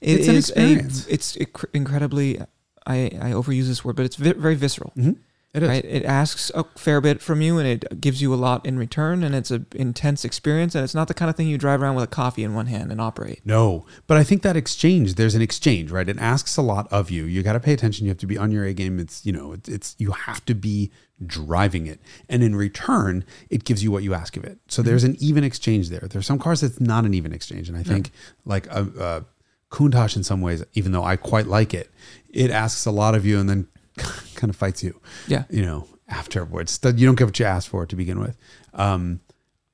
It's 0.00 0.28
an 0.28 0.34
a- 0.34 0.38
experience. 0.38 1.06
it's 1.08 1.36
incredibly. 1.74 2.40
I 2.86 2.96
I 3.20 3.30
overuse 3.32 3.66
this 3.66 3.84
word, 3.84 3.96
but 3.96 4.06
it's 4.06 4.16
vi- 4.16 4.32
very 4.46 4.54
visceral. 4.54 4.92
Mhm. 4.96 5.16
It 5.52 5.64
is. 5.64 5.68
Right, 5.68 5.84
it 5.84 6.04
asks 6.04 6.52
a 6.54 6.62
fair 6.76 7.00
bit 7.00 7.20
from 7.20 7.42
you, 7.42 7.58
and 7.58 7.66
it 7.66 8.00
gives 8.00 8.22
you 8.22 8.32
a 8.32 8.36
lot 8.36 8.64
in 8.64 8.78
return, 8.78 9.24
and 9.24 9.34
it's 9.34 9.50
an 9.50 9.66
intense 9.74 10.24
experience, 10.24 10.76
and 10.76 10.84
it's 10.84 10.94
not 10.94 11.08
the 11.08 11.14
kind 11.14 11.28
of 11.28 11.34
thing 11.34 11.48
you 11.48 11.58
drive 11.58 11.82
around 11.82 11.96
with 11.96 12.04
a 12.04 12.08
coffee 12.08 12.44
in 12.44 12.54
one 12.54 12.66
hand 12.66 12.92
and 12.92 13.00
operate. 13.00 13.40
No, 13.44 13.84
but 14.06 14.16
I 14.16 14.22
think 14.22 14.42
that 14.42 14.56
exchange, 14.56 15.16
there's 15.16 15.34
an 15.34 15.42
exchange, 15.42 15.90
right? 15.90 16.08
It 16.08 16.20
asks 16.20 16.56
a 16.56 16.62
lot 16.62 16.86
of 16.92 17.10
you. 17.10 17.24
You 17.24 17.42
got 17.42 17.54
to 17.54 17.60
pay 17.60 17.72
attention. 17.72 18.06
You 18.06 18.10
have 18.10 18.18
to 18.18 18.28
be 18.28 18.38
on 18.38 18.52
your 18.52 18.64
A 18.64 18.72
game. 18.72 19.00
It's, 19.00 19.26
you 19.26 19.32
know, 19.32 19.52
it's, 19.52 19.68
it's, 19.68 19.96
you 19.98 20.12
have 20.12 20.44
to 20.46 20.54
be 20.54 20.92
driving 21.26 21.88
it. 21.88 22.00
And 22.28 22.44
in 22.44 22.54
return, 22.54 23.24
it 23.48 23.64
gives 23.64 23.82
you 23.82 23.90
what 23.90 24.04
you 24.04 24.14
ask 24.14 24.36
of 24.36 24.44
it. 24.44 24.58
So 24.68 24.82
mm-hmm. 24.82 24.88
there's 24.88 25.02
an 25.02 25.16
even 25.18 25.42
exchange 25.42 25.88
there. 25.88 26.06
There's 26.08 26.26
some 26.26 26.38
cars 26.38 26.60
that's 26.60 26.80
not 26.80 27.04
an 27.04 27.12
even 27.12 27.32
exchange. 27.32 27.68
And 27.68 27.76
I 27.76 27.82
think 27.82 28.12
like 28.44 28.68
a, 28.68 28.82
a 29.00 29.24
Countach 29.74 30.14
in 30.14 30.22
some 30.22 30.40
ways, 30.40 30.62
even 30.74 30.92
though 30.92 31.04
I 31.04 31.16
quite 31.16 31.48
like 31.48 31.74
it, 31.74 31.90
it 32.28 32.52
asks 32.52 32.86
a 32.86 32.92
lot 32.92 33.16
of 33.16 33.26
you 33.26 33.40
and 33.40 33.48
then 33.48 33.66
kind 34.34 34.50
of 34.50 34.56
fights 34.56 34.82
you 34.82 35.00
Yeah, 35.26 35.44
you 35.50 35.62
know, 35.62 35.86
afterwards. 36.08 36.78
You 36.84 37.06
don't 37.06 37.16
get 37.16 37.26
what 37.26 37.38
you 37.38 37.46
asked 37.46 37.68
for 37.68 37.86
to 37.86 37.96
begin 37.96 38.20
with. 38.20 38.36
Um, 38.74 39.20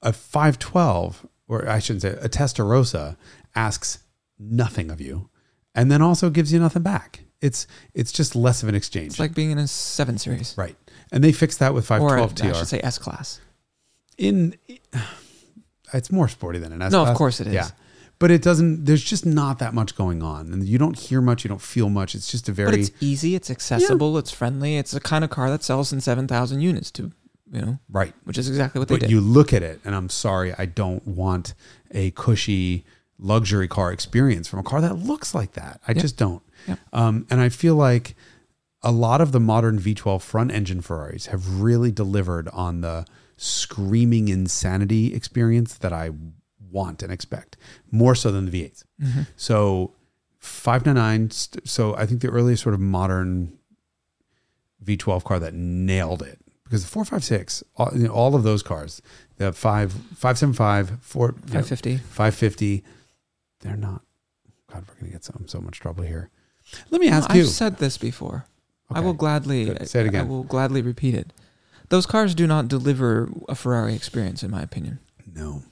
a 0.02 0.12
512, 0.12 1.26
or 1.48 1.68
I 1.68 1.78
shouldn't 1.78 2.02
say, 2.02 2.10
a 2.10 2.28
Testarossa 2.28 3.16
asks 3.54 4.00
nothing 4.38 4.90
of 4.90 5.00
you, 5.00 5.30
and 5.74 5.90
then 5.90 6.02
also 6.02 6.30
gives 6.30 6.52
you 6.52 6.60
nothing 6.60 6.82
back. 6.82 7.24
It's 7.40 7.66
it's 7.94 8.12
just 8.12 8.34
less 8.34 8.62
of 8.62 8.68
an 8.68 8.74
exchange, 8.74 9.12
it's 9.12 9.18
like 9.18 9.34
being 9.34 9.50
in 9.50 9.58
a 9.58 9.66
seven 9.66 10.18
series, 10.18 10.54
right? 10.56 10.76
And 11.12 11.22
they 11.22 11.32
fixed 11.32 11.58
that 11.58 11.74
with 11.74 11.84
or 11.84 11.98
512 12.00 12.54
I 12.54 12.58
should 12.58 12.68
say 12.68 12.80
S 12.82 12.98
class. 12.98 13.40
In 14.16 14.56
it's 15.92 16.10
more 16.10 16.28
sporty 16.28 16.58
than 16.58 16.72
an 16.72 16.82
S. 16.82 16.92
No, 16.92 17.04
of 17.04 17.16
course 17.16 17.40
it 17.40 17.46
is. 17.48 17.54
Yeah. 17.54 17.68
But 18.18 18.30
it 18.30 18.40
doesn't. 18.40 18.86
There's 18.86 19.04
just 19.04 19.26
not 19.26 19.58
that 19.58 19.74
much 19.74 19.94
going 19.94 20.22
on, 20.22 20.52
and 20.52 20.64
you 20.66 20.78
don't 20.78 20.98
hear 20.98 21.20
much. 21.20 21.44
You 21.44 21.48
don't 21.48 21.60
feel 21.60 21.90
much. 21.90 22.14
It's 22.14 22.30
just 22.30 22.48
a 22.48 22.52
very 22.52 22.70
But 22.70 22.78
it's 22.80 22.90
easy, 23.00 23.34
it's 23.34 23.50
accessible, 23.50 24.16
it's 24.16 24.30
friendly. 24.30 24.78
It's 24.78 24.92
the 24.92 25.00
kind 25.00 25.22
of 25.22 25.28
car 25.30 25.50
that 25.50 25.62
sells 25.62 25.92
in 25.92 26.00
seven 26.00 26.26
thousand 26.26 26.62
units 26.62 26.90
to 26.92 27.12
you 27.52 27.60
know, 27.60 27.78
right. 27.90 28.12
which 28.24 28.38
is 28.38 28.48
exactly 28.48 28.78
what 28.80 28.88
they 28.88 28.94
but 28.94 29.00
did. 29.02 29.10
you 29.10 29.20
look 29.20 29.52
at 29.52 29.62
it 29.62 29.78
and 29.84 29.94
i'm 29.94 30.08
sorry 30.08 30.52
i 30.58 30.66
don't 30.66 31.06
want 31.06 31.54
a 31.92 32.10
cushy 32.10 32.84
luxury 33.20 33.68
car 33.68 33.92
experience 33.92 34.48
from 34.48 34.58
a 34.58 34.64
car 34.64 34.80
that 34.80 34.94
looks 34.98 35.32
like 35.32 35.52
that 35.52 35.80
i 35.86 35.92
Yep. 35.92 36.02
just 36.02 36.16
don't 36.16 36.42
Yep. 36.66 36.78
um, 36.92 37.24
and 37.30 37.40
i 37.40 37.48
feel 37.48 37.76
like 37.76 38.16
a 38.82 38.90
lot 38.90 39.20
of 39.20 39.30
the 39.30 39.38
modern 39.38 39.78
v12 39.78 40.22
front 40.22 40.50
engine 40.50 40.80
ferraris 40.80 41.26
have 41.26 41.60
really 41.62 41.92
delivered 41.92 42.48
on 42.48 42.80
the 42.80 43.06
screaming 43.36 44.26
insanity 44.28 45.14
experience 45.14 45.78
that 45.78 45.92
i 45.92 46.10
want 46.70 47.02
and 47.02 47.12
expect 47.12 47.56
more 47.90 48.14
so 48.14 48.30
than 48.32 48.44
the 48.46 48.50
v8s 48.50 48.84
Mhm. 49.02 49.26
so 49.36 49.92
599 50.38 51.30
so 51.64 51.94
i 51.96 52.06
think 52.06 52.20
the 52.20 52.28
earliest 52.28 52.62
sort 52.62 52.74
of 52.74 52.80
modern 52.80 53.52
v12 54.84 55.24
car 55.24 55.38
that 55.38 55.54
nailed 55.54 56.22
it 56.22 56.38
because 56.64 56.82
the 56.82 56.88
456 56.88 57.62
all, 57.76 57.90
you 57.94 58.04
know, 58.06 58.12
all 58.12 58.34
of 58.34 58.42
those 58.42 58.62
cars 58.62 59.02
the 59.38 59.52
5 59.52 59.92
575 59.92 60.98
4 61.00 61.26
you 61.28 61.32
know, 61.34 61.62
550. 61.62 61.96
550 61.98 62.84
they're 63.60 63.76
not 63.76 64.02
god 64.72 64.84
we're 64.88 64.94
going 64.94 65.06
to 65.06 65.12
get 65.12 65.24
so, 65.24 65.34
so 65.46 65.60
much 65.60 65.80
trouble 65.80 66.04
here 66.04 66.30
let 66.90 67.00
me 67.00 67.08
No, 67.10 67.18
you 67.32 67.42
I've 67.42 67.48
said 67.48 67.78
this 67.78 67.96
before. 67.96 68.46
I 68.90 68.98
will 68.98 69.12
gladly 69.14 69.66
Good. 69.66 69.88
Say 69.88 70.00
it 70.00 70.06
again 70.08 70.26
I 70.26 70.28
will 70.28 70.42
gladly 70.42 70.82
repeat 70.82 71.14
it. 71.14 71.32
Those 71.90 72.06
cars 72.06 72.34
do 72.34 72.44
not 72.44 72.66
deliver 72.66 73.30
a 73.48 73.54
Ferrari 73.54 73.94
experience, 73.94 74.42
in 74.42 74.50
my 74.50 74.62
opinion. 74.62 74.98
no 75.32 75.62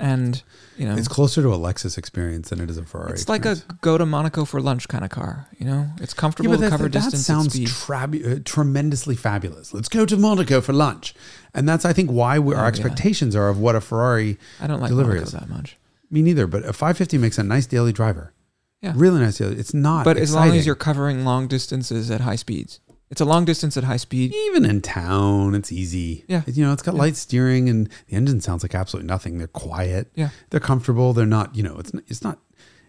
And 0.00 0.40
you 0.76 0.86
know, 0.86 0.94
it's 0.94 1.08
closer 1.08 1.42
to 1.42 1.48
a 1.52 1.58
lexus 1.58 1.98
experience 1.98 2.50
than 2.50 2.60
it 2.60 2.70
is 2.70 2.78
a 2.78 2.84
ferrari 2.84 3.14
it's 3.14 3.28
like 3.28 3.44
a 3.44 3.56
go 3.80 3.98
to 3.98 4.06
Monaco 4.06 4.44
for 4.44 4.60
lunch 4.60 4.86
kind 4.86 5.02
of 5.04 5.10
car. 5.10 5.48
You 5.58 5.66
know, 5.66 5.88
it's 6.00 6.14
yeah, 6.14 6.20
comfortable 6.20 6.56
that, 6.56 6.70
cover 6.70 6.84
that 6.84 6.90
distance 6.92 7.26
sounds 7.26 7.54
speed. 7.54 7.66
trabu- 7.66 8.38
uh, 8.38 8.40
tremendously 8.44 9.16
fabulous. 9.16 9.74
Let's 9.74 9.88
go 9.88 10.06
to 10.06 10.16
Monaco 10.16 10.60
for 10.60 10.72
lunch, 10.72 11.14
and 11.52 11.68
that's 11.68 11.84
I 11.84 11.92
think 11.92 12.10
why 12.10 12.38
we, 12.38 12.54
Oh, 12.54 12.58
our 12.58 12.62
yeah. 12.64 12.68
expectations 12.68 13.34
are 13.34 13.48
of 13.48 13.58
what 13.58 13.74
a 13.74 13.80
Ferrari 13.80 14.38
I 14.60 14.68
don't 14.68 14.80
like 14.80 14.90
delivery 14.90 15.14
Monaco 15.16 15.26
is. 15.26 15.32
that 15.32 15.48
much. 15.48 15.76
Me 16.10 16.22
neither, 16.22 16.46
but 16.46 16.62
a 16.64 16.72
550 16.72 17.18
makes 17.18 17.36
a 17.36 17.42
nice 17.42 17.66
daily 17.66 17.92
driver. 17.92 18.32
Yeah. 18.80 18.92
Really 18.94 19.18
nice 19.20 19.38
daily. 19.38 19.56
It's 19.56 19.74
not. 19.74 20.04
But 20.04 20.16
as 20.16 20.32
long 20.32 20.52
as 20.52 20.64
you're 20.64 20.76
covering 20.76 21.24
long 21.24 21.48
distances 21.48 22.08
at 22.12 22.20
high 22.20 22.36
speeds, 22.36 22.78
it's 23.10 23.20
a 23.20 23.24
long 23.24 23.44
distance 23.44 23.76
at 23.76 23.84
high 23.84 23.96
speed. 23.96 24.34
even 24.48 24.64
in 24.64 24.80
town, 24.80 25.54
it's 25.54 25.72
easy. 25.72 26.24
Yeah. 26.28 26.42
You 26.46 26.64
know, 26.64 26.72
it's 26.72 26.82
got 26.82 26.94
Yeah. 26.94 27.00
light 27.00 27.16
steering 27.16 27.68
and 27.68 27.88
the 28.08 28.16
engine 28.16 28.40
sounds 28.40 28.62
like 28.62 28.74
absolutely 28.74 29.06
nothing. 29.08 29.38
They're 29.38 29.46
quiet. 29.46 30.10
Yeah. 30.14 30.30
They're 30.50 30.60
comfortable. 30.60 31.12
They're 31.12 31.26
not, 31.26 31.54
you 31.56 31.62
know, 31.62 31.78
it's 31.78 31.92
not, 31.94 32.02
it's 32.06 32.22
not 32.22 32.38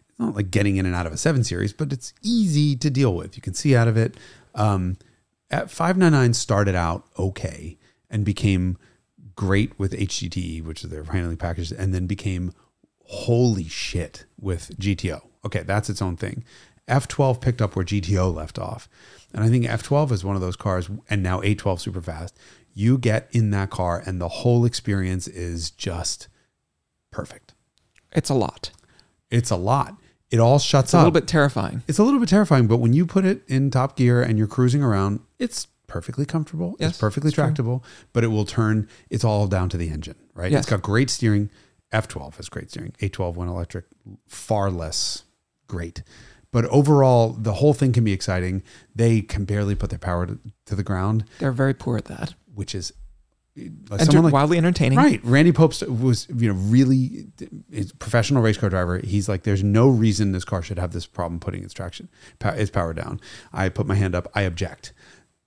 it's 0.10 0.20
not 0.20 0.36
like 0.36 0.52
getting 0.52 0.76
in 0.78 0.86
and 0.86 0.94
out 0.96 1.06
of 1.08 1.14
a 1.14 1.18
7 1.18 1.44
series, 1.44 1.72
but 1.74 1.94
it's 1.94 2.14
easy 2.22 2.76
to 2.76 2.90
deal 2.90 3.14
with. 3.16 3.36
You 3.38 3.42
can 3.42 3.54
see 3.54 3.76
out 3.76 3.88
of 3.88 3.96
it. 3.98 4.18
Um 4.56 4.98
at 5.52 5.72
599 5.72 6.34
started 6.34 6.76
out 6.76 7.06
okay 7.18 7.78
and 8.10 8.26
became 8.26 8.78
great 9.36 9.78
with 9.80 9.94
HGTE, 9.94 10.64
which 10.64 10.84
is 10.84 10.90
their 10.90 11.04
finally 11.06 11.36
packaged, 11.38 11.72
and 11.72 11.94
then 11.94 12.06
became 12.08 12.52
holy 13.06 13.68
shit 13.68 14.26
with 14.40 14.78
GTO. 14.78 15.22
Okay, 15.46 15.64
that's 15.64 15.90
its 15.90 16.02
own 16.02 16.18
thing. 16.18 16.44
F12 16.88 17.40
picked 17.40 17.62
up 17.62 17.76
where 17.76 17.86
GTO 17.86 18.34
left 18.34 18.60
off. 18.60 18.90
And 19.34 19.44
I 19.44 19.50
think 19.50 19.66
F12 19.66 20.12
is 20.12 20.24
one 20.24 20.36
of 20.36 20.42
those 20.42 20.56
cars, 20.56 20.90
and 21.10 21.22
now 21.22 21.38
812 21.42 21.82
super 21.82 22.02
fast. 22.02 22.38
you 22.74 22.98
get 22.98 23.28
in 23.32 23.52
that 23.52 23.70
car 23.70 24.02
and 24.06 24.22
the 24.22 24.28
whole 24.30 24.64
experience 24.66 25.28
is 25.28 25.70
just 25.72 26.28
perfect. 27.12 27.54
It's 28.12 28.30
a 28.30 28.34
lot. 28.34 28.72
It's 29.30 29.52
a 29.52 29.56
lot. 29.56 29.96
It 30.32 30.40
all 30.40 30.60
shuts 30.60 30.90
It's 30.90 30.94
a 30.94 30.98
up. 30.98 31.02
little 31.02 31.12
bit 31.20 31.28
terrifying. 31.28 31.82
it's 31.88 31.98
a 32.00 32.04
little 32.04 32.20
bit 32.20 32.30
terrifying, 32.30 32.68
but 32.68 32.78
when 32.78 32.94
you 32.94 33.06
put 33.06 33.26
it 33.26 33.42
in 33.48 33.70
top 33.72 33.96
gear 33.98 34.22
and 34.22 34.38
you're 34.38 34.48
cruising 34.48 34.82
around, 34.84 35.20
it's 35.40 35.68
perfectly 35.88 36.26
comfortable. 36.26 36.76
Yes, 36.80 36.92
it's 36.92 37.00
perfectly 37.00 37.30
it's 37.30 37.36
true. 37.36 37.44
tractable, 37.44 37.84
but 38.14 38.24
it 38.24 38.28
will 38.28 38.46
turn, 38.46 38.88
it's 39.10 39.24
all 39.24 39.48
down 39.48 39.70
to 39.70 39.78
the 39.78 39.90
engine, 39.90 40.16
right? 40.36 40.52
Yes. 40.52 40.62
It's 40.62 40.70
got 40.70 40.82
great 40.84 41.10
steering. 41.10 41.50
F12 41.92 42.36
has 42.38 42.50
great 42.50 42.70
steering. 42.70 42.94
812 43.02 43.36
went 43.38 43.50
electric, 43.50 43.86
far 44.28 44.70
less 44.70 45.24
great. 45.68 46.04
But 46.52 46.66
overall, 46.66 47.30
the 47.30 47.54
whole 47.54 47.74
thing 47.74 47.92
can 47.94 48.04
be 48.04 48.12
exciting. 48.14 48.64
They 48.96 49.22
can 49.22 49.46
barely 49.46 49.76
put 49.76 49.90
their 49.92 50.00
power 50.00 50.26
to, 50.26 50.40
to 50.66 50.76
the 50.76 50.84
ground, 50.84 51.26
They're 51.40 51.52
very 51.52 51.74
poor 51.74 51.98
at 51.98 52.06
that. 52.06 52.34
which 52.56 52.74
is 52.74 52.92
uh, 53.58 53.62
like 53.90 54.02
Enter- 54.02 54.06
someone 54.06 54.24
like 54.26 54.34
wildly 54.34 54.58
entertaining. 54.58 54.98
Right. 54.98 55.20
Randy 55.24 55.52
Pobst 55.52 55.88
was, 56.02 56.28
you 56.36 56.48
know, 56.52 56.60
really 56.60 57.28
professional 58.00 58.42
race 58.42 58.58
car 58.58 58.70
driver. 58.70 58.98
He's 59.00 59.30
like, 59.30 59.44
there's 59.44 59.64
no 59.64 59.90
reason 59.90 60.32
this 60.32 60.46
car 60.46 60.62
should 60.64 60.80
have 60.80 60.92
this 60.92 61.06
problem 61.06 61.40
putting 61.40 61.64
its 61.64 61.74
traction, 61.74 62.10
its 62.44 62.72
power 62.72 62.94
down. 62.94 63.20
I 63.54 63.70
put 63.70 63.86
my 63.86 63.96
hand 63.96 64.16
up. 64.16 64.28
I 64.34 64.42
object. 64.42 64.94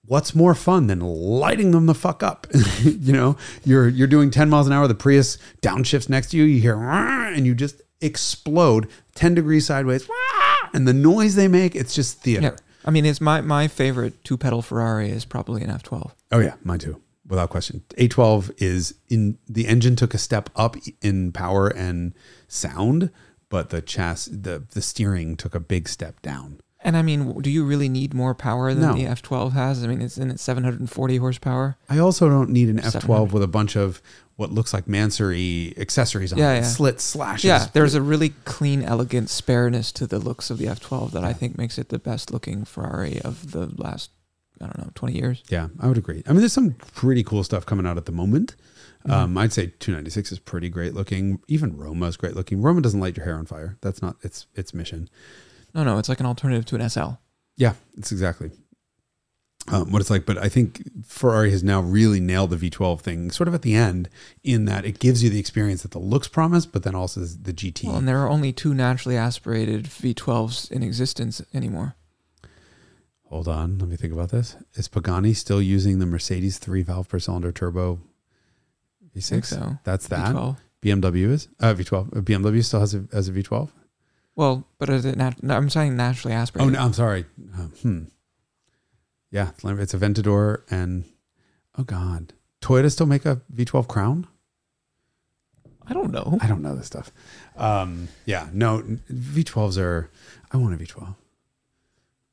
What's 0.04 0.34
more 0.34 0.54
fun 0.54 0.88
than 0.88 0.98
lighting 1.00 1.70
them 1.70 1.86
the 1.86 1.94
fuck 1.94 2.22
up? 2.24 2.46
you 2.82 3.12
know, 3.12 3.36
you're 3.64 3.88
you're 3.88 4.08
doing 4.08 4.30
10 4.32 4.50
miles 4.50 4.66
an 4.66 4.72
hour. 4.72 4.88
The 4.88 4.96
Prius 4.96 5.38
downshifts 5.62 6.08
next 6.08 6.30
to 6.30 6.36
you. 6.36 6.42
You 6.42 6.60
hear, 6.60 6.76
and 6.76 7.46
you 7.46 7.54
just 7.54 7.80
explode 8.00 8.88
10 9.14 9.36
degrees 9.36 9.64
sideways. 9.66 10.08
And 10.72 10.86
the 10.88 10.92
noise 10.94 11.34
they 11.34 11.48
make, 11.48 11.74
it's 11.74 11.94
just 11.94 12.20
theater. 12.20 12.42
Yeah. 12.42 12.56
I 12.84 12.90
mean, 12.90 13.06
it's 13.06 13.20
my, 13.20 13.40
my 13.40 13.68
favorite 13.68 14.24
two 14.24 14.36
pedal 14.36 14.62
Ferrari 14.62 15.10
is 15.10 15.24
probably 15.24 15.62
an 15.62 15.70
F12. 15.70 16.12
Oh 16.32 16.38
yeah, 16.38 16.54
mine 16.64 16.78
too, 16.78 17.00
without 17.28 17.50
question. 17.50 17.84
812 17.96 18.50
is 18.58 18.94
in 19.08 19.38
the 19.48 19.66
engine 19.66 19.96
took 19.96 20.14
a 20.14 20.18
step 20.18 20.50
up 20.56 20.76
in 21.00 21.32
power 21.32 21.68
and 21.68 22.14
sound, 22.48 23.10
but 23.48 23.70
the 23.70 23.82
chassis, 23.82 24.34
the 24.34 24.64
the 24.70 24.82
steering 24.82 25.36
took 25.36 25.54
a 25.54 25.60
big 25.60 25.88
step 25.88 26.20
down. 26.22 26.60
And 26.84 26.96
I 26.96 27.02
mean, 27.02 27.40
do 27.40 27.50
you 27.50 27.64
really 27.64 27.88
need 27.88 28.12
more 28.12 28.34
power 28.34 28.74
than 28.74 28.82
No. 28.82 28.94
the 28.94 29.04
F12 29.04 29.52
has? 29.52 29.84
I 29.84 29.86
mean, 29.86 30.02
it's 30.02 30.18
in 30.18 30.30
its 30.30 30.42
740 30.42 31.16
horsepower. 31.18 31.76
I 31.88 31.98
also 31.98 32.28
don't 32.28 32.50
need 32.50 32.68
an 32.68 32.78
F12 32.80 33.32
with 33.32 33.42
a 33.42 33.46
bunch 33.48 33.76
of 33.76 34.02
what 34.36 34.50
looks 34.50 34.72
like 34.74 34.86
Mansory 34.86 35.78
accessories 35.78 36.32
on 36.32 36.38
Yeah, 36.40 36.52
it, 36.54 36.56
yeah. 36.56 36.62
slits, 36.62 37.04
slashes. 37.04 37.44
Yeah, 37.44 37.66
there's 37.72 37.94
a 37.94 38.02
really 38.02 38.30
clean, 38.44 38.82
elegant 38.82 39.28
spareness 39.28 39.92
to 39.92 40.06
the 40.06 40.18
looks 40.18 40.50
of 40.50 40.58
the 40.58 40.66
F12 40.66 41.12
that 41.12 41.22
I 41.22 41.32
think 41.32 41.56
makes 41.56 41.78
it 41.78 41.90
the 41.90 41.98
best 42.00 42.32
looking 42.32 42.64
Ferrari 42.64 43.20
of 43.22 43.52
the 43.52 43.70
last, 43.80 44.10
I 44.60 44.64
don't 44.66 44.78
know, 44.78 44.90
20 44.96 45.14
years. 45.14 45.42
yeah, 45.50 45.68
I 45.78 45.86
would 45.86 45.98
agree. 45.98 46.22
I 46.26 46.30
mean, 46.32 46.40
there's 46.40 46.52
some 46.52 46.72
pretty 46.94 47.22
cool 47.22 47.44
stuff 47.44 47.64
coming 47.66 47.86
out 47.86 47.96
at 47.96 48.06
the 48.06 48.12
moment. 48.12 48.56
Mm-hmm. 49.06 49.12
Um, 49.12 49.38
I'd 49.38 49.52
say 49.52 49.66
296 49.78 50.32
is 50.32 50.38
pretty 50.38 50.68
great 50.68 50.94
looking. 50.94 51.40
Even 51.46 51.76
Roma 51.76 52.06
is 52.06 52.16
great 52.16 52.34
looking. 52.34 52.62
Roma 52.62 52.80
doesn't 52.80 53.00
light 53.00 53.16
your 53.16 53.24
hair 53.26 53.36
on 53.36 53.46
fire. 53.46 53.76
That's 53.82 54.00
not 54.02 54.16
its 54.22 54.46
its 54.54 54.72
mission. 54.72 55.08
No, 55.74 55.84
no, 55.84 55.98
it's 55.98 56.08
like 56.08 56.20
an 56.20 56.26
alternative 56.26 56.64
to 56.66 56.76
an 56.76 56.88
SL. 56.88 57.10
Yeah, 57.56 57.74
it's 57.96 58.12
exactly 58.12 58.50
um, 59.68 59.90
what 59.90 60.00
it's 60.00 60.10
like. 60.10 60.26
But 60.26 60.38
I 60.38 60.48
think 60.48 60.82
Ferrari 61.04 61.50
has 61.50 61.62
now 61.62 61.80
really 61.80 62.20
nailed 62.20 62.50
the 62.50 62.56
V12 62.56 63.00
thing, 63.00 63.30
sort 63.30 63.48
of 63.48 63.54
at 63.54 63.62
the 63.62 63.74
end, 63.74 64.08
in 64.42 64.64
that 64.66 64.84
it 64.84 64.98
gives 64.98 65.22
you 65.22 65.30
the 65.30 65.38
experience 65.38 65.82
that 65.82 65.92
the 65.92 65.98
looks 65.98 66.28
promise, 66.28 66.66
but 66.66 66.82
then 66.82 66.94
also 66.94 67.20
the 67.20 67.52
GT. 67.52 67.84
Well, 67.84 67.96
and 67.96 68.08
there 68.08 68.20
are 68.20 68.28
only 68.28 68.52
two 68.52 68.74
naturally 68.74 69.16
aspirated 69.16 69.84
V12s 69.84 70.70
in 70.70 70.82
existence 70.82 71.42
anymore. 71.54 71.96
Hold 73.26 73.48
on, 73.48 73.78
let 73.78 73.88
me 73.88 73.96
think 73.96 74.12
about 74.12 74.30
this. 74.30 74.56
Is 74.74 74.88
Pagani 74.88 75.32
still 75.32 75.62
using 75.62 75.98
the 75.98 76.06
Mercedes 76.06 76.58
three 76.58 76.82
valve 76.82 77.08
per 77.08 77.18
cylinder 77.18 77.50
turbo 77.50 78.00
I 79.02 79.20
think 79.20 79.44
V6? 79.44 79.46
so. 79.46 79.78
That's 79.84 80.08
that. 80.08 80.34
V12. 80.34 80.56
BMW 80.82 81.30
is 81.30 81.48
uh, 81.60 81.72
V12. 81.72 82.16
Uh, 82.16 82.20
BMW 82.20 82.62
still 82.62 82.80
has 82.80 82.94
a 82.94 83.06
as 83.12 83.28
a 83.28 83.32
V12. 83.32 83.70
Well, 84.34 84.66
but 84.78 84.88
is 84.88 85.04
it 85.04 85.16
nat- 85.16 85.42
no, 85.42 85.56
I'm 85.56 85.68
saying 85.70 85.96
naturally 85.96 86.34
aspirated. 86.34 86.74
Oh 86.74 86.78
no, 86.78 86.84
I'm 86.84 86.92
sorry. 86.92 87.26
Uh, 87.54 87.66
hmm. 87.82 88.02
Yeah, 89.30 89.50
it's 89.62 89.94
Aventador 89.94 90.62
and 90.70 91.04
oh 91.78 91.84
god, 91.84 92.32
Toyota 92.60 92.90
still 92.90 93.06
make 93.06 93.24
a 93.24 93.40
V12 93.54 93.88
Crown? 93.88 94.26
I 95.86 95.94
don't 95.94 96.12
know. 96.12 96.38
I 96.40 96.46
don't 96.46 96.62
know 96.62 96.76
this 96.76 96.86
stuff. 96.86 97.10
Um, 97.56 98.08
yeah, 98.24 98.48
no, 98.52 98.82
V12s 99.10 99.78
are. 99.78 100.10
I 100.52 100.56
want 100.56 100.74
a 100.74 100.76
V12. 100.82 101.16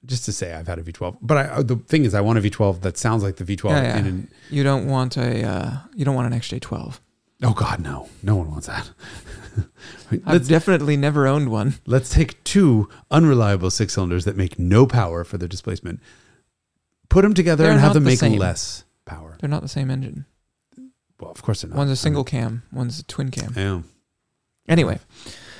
Just 0.06 0.24
to 0.26 0.32
say, 0.32 0.54
I've 0.54 0.68
had 0.68 0.80
a 0.80 0.84
V12, 0.84 1.18
but 1.22 1.38
I, 1.38 1.62
the 1.62 1.76
thing 1.76 2.06
is, 2.06 2.14
I 2.14 2.22
want 2.22 2.38
a 2.39 2.41
V12 2.41 2.82
that 2.82 2.97
sounds 2.97 3.22
like 3.22 3.36
the 3.36 3.43
V12. 3.43 3.70
Yeah, 3.72 3.82
yeah. 3.82 3.97
In 3.97 4.06
an, 4.06 4.32
You 4.50 4.64
don't 4.64 4.88
want 4.88 5.18
a 5.18 5.43
uh, 5.43 5.78
you 5.95 6.06
don't 6.06 6.16
want 6.16 6.32
an 6.34 6.39
XJ12. 6.39 7.00
Oh 7.44 7.54
God, 7.54 7.80
no, 7.82 8.10
no 8.24 8.36
one 8.36 8.52
wants 8.52 8.68
that. 8.68 8.90
I've 10.26 10.48
definitely 10.48 10.98
never 10.98 11.28
owned 11.28 11.50
one. 11.50 11.76
let's 11.86 12.10
take 12.10 12.44
two 12.44 12.90
unreliable 13.12 13.70
six 13.72 13.94
cylinders 13.94 14.26
that 14.26 14.38
make 14.38 14.58
no 14.60 14.86
power 14.86 15.24
for 15.24 15.38
their 15.38 15.48
displacement, 15.48 16.00
put 17.10 17.22
them 17.24 17.34
together, 17.34 17.64
They're 17.64 17.72
and 17.74 17.82
have 17.82 17.94
them 17.94 18.04
the 18.04 18.12
make 18.12 18.20
same. 18.20 18.38
less 18.40 18.84
power. 19.06 19.38
They're 19.40 19.50
not 19.50 19.62
the 19.62 19.68
same 19.68 19.90
engine. 19.90 20.26
Well, 21.20 21.32
of 21.32 21.42
course 21.42 21.62
they're 21.62 21.70
not. 21.70 21.78
One's 21.78 21.92
a 21.92 21.96
single 21.96 22.24
cam, 22.24 22.64
one's 22.72 23.00
a 23.00 23.04
twin 23.04 23.32
cam. 23.32 23.54
Yeah. 23.56 23.82
Anyway, 24.68 25.00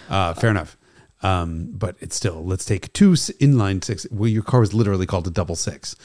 Uh, 0.10 0.34
fair 0.34 0.50
enough. 0.52 0.76
Um, 1.22 1.72
but 1.74 1.98
it's 2.00 2.16
still, 2.16 2.46
let's 2.46 2.64
take 2.64 2.94
two 2.94 3.12
inline 3.12 3.84
six. 3.84 4.08
Well, 4.10 4.30
your 4.30 4.42
car 4.44 4.62
was 4.62 4.74
literally 4.74 5.06
called 5.06 5.28
a 5.28 5.30
double 5.32 5.56
six. 5.58 5.96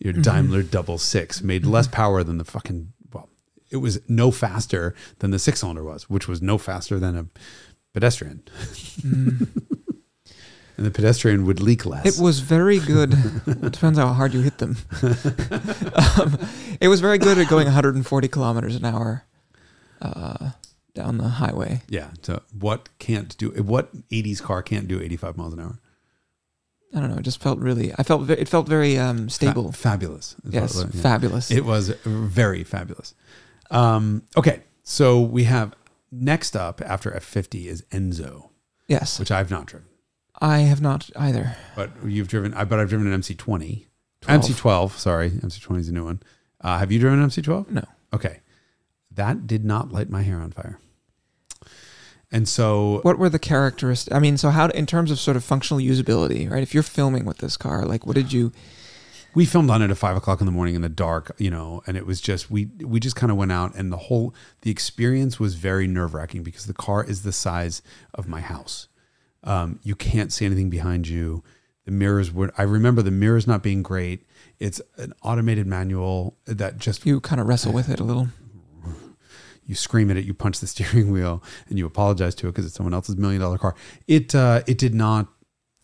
Your 0.00 0.12
Mhm. 0.14 0.22
Daimler 0.24 0.62
double 0.64 0.98
six 0.98 1.42
made 1.42 1.64
less 1.64 1.86
power 1.86 2.24
than 2.24 2.38
the 2.38 2.44
fucking, 2.44 2.92
it 3.70 3.78
was 3.78 4.00
no 4.08 4.30
faster 4.30 4.94
than 5.18 5.30
the 5.30 5.38
six 5.38 5.60
cylinder 5.60 5.82
was, 5.84 6.08
which 6.10 6.28
was 6.28 6.40
no 6.42 6.58
faster 6.58 6.98
than 6.98 7.16
a 7.16 7.26
pedestrian. 7.92 8.42
mm, 9.00 9.48
And 10.76 10.84
the 10.84 10.90
pedestrian 10.90 11.46
would 11.46 11.60
leak 11.60 11.86
less. 11.86 12.04
it 12.18 12.20
was 12.20 12.40
very 12.40 12.80
good. 12.80 13.12
it 13.46 13.70
depends 13.72 13.96
how 13.96 14.12
hard 14.12 14.34
you 14.34 14.40
hit 14.40 14.58
them. 14.58 14.76
um, 16.20 16.36
it 16.80 16.88
was 16.88 17.00
very 17.00 17.16
good 17.18 17.38
at 17.38 17.48
going 17.48 17.66
140 17.66 18.28
kilometers 18.28 18.74
an 18.74 18.84
hour 18.84 19.24
uh, 20.02 20.50
down 20.94 21.18
the 21.18 21.28
highway. 21.28 21.82
yeah. 21.88 22.08
So 22.22 22.42
what 22.58 22.88
can't 22.98 23.36
do, 23.38 23.50
what 23.50 23.94
80s 24.08 24.42
car 24.42 24.62
can't 24.62 24.88
do 24.88 25.00
85 25.00 25.36
miles 25.36 25.52
an 25.52 25.60
hour? 25.60 25.78
I 26.92 27.00
don't 27.00 27.10
know. 27.10 27.16
It 27.18 27.22
just 27.24 27.40
felt 27.40 27.58
really. 27.58 27.92
I 27.98 28.02
felt 28.04 28.28
it 28.30 28.48
felt 28.48 28.68
very 28.68 28.98
um, 28.98 29.26
Fa- 29.26 29.34
stable. 29.34 29.72
fabulous. 29.72 30.36
yes, 30.48 30.76
yeah. 30.76 31.00
fabulous. 31.02 31.50
It 31.50 31.64
was 31.64 31.88
very 32.04 32.62
fabulous. 32.62 33.14
Um, 33.70 34.22
okay, 34.36 34.62
so 34.82 35.20
we 35.20 35.44
have 35.44 35.74
next 36.12 36.54
up 36.56 36.80
after 36.82 37.10
F50 37.10 37.66
is 37.66 37.82
Enzo, 37.90 38.50
yes, 38.88 39.18
which 39.18 39.30
I've 39.30 39.50
not 39.50 39.66
driven, 39.66 39.88
I 40.40 40.58
have 40.60 40.80
not 40.80 41.10
either. 41.16 41.56
but 41.76 41.90
you've 42.04 42.28
driven. 42.28 42.54
I 42.54 42.64
but 42.64 42.78
I've 42.78 42.88
driven 42.88 43.12
an 43.12 43.20
MC20, 43.20 43.86
12. 44.20 44.42
MC12. 44.42 44.90
Sorry, 44.98 45.30
MC20 45.30 45.78
is 45.78 45.88
a 45.88 45.92
new 45.92 46.04
one. 46.04 46.22
Uh, 46.60 46.78
have 46.78 46.90
you 46.92 46.98
driven 46.98 47.20
an 47.20 47.28
MC12? 47.28 47.70
No. 47.70 47.84
Okay, 48.12 48.40
that 49.10 49.46
did 49.46 49.64
not 49.64 49.92
light 49.92 50.08
my 50.10 50.22
hair 50.22 50.38
on 50.40 50.50
fire. 50.50 50.78
And 52.30 52.48
so 52.48 52.98
What 53.02 53.18
were 53.18 53.28
the 53.28 53.38
characteristics? 53.38 54.12
I 54.14 54.18
mean, 54.18 54.36
so 54.36 54.50
how 54.50 54.66
in 54.68 54.86
terms 54.86 55.12
of 55.12 55.20
sort 55.20 55.36
of 55.36 55.44
functional 55.44 55.80
usability, 55.80 56.50
right? 56.50 56.62
If 56.64 56.74
you're 56.74 56.82
filming 56.82 57.24
with 57.24 57.38
this 57.38 57.56
car, 57.56 57.84
like, 57.84 58.06
what 58.06 58.16
did 58.16 58.32
you? 58.32 58.50
We 59.34 59.44
filmed 59.44 59.70
on 59.70 59.82
it 59.82 59.90
at 59.90 59.96
five 59.96 60.16
o'clock 60.16 60.40
in 60.40 60.46
the 60.46 60.52
morning 60.52 60.74
in 60.74 60.82
the 60.82 60.88
dark, 60.88 61.34
you 61.38 61.50
know, 61.50 61.82
and 61.86 61.96
it 61.96 62.06
was 62.06 62.20
just 62.20 62.50
we 62.50 62.66
we 62.80 63.00
just 63.00 63.16
kind 63.16 63.32
of 63.32 63.36
went 63.36 63.52
out, 63.52 63.74
and 63.74 63.92
the 63.92 63.96
whole 63.96 64.34
the 64.62 64.70
experience 64.70 65.40
was 65.40 65.54
very 65.54 65.86
nerve 65.86 66.14
wracking 66.14 66.42
because 66.42 66.66
the 66.66 66.74
car 66.74 67.04
is 67.04 67.22
the 67.22 67.32
size 67.32 67.82
of 68.14 68.28
my 68.28 68.40
house. 68.40 68.88
Um, 69.42 69.80
you 69.82 69.94
can't 69.94 70.32
see 70.32 70.46
anything 70.46 70.70
behind 70.70 71.08
you. 71.08 71.42
The 71.84 71.90
mirrors 71.90 72.32
were. 72.32 72.52
I 72.56 72.62
remember 72.62 73.02
the 73.02 73.10
mirrors 73.10 73.46
not 73.46 73.62
being 73.62 73.82
great. 73.82 74.24
It's 74.58 74.80
an 74.96 75.12
automated 75.22 75.66
manual 75.66 76.38
that 76.46 76.78
just 76.78 77.04
You 77.04 77.20
kind 77.20 77.40
of 77.40 77.48
wrestle 77.48 77.72
with 77.72 77.88
it 77.88 78.00
a 78.00 78.04
little. 78.04 78.28
you 79.66 79.74
scream 79.74 80.10
at 80.10 80.16
it, 80.16 80.24
you 80.24 80.32
punch 80.32 80.60
the 80.60 80.66
steering 80.68 81.10
wheel, 81.10 81.42
and 81.68 81.78
you 81.78 81.86
apologize 81.86 82.34
to 82.36 82.48
it 82.48 82.52
because 82.52 82.66
it's 82.66 82.74
someone 82.74 82.94
else's 82.94 83.16
million 83.16 83.40
dollar 83.40 83.58
car. 83.58 83.74
It 84.06 84.34
uh, 84.34 84.62
it 84.66 84.78
did 84.78 84.94
not 84.94 85.28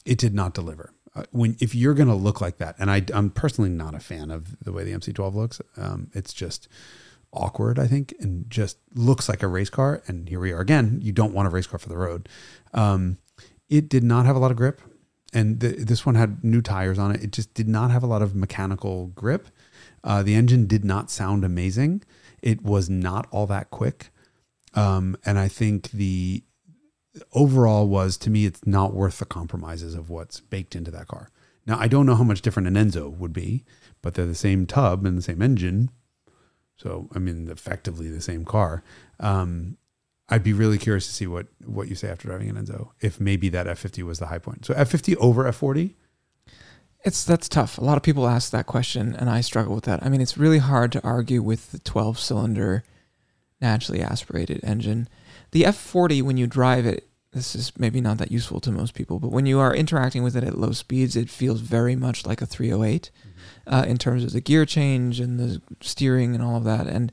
it 0.05 0.19
did 0.19 0.35
not 0.35 0.55
deliver. 0.55 0.95
Uh, 1.15 1.25
when 1.33 1.57
if 1.61 1.75
you're 1.75 1.95
going 1.95 2.09
to 2.09 2.15
look 2.15 2.41
like 2.41 2.59
that, 2.59 2.77
and 2.79 2.91
I, 2.91 3.05
I'm 3.13 3.31
personally 3.31 3.71
not 3.71 3.95
a 3.95 4.01
fan 4.01 4.31
of 4.31 4.59
the 4.61 4.73
way 4.73 4.85
the 4.85 4.93
MC12 4.93 5.35
looks. 5.35 5.61
Um, 5.77 6.11
it's 6.15 6.33
just 6.33 6.69
awkward, 7.33 7.79
I 7.79 7.87
think, 7.87 8.15
and 8.21 8.49
just 8.49 8.79
looks 8.95 9.29
like 9.29 9.43
a 9.43 9.49
race 9.49 9.71
car. 9.71 10.03
And 10.07 10.29
here 10.29 10.41
we 10.41 10.53
are 10.53 10.61
again. 10.61 11.01
You 11.03 11.13
don't 11.13 11.35
want 11.35 11.49
a 11.49 11.51
race 11.51 11.67
car 11.67 11.79
for 11.79 11.89
the 11.89 11.99
road. 11.99 12.29
Um, 12.75 13.19
it 13.69 13.89
did 13.89 14.05
not 14.05 14.27
have 14.27 14.37
a 14.37 14.39
lot 14.39 14.51
of 14.51 14.57
grip, 14.57 14.81
and 15.33 15.61
the, 15.61 15.69
this 15.69 16.07
one 16.07 16.15
had 16.15 16.45
new 16.45 16.63
tires 16.63 16.99
on 16.99 17.13
it. 17.13 17.23
It 17.23 17.33
just 17.33 17.55
did 17.55 17.69
not 17.69 17.91
have 17.91 18.03
a 18.03 18.09
lot 18.09 18.23
of 18.23 18.35
mechanical 18.35 19.09
grip. 19.09 19.49
Uh, 20.03 20.23
the 20.23 20.35
engine 20.35 20.67
did 20.67 20.85
not 20.85 21.11
sound 21.11 21.45
amazing. 21.45 22.03
It 22.43 22.63
was 22.63 22.89
not 22.89 23.27
all 23.31 23.47
that 23.49 23.71
quick. 23.71 24.11
Um, 24.75 25.17
and 25.25 25.39
I 25.39 25.49
think 25.49 25.91
the 25.91 26.43
overall 27.33 27.89
was 27.89 28.17
to 28.19 28.31
me, 28.31 28.47
it's 28.47 28.67
not 28.67 28.95
worth 28.95 29.19
the 29.19 29.25
compromises 29.25 29.95
of 29.95 30.11
what's 30.11 30.41
baked 30.41 30.77
into 30.77 30.91
that 30.91 31.09
car. 31.09 31.31
Now, 31.67 31.79
I 31.79 31.89
don't 31.89 32.07
know 32.07 32.15
how 32.15 32.25
much 32.25 32.43
different 32.43 32.69
an 32.69 32.75
Enzo 32.75 33.11
would 33.17 33.33
be, 33.33 33.65
but 34.03 34.15
they're 34.15 34.27
the 34.27 34.35
same 34.35 34.67
tub 34.67 35.05
and 35.05 35.17
the 35.17 35.23
same 35.23 35.43
engine. 35.43 35.91
So 36.77 37.09
I 37.15 37.19
mean, 37.19 37.49
effectively 37.49 38.11
the 38.11 38.23
same 38.23 38.45
car. 38.45 38.83
Um, 39.19 39.77
I'd 40.31 40.45
be 40.45 40.53
really 40.53 40.79
curious 40.79 41.07
to 41.07 41.13
see 41.13 41.27
what 41.27 41.49
what 41.65 41.89
you 41.89 41.95
say 41.95 42.09
after 42.09 42.29
driving 42.29 42.49
an 42.49 42.57
Enzo. 42.57 42.91
If 43.01 43.21
maybe 43.21 43.49
that 43.51 43.67
F50 43.67 44.03
was 44.05 44.19
the 44.19 44.27
high 44.27 44.39
point. 44.39 44.65
So 44.65 44.73
F50 44.75 45.17
over 45.17 45.45
F40. 45.45 45.95
It's 47.05 47.25
that's 47.25 47.49
tough. 47.49 47.79
A 47.79 47.85
lot 47.85 47.97
of 47.97 48.03
people 48.03 48.29
ask 48.29 48.51
that 48.51 48.67
question, 48.67 49.15
and 49.15 49.29
I 49.29 49.41
struggle 49.41 49.75
with 49.75 49.85
that. 49.85 50.03
I 50.03 50.09
mean, 50.09 50.21
it's 50.21 50.39
really 50.39 50.59
hard 50.59 50.93
to 50.93 51.03
argue 51.03 51.43
with 51.43 51.73
the 51.73 51.79
12 51.79 52.19
cylinder 52.19 52.85
naturally 53.61 54.03
aspirated 54.03 54.61
engine. 54.63 55.09
The 55.53 55.63
F40, 55.63 56.23
when 56.23 56.37
you 56.37 56.47
drive 56.47 56.87
it, 56.87 57.09
this 57.33 57.55
is 57.55 57.73
maybe 57.79 58.01
not 58.01 58.19
that 58.19 58.33
useful 58.33 58.61
to 58.61 58.73
most 58.73 58.95
people, 58.95 59.19
but 59.21 59.31
when 59.31 59.47
you 59.47 59.61
are 59.61 59.75
interacting 59.75 60.23
with 60.23 60.37
it 60.37 60.45
at 60.45 60.59
low 60.59 60.73
speeds, 60.73 61.15
it 61.17 61.31
feels 61.31 61.61
very 61.61 61.95
much 61.95 62.27
like 62.27 62.43
a 62.43 62.47
308 62.47 63.11
uh, 63.67 63.85
in 63.87 63.99
terms 63.99 64.25
of 64.25 64.33
the 64.33 64.41
gear 64.41 64.65
change 64.65 65.21
and 65.21 65.39
the 65.39 65.63
steering 65.81 66.35
and 66.35 66.43
all 66.43 66.57
of 66.57 66.65
that, 66.65 66.87
and 66.89 67.13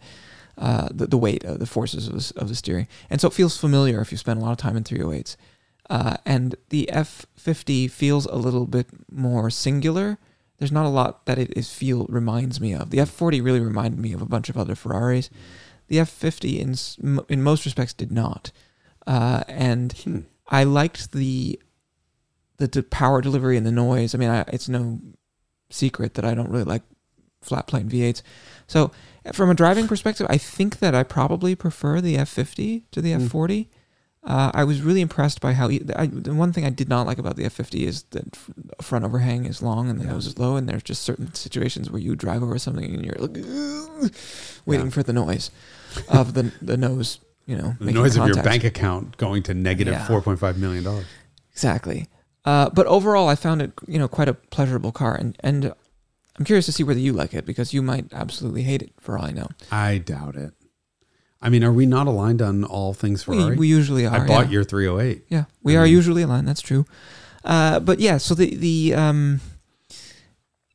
uh, 0.57 0.87
the, 0.91 1.05
the 1.05 1.17
weight, 1.17 1.43
of 1.43 1.59
the 1.59 1.67
forces 1.67 2.07
of 2.07 2.15
the, 2.15 2.41
of 2.41 2.49
the 2.49 2.55
steering. 2.55 2.87
And 3.09 3.21
so 3.21 3.27
it 3.27 3.33
feels 3.33 3.57
familiar 3.57 4.01
if 4.01 4.11
you 4.11 4.17
spend 4.17 4.39
a 4.39 4.43
lot 4.43 4.51
of 4.51 4.57
time 4.57 4.75
in 4.75 4.83
308s. 4.83 5.35
Uh, 5.89 6.17
and 6.25 6.55
the 6.69 6.89
F50 6.91 7.89
feels 7.91 8.25
a 8.25 8.35
little 8.35 8.65
bit 8.65 8.87
more 9.11 9.49
singular. 9.49 10.17
There's 10.57 10.71
not 10.71 10.85
a 10.85 10.89
lot 10.89 11.25
that 11.27 11.37
it 11.37 11.55
is 11.55 11.71
feel 11.71 12.07
reminds 12.09 12.59
me 12.59 12.73
of. 12.73 12.89
The 12.89 12.97
F40 12.97 13.43
really 13.43 13.59
reminded 13.59 13.99
me 13.99 14.13
of 14.13 14.21
a 14.21 14.25
bunch 14.25 14.49
of 14.49 14.57
other 14.57 14.75
Ferraris. 14.75 15.29
The 15.87 15.97
F50 15.97 16.59
in 16.59 17.19
in 17.29 17.41
most 17.43 17.65
respects 17.65 17.93
did 17.93 18.11
not. 18.11 18.51
Uh, 19.05 19.43
and 19.47 19.93
Hmm. 20.03 20.19
I 20.49 20.63
liked 20.63 21.11
the 21.11 21.59
the, 22.57 22.67
the 22.67 22.83
power 22.83 23.21
delivery 23.21 23.55
and 23.57 23.65
the 23.65 23.71
noise. 23.71 24.15
I 24.15 24.17
mean, 24.17 24.29
I, 24.29 24.41
it's 24.51 24.67
no 24.67 24.99
secret 25.69 26.15
that 26.15 26.25
I 26.25 26.33
don't 26.33 26.49
really 26.49 26.63
like 26.63 26.81
flat 27.41 27.67
plane 27.67 27.87
V8s. 27.89 28.21
So, 28.65 28.91
from 29.31 29.49
a 29.51 29.53
driving 29.53 29.87
perspective, 29.87 30.25
I 30.29 30.37
think 30.39 30.79
that 30.79 30.95
I 30.95 31.03
probably 31.03 31.53
prefer 31.55 32.01
the 32.01 32.15
F50 32.17 32.83
to 32.91 33.01
the 33.01 33.13
Hmm. 33.13 33.27
F40. 33.27 33.67
Uh, 34.23 34.51
I 34.53 34.63
was 34.65 34.81
really 34.81 34.99
impressed 35.01 35.39
by 35.39 35.53
how 35.53 35.69
e- 35.69 35.85
I, 35.95 36.07
the 36.07 36.33
one 36.33 36.51
thing 36.51 36.65
I 36.65 36.69
did 36.69 36.89
not 36.89 37.05
like 37.07 37.17
about 37.19 37.35
the 37.37 37.43
F50 37.45 37.83
is 37.87 38.03
that 38.09 38.25
f- 38.35 38.49
front 38.81 39.05
overhang 39.05 39.45
is 39.45 39.61
long 39.61 39.89
and 39.89 39.99
the 40.01 40.03
Yeah. 40.05 40.11
nose 40.13 40.25
is 40.27 40.37
low, 40.39 40.57
and 40.57 40.67
there's 40.67 40.83
just 40.83 41.03
certain 41.03 41.33
situations 41.33 41.89
where 41.91 42.01
you 42.01 42.13
drive 42.15 42.43
over 42.43 42.57
something 42.59 42.83
and 42.93 43.05
you're 43.05 43.15
like 43.19 43.37
waiting 44.65 44.87
Yeah. 44.87 44.91
for 44.91 45.03
the 45.03 45.13
noise 45.13 45.49
of 46.09 46.33
the 46.33 46.51
the 46.61 46.77
nose. 46.77 47.19
You 47.45 47.55
know, 47.57 47.75
The 47.79 47.93
noise 47.93 48.17
of 48.17 48.27
your 48.27 48.43
bank 48.43 48.65
account 48.65 49.15
going 49.15 49.41
to 49.43 49.53
negative 49.53 49.93
Yeah. 49.93 50.05
4.5 50.07 50.57
million 50.57 50.83
dollars. 50.83 51.05
Exactly. 51.53 52.07
Uh, 52.43 52.69
but 52.69 52.85
overall, 52.87 53.29
I 53.29 53.35
found 53.35 53.61
it, 53.61 53.71
you 53.87 53.97
know, 53.97 54.07
quite 54.09 54.27
a 54.27 54.33
pleasurable 54.33 54.91
car, 54.91 55.15
and 55.15 55.37
and 55.39 55.73
I'm 56.37 56.45
curious 56.45 56.65
to 56.65 56.71
see 56.73 56.83
whether 56.83 56.99
you 56.99 57.13
like 57.13 57.33
it 57.33 57.45
because 57.45 57.73
you 57.73 57.81
might 57.81 58.11
absolutely 58.13 58.63
hate 58.63 58.81
it 58.81 58.91
for 58.99 59.17
all 59.17 59.25
I 59.25 59.31
know. 59.31 59.47
I 59.71 59.97
doubt 59.97 60.35
it. 60.35 60.51
I 61.41 61.49
mean, 61.49 61.63
are 61.63 61.71
we 61.71 61.85
not 61.85 62.07
aligned 62.07 62.41
on 62.41 62.63
all 62.65 62.93
things 62.93 63.25
We, 63.27 63.37
Ferrari? 63.37 63.55
we 63.57 63.67
usually 63.67 64.05
are. 64.05 64.15
I 64.15 64.27
bought 64.27 64.47
yeah. 64.47 64.51
your 64.53 64.63
308. 64.63 65.23
Yeah, 65.29 65.45
we 65.63 65.75
I 65.75 65.79
are 65.79 65.83
mean- 65.85 65.93
usually 65.93 66.21
aligned. 66.23 66.47
That's 66.47 66.61
true. 66.61 66.85
Uh, 67.45 67.79
but 67.79 67.99
yeah, 67.99 68.17
so 68.17 68.35
the 68.35 68.55
the 68.55 68.93
um, 68.93 69.39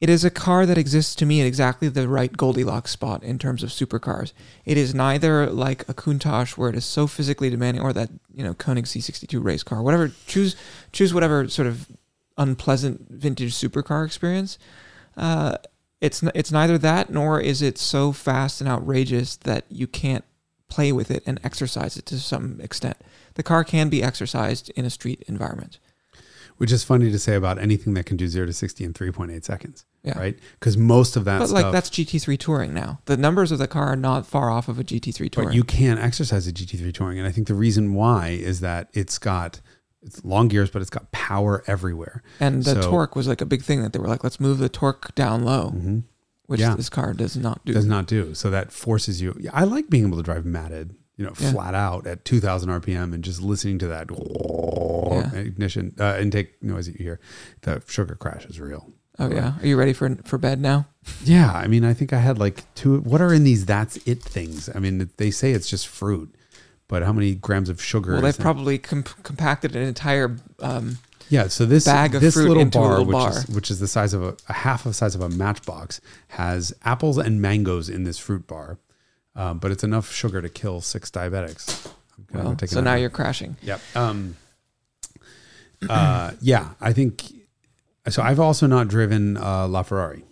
it 0.03 0.11
is 0.11 0.25
a 0.25 0.31
car 0.31 0.67
that 0.67 0.77
exists 0.77 1.15
to 1.15 1.25
me 1.25 1.41
at 1.41 1.47
exactly 1.47 1.89
the 1.89 2.09
right 2.09 2.37
Goldilocks 2.37 2.91
spot 2.91 3.23
in 3.23 3.39
terms 3.39 3.63
of 3.63 3.71
supercars. 3.71 4.33
It 4.65 4.77
is 4.77 4.97
neither 4.97 5.47
like 5.47 5.89
a 5.89 5.95
Countach 5.95 6.59
where 6.59 6.69
it 6.69 6.75
is 6.75 6.85
so 6.85 7.07
physically 7.07 7.51
demanding, 7.51 7.85
or 7.85 7.93
that 7.93 8.11
you 8.35 8.43
know 8.43 8.53
Koenig 8.53 8.87
C62 8.87 9.45
race 9.45 9.63
car. 9.63 9.81
Whatever, 9.81 10.11
choose 10.27 10.57
choose 10.91 11.15
whatever 11.15 11.49
sort 11.49 11.69
of 11.69 11.87
unpleasant 12.37 13.11
vintage 13.11 13.55
supercar 13.55 14.05
experience. 14.05 14.59
Uh, 15.17 15.59
it's 16.01 16.21
it's 16.35 16.51
neither 16.51 16.79
that 16.79 17.11
nor 17.11 17.41
is 17.41 17.63
it 17.63 17.79
so 17.79 18.11
fast 18.11 18.61
and 18.61 18.69
outrageous 18.69 19.37
that 19.37 19.67
you 19.69 19.87
can't 19.87 20.25
play 20.67 20.91
with 20.91 21.13
it 21.13 21.23
and 21.27 21.39
exercise 21.45 21.97
it 21.97 22.07
to 22.07 22.19
some 22.19 22.61
extent. 22.61 22.97
The 23.35 23.45
car 23.45 23.63
can 23.63 23.89
be 23.89 24.03
exercised 24.03 24.69
in 24.71 24.85
a 24.85 24.91
street 24.91 25.23
environment. 25.29 25.79
Which 26.59 26.71
is 26.73 26.85
funny 26.85 27.11
to 27.11 27.19
say 27.19 27.35
about 27.35 27.59
anything 27.59 27.95
that 27.95 28.07
can 28.07 28.17
do 28.17 28.29
0 28.29 28.47
to 28.47 28.53
60 28.53 28.85
in 28.85 28.93
3.8 28.93 29.45
seconds, 29.45 29.85
Yeah. 30.05 30.19
right? 30.19 30.39
Because 30.61 30.77
most 30.77 31.17
of 31.17 31.25
that 31.25 31.39
but 31.41 31.49
stuff, 31.49 31.63
like 31.63 31.73
that's 31.73 31.91
GT3 31.91 32.39
touring 32.39 32.73
now. 32.75 33.01
The 33.07 33.17
numbers 33.17 33.51
of 33.53 33.59
the 33.59 33.69
car 33.69 33.87
are 33.89 33.97
not 33.97 34.27
far 34.27 34.51
off 34.51 34.69
of 34.69 34.79
a 34.79 34.85
GT3 34.85 35.29
touring. 35.31 35.49
but 35.49 35.55
you 35.55 35.65
can 35.65 35.99
exercise 35.99 36.47
a 36.47 36.53
GT3 36.53 36.93
touring. 36.93 37.19
And 37.19 37.27
I 37.27 37.33
think 37.33 37.47
the 37.49 37.55
reason 37.55 37.95
why 37.95 38.29
is 38.29 38.61
that 38.61 38.89
it's 38.93 39.19
got 39.19 39.61
it's 40.05 40.25
long 40.25 40.49
gears, 40.49 40.69
but 40.69 40.83
it's 40.83 40.91
got 40.91 41.13
power 41.13 41.63
everywhere. 41.69 42.23
and 42.41 42.65
the 42.65 42.83
so- 42.83 42.91
torque 42.91 43.15
was 43.15 43.29
like 43.29 43.41
a 43.41 43.47
big 43.47 43.63
thing 43.63 43.83
that 43.83 43.93
they 43.93 44.01
were 44.01 44.09
like, 44.09 44.25
let's 44.25 44.41
move 44.41 44.59
the 44.59 44.69
torque 44.69 45.15
down 45.15 45.45
low, 45.45 45.71
hmm 45.71 45.99
which 46.47 46.61
Yeah. 46.61 46.75
this 46.75 46.91
car 46.91 47.15
does 47.15 47.37
not 47.37 47.65
do. 47.65 47.73
Does 47.73 47.87
not 47.87 48.07
do. 48.07 48.35
So 48.35 48.51
that 48.51 48.73
forces 48.73 49.23
you. 49.23 49.35
I 49.55 49.63
like 49.65 49.89
being 49.89 50.05
able 50.09 50.17
to 50.19 50.23
drive 50.25 50.45
matted, 50.45 50.95
you 51.17 51.25
know, 51.25 51.33
Yeah. 51.39 51.53
flat 51.53 51.75
out 51.75 52.07
at 52.07 52.25
2000 52.25 52.69
RPM 52.71 53.13
and 53.13 53.23
just 53.23 53.41
listening 53.43 53.79
to 53.81 53.87
that 53.89 54.09
Yeah. 54.11 55.35
ignition 55.41 55.95
uh, 56.01 56.17
intake 56.21 56.63
noise 56.63 56.87
that 56.87 56.97
you 56.99 57.05
hear. 57.05 57.21
The 57.63 57.83
sugar 57.87 58.15
crash 58.15 58.47
is 58.47 58.59
real. 58.61 58.91
oh 59.19 59.31
yeah, 59.31 59.55
are 59.61 59.67
you 59.67 59.77
ready 59.77 59.93
for 59.93 60.17
for 60.25 60.39
bed 60.39 60.61
now? 60.61 60.87
Yeah, 61.25 61.51
I 61.53 61.67
mean, 61.67 61.85
I 61.85 61.93
think 61.95 62.13
I 62.13 62.19
had 62.19 62.39
like 62.39 62.65
two. 62.75 63.01
What 63.01 63.21
are 63.21 63.33
in 63.33 63.45
these 63.45 63.67
"that's 63.67 63.97
it" 64.07 64.23
things? 64.23 64.69
I 64.75 64.79
mean, 64.79 65.11
they 65.19 65.31
say 65.31 65.53
it's 65.53 65.69
just 65.69 65.87
fruit, 65.87 66.35
but 66.89 67.03
how 67.03 67.13
many 67.13 67.35
grams 67.35 67.69
of 67.69 67.83
sugar? 67.83 68.13
Well, 68.15 68.23
they've 68.23 68.39
probably 68.39 68.79
comp- 68.79 69.23
compacted 69.23 69.77
an 69.77 69.83
entire. 69.83 70.37
Um, 70.61 70.99
yeah. 71.29 71.49
So 71.49 71.67
this 71.67 71.85
bag 71.85 72.15
of 72.15 72.21
this 72.23 72.35
fruit 72.35 72.49
little 72.49 72.65
bar, 72.65 72.89
little 72.91 73.05
which 73.07 73.13
bar. 73.13 73.31
is 73.31 73.47
which 73.49 73.71
is 73.71 73.81
the 73.81 73.89
size 73.89 74.15
of 74.15 74.23
a, 74.23 74.37
a 74.49 74.53
half 74.55 74.87
of 74.87 74.91
the 74.91 74.95
size 74.95 75.15
of 75.15 75.21
a 75.21 75.29
matchbox, 75.29 76.01
has 76.29 76.73
apples 76.85 77.19
and 77.19 77.41
mangoes 77.43 77.89
in 77.91 78.05
this 78.05 78.19
fruit 78.19 78.47
bar, 78.47 78.79
um, 79.37 79.59
but 79.59 79.70
it's 79.70 79.85
enough 79.85 80.12
sugar 80.12 80.43
to 80.43 80.49
kill 80.49 80.80
six 80.80 81.11
diabetics. 81.11 81.91
Well, 82.33 82.57
so 82.66 82.80
now 82.80 82.95
you're 82.95 83.11
crashing. 83.11 83.57
Yep. 83.62 83.80
Um, 83.95 84.37
uh, 85.89 86.33
yeah, 86.41 86.70
I 86.80 86.93
think. 86.93 87.22
So 88.09 88.22
I've 88.22 88.41
also 88.41 88.66
not 88.66 88.89
driven 88.89 89.37
uh, 89.37 89.66
LaFerrari. 89.66 90.22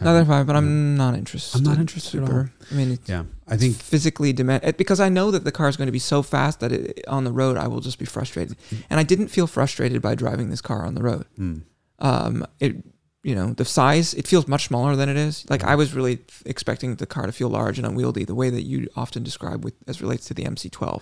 Neither 0.00 0.18
have 0.20 0.30
I, 0.30 0.42
but 0.42 0.56
I'm 0.56 0.96
not 0.96 1.14
interested. 1.14 1.58
I'm 1.58 1.64
not 1.64 1.78
interested 1.78 2.20
at 2.20 2.26
super. 2.26 2.52
I 2.70 2.74
mean, 2.74 2.92
it's 2.92 3.08
Yeah, 3.08 3.24
I 3.46 3.56
think 3.56 3.76
physically 3.76 4.32
demand 4.32 4.64
it- 4.64 4.76
because 4.76 4.98
I 5.00 5.08
know 5.08 5.30
that 5.30 5.44
the 5.44 5.52
car 5.52 5.68
is 5.68 5.76
going 5.76 5.86
to 5.86 5.92
be 5.92 6.00
so 6.00 6.22
fast 6.22 6.58
that 6.60 6.72
it, 6.72 7.04
on 7.06 7.22
the 7.24 7.30
road 7.32 7.56
I 7.56 7.68
will 7.68 7.80
just 7.80 7.98
be 8.00 8.04
frustrated, 8.04 8.56
and 8.90 8.98
I 8.98 9.04
didn't 9.04 9.28
feel 9.28 9.46
frustrated 9.46 10.02
by 10.02 10.14
driving 10.16 10.50
this 10.50 10.60
car 10.60 10.84
on 10.84 10.94
the 10.94 11.02
road. 11.02 11.26
hmm. 11.36 11.58
Um, 12.00 12.44
it 12.58 12.76
you 13.24 13.34
know 13.34 13.52
the 13.54 13.64
size 13.64 14.14
it 14.14 14.28
feels 14.28 14.46
much 14.46 14.66
smaller 14.68 14.94
than 14.96 15.08
it 15.08 15.16
is. 15.16 15.44
Like 15.50 15.64
I 15.64 15.74
was 15.74 15.94
really 15.94 16.18
expecting 16.46 16.94
the 16.96 17.06
car 17.06 17.26
to 17.26 17.32
feel 17.32 17.48
large 17.48 17.78
and 17.78 17.86
unwieldy, 17.86 18.24
the 18.24 18.34
way 18.34 18.50
that 18.50 18.62
you 18.62 18.86
often 18.94 19.22
describe 19.24 19.64
with 19.64 19.74
as 19.88 20.00
relates 20.00 20.26
to 20.28 20.34
the 20.34 20.44
MC12. 20.44 20.92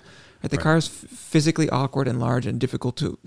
Right? 0.42 0.50
The 0.50 0.56
Right. 0.56 0.62
car 0.62 0.76
is 0.76 0.86
f- 0.86 1.10
physically 1.10 1.68
awkward 1.70 2.08
and 2.08 2.18
large 2.20 2.46
and 2.46 2.58
difficult 2.58 2.96
to 2.98 3.18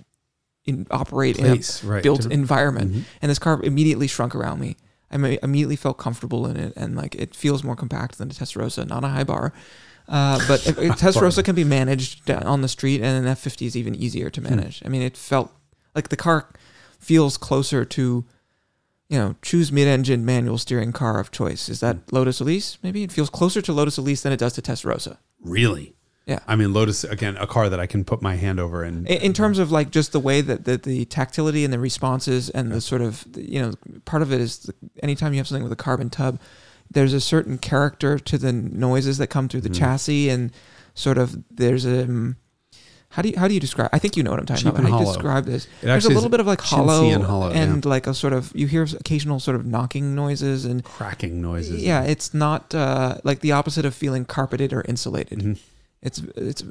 in, 0.66 0.88
operate 0.90 1.38
in 1.38 1.46
a 1.46 1.60
right 1.88 2.02
built 2.02 2.26
environment 2.32 2.92
Mhm. 2.94 3.04
and 3.22 3.30
this 3.30 3.38
car 3.40 3.62
immediately 3.64 4.08
shrunk 4.08 4.34
around 4.34 4.60
me. 4.60 4.78
I 5.12 5.16
immediately 5.44 5.76
felt 5.76 5.98
comfortable 5.98 6.48
in 6.48 6.58
it, 6.58 6.74
and 6.76 6.96
like 6.96 7.14
it 7.16 7.36
feels 7.36 7.64
more 7.64 7.76
compact 7.76 8.18
than 8.18 8.30
a 8.32 8.34
Testarossa. 8.34 8.88
Not 8.88 9.04
a 9.04 9.10
high 9.10 9.24
bar, 9.24 9.54
uh, 10.10 10.40
but 10.48 10.66
a, 10.66 10.70
a 10.88 10.90
Testarossa 10.96 11.44
can 11.44 11.56
be 11.56 11.64
managed 11.64 12.30
on 12.32 12.62
the 12.62 12.68
street, 12.68 13.02
and 13.02 13.14
an 13.24 13.28
F 13.28 13.40
fifty 13.40 13.66
is 13.68 13.76
even 13.78 13.94
easier 13.96 14.30
to 14.32 14.42
manage. 14.42 14.82
I 14.84 14.90
mean, 14.90 15.04
it 15.04 15.16
felt 15.16 15.52
like 15.94 16.10
the 16.10 16.18
car 16.18 16.50
feels 17.00 17.38
closer 17.38 17.86
to, 17.86 18.26
you 19.16 19.22
know, 19.22 19.36
choose 19.42 19.72
mid-engine 19.72 20.26
manual 20.26 20.58
steering 20.58 20.92
car 20.92 21.22
of 21.22 21.32
choice. 21.32 21.70
Is 21.70 21.80
that 21.80 22.12
Lotus 22.12 22.42
Elise? 22.42 22.78
Maybe 22.84 23.02
it 23.02 23.14
feels 23.14 23.30
closer 23.30 23.62
to 23.62 23.72
Lotus 23.72 23.98
Elise 23.98 24.24
than 24.24 24.34
it 24.34 24.40
does 24.40 24.52
to 24.54 24.62
Testarossa. 24.62 25.18
Really? 25.40 25.96
Yeah. 26.26 26.40
I 26.48 26.58
mean, 26.58 26.74
Lotus 26.74 27.06
again, 27.06 27.38
a 27.38 27.48
car 27.48 27.70
that 27.70 27.80
I 27.80 27.86
can 27.86 28.04
put 28.04 28.22
my 28.22 28.36
hand 28.36 28.60
over 28.60 28.84
and 28.84 29.08
in, 29.08 29.22
in 29.22 29.32
terms 29.34 29.58
of 29.58 29.72
like 29.72 29.90
just 29.90 30.12
the 30.12 30.20
way 30.20 30.42
that 30.42 30.66
the, 30.66 30.76
the 30.76 31.06
tactility 31.06 31.64
and 31.64 31.72
the 31.74 31.80
responses 31.80 32.50
and 32.50 32.74
the 32.74 32.82
sort 32.82 33.02
of 33.02 33.26
you 33.38 33.62
know 33.62 33.72
part 34.04 34.22
of 34.22 34.34
it 34.34 34.42
is 34.42 34.58
the, 34.60 34.74
anytime 35.02 35.32
you 35.34 35.38
have 35.40 35.48
something 35.48 35.64
with 35.64 35.72
a 35.72 35.78
carbon 35.78 36.10
tub 36.10 36.42
there's 36.92 37.14
a 37.14 37.22
certain 37.22 37.58
character 37.58 38.20
to 38.20 38.38
the 38.38 38.52
noises 38.52 39.18
that 39.20 39.28
come 39.28 39.48
through 39.48 39.62
the 39.62 39.70
Mhm. 39.70 39.76
chassis 39.80 40.30
and 40.30 40.52
sort 40.96 41.18
of 41.20 41.42
there's 41.52 41.86
a 41.86 42.04
um, 42.04 42.36
how 43.16 43.22
do 43.22 43.30
you 43.30 43.36
how 43.40 43.48
do 43.48 43.54
you 43.54 43.60
describe 43.60 43.90
I 43.94 44.00
think 44.00 44.16
you 44.18 44.24
know 44.24 44.32
what 44.32 44.40
I'm 44.42 44.46
talking 44.46 44.64
Cheap 44.64 44.74
about 44.78 44.90
how 44.90 44.98
do 45.00 45.04
you 45.06 45.12
describe 45.14 45.46
this 45.46 45.66
it 45.82 45.86
there's 45.88 46.06
a 46.06 46.10
little 46.10 46.30
bit 46.30 46.40
of 46.40 46.48
like 46.48 46.62
hollow 46.62 47.10
and 47.10 47.24
hollow, 47.24 47.50
and 47.52 47.84
like 47.86 48.08
a 48.08 48.14
sort 48.14 48.34
of 48.34 48.52
you 48.56 48.68
hear 48.68 48.84
occasional 48.84 49.40
sort 49.40 49.56
of 49.56 49.66
knocking 49.66 50.16
noises 50.16 50.66
and 50.66 50.84
cracking 50.84 51.42
noises. 51.42 51.82
yeah 51.84 52.04
it's 52.04 52.34
not 52.34 52.76
uh, 52.76 53.18
like 53.24 53.40
the 53.40 53.52
opposite 53.54 53.86
of 53.86 53.94
feeling 53.96 54.26
carpeted 54.26 54.74
or 54.74 54.82
insulated 54.88 55.40
Mhm. 55.40 55.58
it's 56.02 56.20
it's 56.36 56.64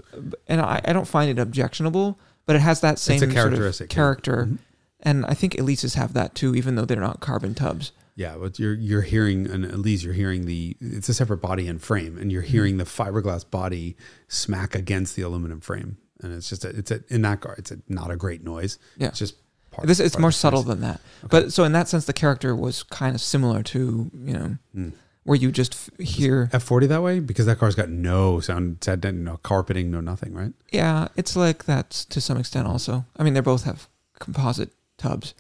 and 0.47 0.61
I, 0.61 0.81
I 0.85 0.93
don't 0.93 1.09
find 1.09 1.31
it 1.31 1.39
objectionable, 1.39 2.19
but 2.47 2.57
it 2.57 2.61
has 2.71 2.81
that 2.83 2.99
same 2.99 3.19
sort 3.21 3.33
characteristic, 3.33 3.87
of 3.87 3.93
yeah. 3.93 3.95
character, 3.95 4.37
Mhm. 4.51 4.59
and 5.01 5.25
I 5.27 5.35
think 5.35 5.55
Elises 5.55 5.95
have 5.95 6.13
that 6.13 6.35
too, 6.35 6.55
even 6.55 6.75
though 6.77 6.85
they're 6.85 7.01
not 7.11 7.21
carbon 7.21 7.55
tubs. 7.55 7.93
Yeah, 8.17 8.37
but 8.41 8.61
you're 8.61 8.75
you're 8.75 9.03
hearing, 9.03 9.51
and 9.51 9.65
Elise, 9.65 10.05
you're 10.05 10.15
hearing 10.15 10.47
the. 10.47 10.77
It's 10.81 11.09
a 11.09 11.15
separate 11.15 11.39
body 11.43 11.67
and 11.67 11.83
frame, 11.83 12.17
and 12.17 12.31
you're 12.31 12.43
Mm-hmm. 12.43 12.53
hearing 12.53 12.77
the 12.77 12.85
fiberglass 12.85 13.45
body 13.51 13.97
smack 14.29 14.77
against 14.77 15.17
the 15.17 15.23
aluminum 15.23 15.59
frame, 15.61 15.97
and 16.23 16.33
it's 16.33 16.49
just 16.49 16.65
a, 16.65 16.69
it's 16.71 16.91
a 16.91 17.01
in 17.09 17.23
that 17.23 17.41
car, 17.41 17.55
it's 17.59 17.71
a, 17.71 17.79
not 17.89 18.11
a 18.11 18.17
great 18.17 18.43
noise. 18.45 18.79
Yeah. 18.97 19.09
It's 19.09 19.19
just 19.19 19.35
part. 19.71 19.87
This 19.89 20.01
it's 20.01 20.15
part 20.15 20.21
more 20.23 20.33
subtle 20.33 20.61
noise. 20.63 20.69
than 20.69 20.81
that, 20.83 21.01
but 21.29 21.53
so 21.53 21.65
in 21.65 21.73
that 21.73 21.89
sense, 21.89 22.05
the 22.05 22.13
character 22.13 22.55
was 22.55 22.83
kind 22.85 23.15
of 23.15 23.21
similar 23.21 23.63
to 23.65 24.11
you 24.15 24.33
know 24.33 24.57
Mm. 24.77 24.93
where 25.25 25.37
you 25.37 25.51
just 25.53 25.75
f- 25.75 26.07
hear. 26.07 26.49
F40 26.53 26.89
that 26.89 27.03
way 27.03 27.19
because 27.21 27.47
that 27.47 27.59
car's 27.59 27.75
got 27.75 27.89
no 27.89 28.41
sound, 28.41 28.87
no 28.87 29.37
carpeting, 29.39 29.91
no 29.91 30.01
nothing, 30.01 30.33
right? 30.35 30.53
Yeah, 30.73 31.09
it's 31.17 31.35
like 31.37 31.65
that 31.65 31.91
to 32.11 32.21
some 32.21 32.37
extent. 32.39 32.67
Also, 32.69 33.05
I 33.17 33.23
mean, 33.23 33.35
they 33.35 33.41
both 33.41 33.65
have 33.65 33.89
composite 34.21 34.71
tubs. 34.99 35.35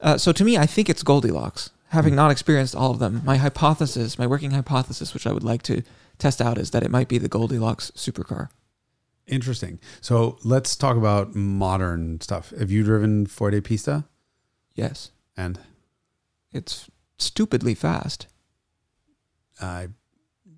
Uh, 0.00 0.18
so 0.18 0.32
to 0.32 0.44
me, 0.44 0.58
I 0.58 0.66
think 0.66 0.88
it's 0.90 1.02
Goldilocks. 1.04 1.70
Having 1.90 2.14
Hmm. 2.14 2.16
not 2.16 2.30
experienced 2.32 2.74
all 2.74 2.90
of 2.90 2.98
them, 2.98 3.20
my 3.24 3.36
hypothesis, 3.36 4.18
my 4.18 4.26
working 4.26 4.50
hypothesis, 4.52 5.12
which 5.14 5.26
I 5.26 5.32
would 5.32 5.44
like 5.44 5.62
to 5.64 5.82
test 6.18 6.40
out, 6.40 6.56
is 6.58 6.70
that 6.70 6.82
it 6.82 6.90
might 6.90 7.06
be 7.06 7.18
the 7.18 7.28
Goldilocks 7.28 7.92
supercar. 7.94 8.48
Interesting. 9.32 9.80
So 10.02 10.38
let's 10.44 10.76
talk 10.76 10.96
about 10.98 11.34
modern 11.34 12.20
stuff. 12.20 12.52
Have 12.58 12.70
you 12.70 12.84
driven 12.84 13.26
Ford 13.26 13.64
Pista? 13.64 14.04
Yes, 14.74 15.10
And 15.36 15.58
it's 16.52 16.90
stupidly 17.18 17.74
fast, 17.74 18.26
I 19.60 19.88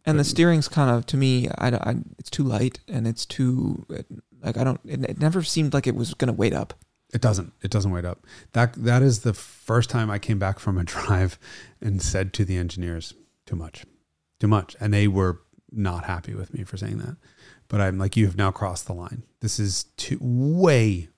and 0.04 0.18
the 0.18 0.24
steering's 0.24 0.68
kind 0.68 0.90
of 0.90 1.06
to 1.06 1.16
me, 1.16 1.48
I, 1.56 1.68
I 1.68 1.96
it's 2.18 2.30
too 2.30 2.42
light 2.42 2.80
and 2.88 3.06
it's 3.06 3.24
too 3.24 3.86
like 4.42 4.58
I 4.58 4.64
don't. 4.64 4.80
It, 4.84 5.04
it 5.04 5.20
never 5.20 5.42
seemed 5.42 5.72
like 5.72 5.86
it 5.86 5.94
was 5.94 6.12
going 6.14 6.28
to 6.28 6.34
weight 6.34 6.52
up. 6.52 6.74
It 7.12 7.20
doesn't. 7.20 7.52
It 7.62 7.70
doesn't 7.70 7.90
weight 7.90 8.04
up. 8.04 8.26
That 8.52 8.74
that 8.74 9.02
is 9.02 9.20
the 9.20 9.34
first 9.34 9.88
time 9.88 10.10
I 10.10 10.18
came 10.18 10.38
back 10.38 10.58
from 10.58 10.78
a 10.78 10.84
drive 10.84 11.38
and 11.80 12.02
said 12.02 12.32
to 12.34 12.44
the 12.44 12.58
engineers, 12.58 13.14
"Too 13.46 13.56
much, 13.56 13.84
too 14.40 14.48
much," 14.48 14.76
and 14.80 14.92
they 14.92 15.08
were 15.08 15.40
not 15.72 16.04
happy 16.04 16.34
with 16.34 16.52
me 16.52 16.64
for 16.64 16.76
saying 16.76 16.98
that. 16.98 17.16
But 17.74 17.80
I'm 17.80 17.98
like, 17.98 18.16
you 18.16 18.26
have 18.26 18.36
now 18.36 18.52
crossed 18.52 18.86
the 18.86 18.92
line. 18.92 19.24
This 19.40 19.58
is 19.58 19.86
too 19.96 20.16
way, 20.20 21.08